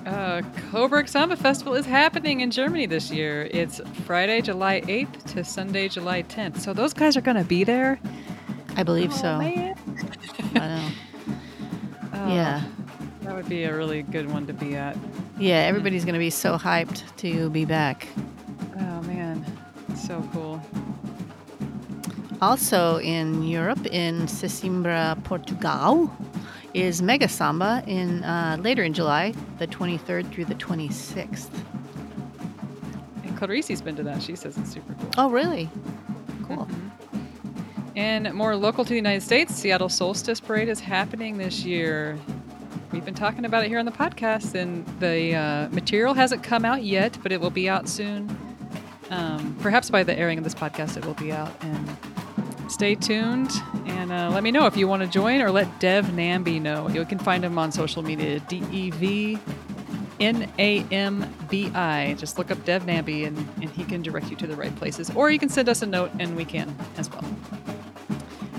[0.06, 3.48] Uh, Coburg Samba Festival is happening in Germany this year.
[3.50, 6.60] It's Friday, July 8th to Sunday, July 10th.
[6.60, 8.00] So those guys are going to be there?
[8.76, 9.38] I believe oh, so.
[9.38, 9.76] Man.
[10.54, 10.88] I know.
[12.14, 12.64] Oh, yeah.
[13.22, 14.96] That would be a really good one to be at.
[15.38, 18.08] Yeah, everybody's going to be so hyped to be back.
[18.76, 19.44] Oh, man.
[19.94, 20.60] So cool.
[22.40, 26.10] Also in Europe, in Sesimbra, Portugal,
[26.72, 31.50] is Mega Samba in uh, later in July, the 23rd through the 26th.
[33.24, 34.22] And Clarice's been to that.
[34.22, 35.10] She says it's super cool.
[35.18, 35.68] Oh, really?
[36.46, 36.66] Cool.
[36.66, 36.88] Mm-hmm.
[37.96, 42.16] And more local to the United States, Seattle Solstice Parade is happening this year.
[42.92, 46.64] We've been talking about it here on the podcast, and the uh, material hasn't come
[46.64, 48.38] out yet, but it will be out soon.
[49.10, 51.52] Um, perhaps by the airing of this podcast, it will be out.
[51.60, 51.88] And
[52.68, 53.50] stay tuned
[53.86, 56.88] and uh, let me know if you want to join or let Dev Nambi know.
[56.88, 59.38] You can find him on social media D E V
[60.20, 62.14] N A M B I.
[62.14, 65.10] Just look up Dev Nambi and, and he can direct you to the right places.
[65.14, 67.24] Or you can send us a note and we can as well.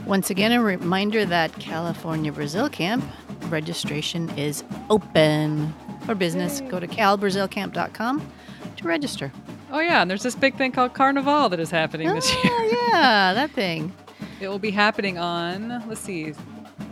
[0.05, 3.03] Once again, a reminder that California Brazil Camp
[3.49, 5.73] registration is open
[6.05, 6.61] for business.
[6.61, 6.69] Yay.
[6.69, 8.31] Go to calbrazilcamp.com
[8.77, 9.31] to register.
[9.71, 12.63] Oh, yeah, and there's this big thing called Carnival that is happening this year.
[12.71, 13.93] yeah, that thing.
[14.41, 16.33] It will be happening on, let's see,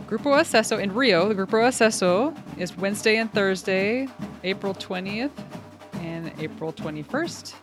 [0.06, 1.28] Grupo Acesso in Rio.
[1.28, 4.08] The Grupo Acesso is Wednesday and Thursday,
[4.44, 5.30] April 20th
[5.94, 7.54] and April 21st.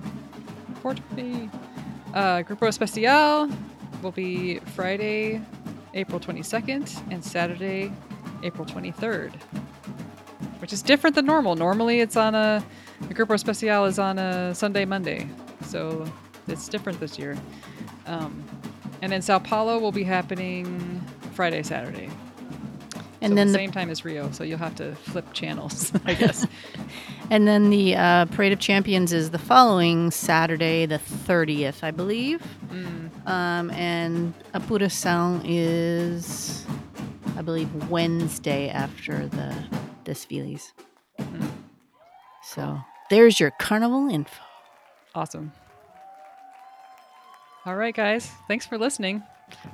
[0.82, 1.50] 420.
[2.14, 3.50] Uh, Grupo Especial
[4.02, 5.42] will be Friday,
[5.94, 7.92] April 22nd, and Saturday,
[8.44, 9.34] April 23rd,
[10.60, 11.56] which is different than normal.
[11.56, 12.64] Normally, it's on a
[13.07, 15.27] the Grupo Especial is on a Sunday, Monday,
[15.65, 16.06] so
[16.48, 17.38] it's different this year.
[18.06, 18.44] Um,
[19.02, 21.02] and then Sao Paulo will be happening
[21.34, 22.10] Friday, Saturday.
[23.22, 26.14] And so then the, same time as Rio, so you'll have to flip channels, I
[26.14, 26.45] guess.
[27.32, 32.45] and then the uh, Parade of Champions is the following Saturday, the 30th, I believe.
[32.68, 33.27] Mm.
[33.27, 36.65] Um, and Apuração is,
[37.36, 39.56] I believe, Wednesday after the
[40.03, 40.73] desfiles.
[41.19, 41.49] Mm.
[42.44, 42.80] So
[43.10, 44.41] there's your carnival info.
[45.14, 45.52] Awesome.
[47.65, 48.32] All right, guys.
[48.48, 49.23] Thanks for listening.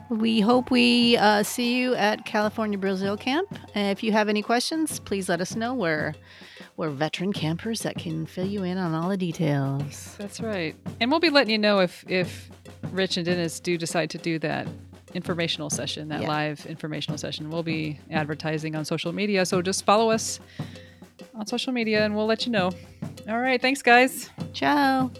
[0.09, 3.47] We hope we uh, see you at California Brazil Camp.
[3.75, 5.73] if you have any questions, please let us know.
[5.73, 6.13] We're,
[6.77, 10.15] we're veteran campers that can fill you in on all the details.
[10.17, 10.75] That's right.
[10.99, 12.49] And we'll be letting you know if, if
[12.91, 14.67] Rich and Dennis do decide to do that
[15.13, 16.27] informational session, that yeah.
[16.27, 17.49] live informational session.
[17.49, 19.45] We'll be advertising on social media.
[19.45, 20.39] So just follow us
[21.35, 22.71] on social media and we'll let you know.
[23.29, 23.61] All right.
[23.61, 24.29] Thanks, guys.
[24.53, 25.11] Ciao.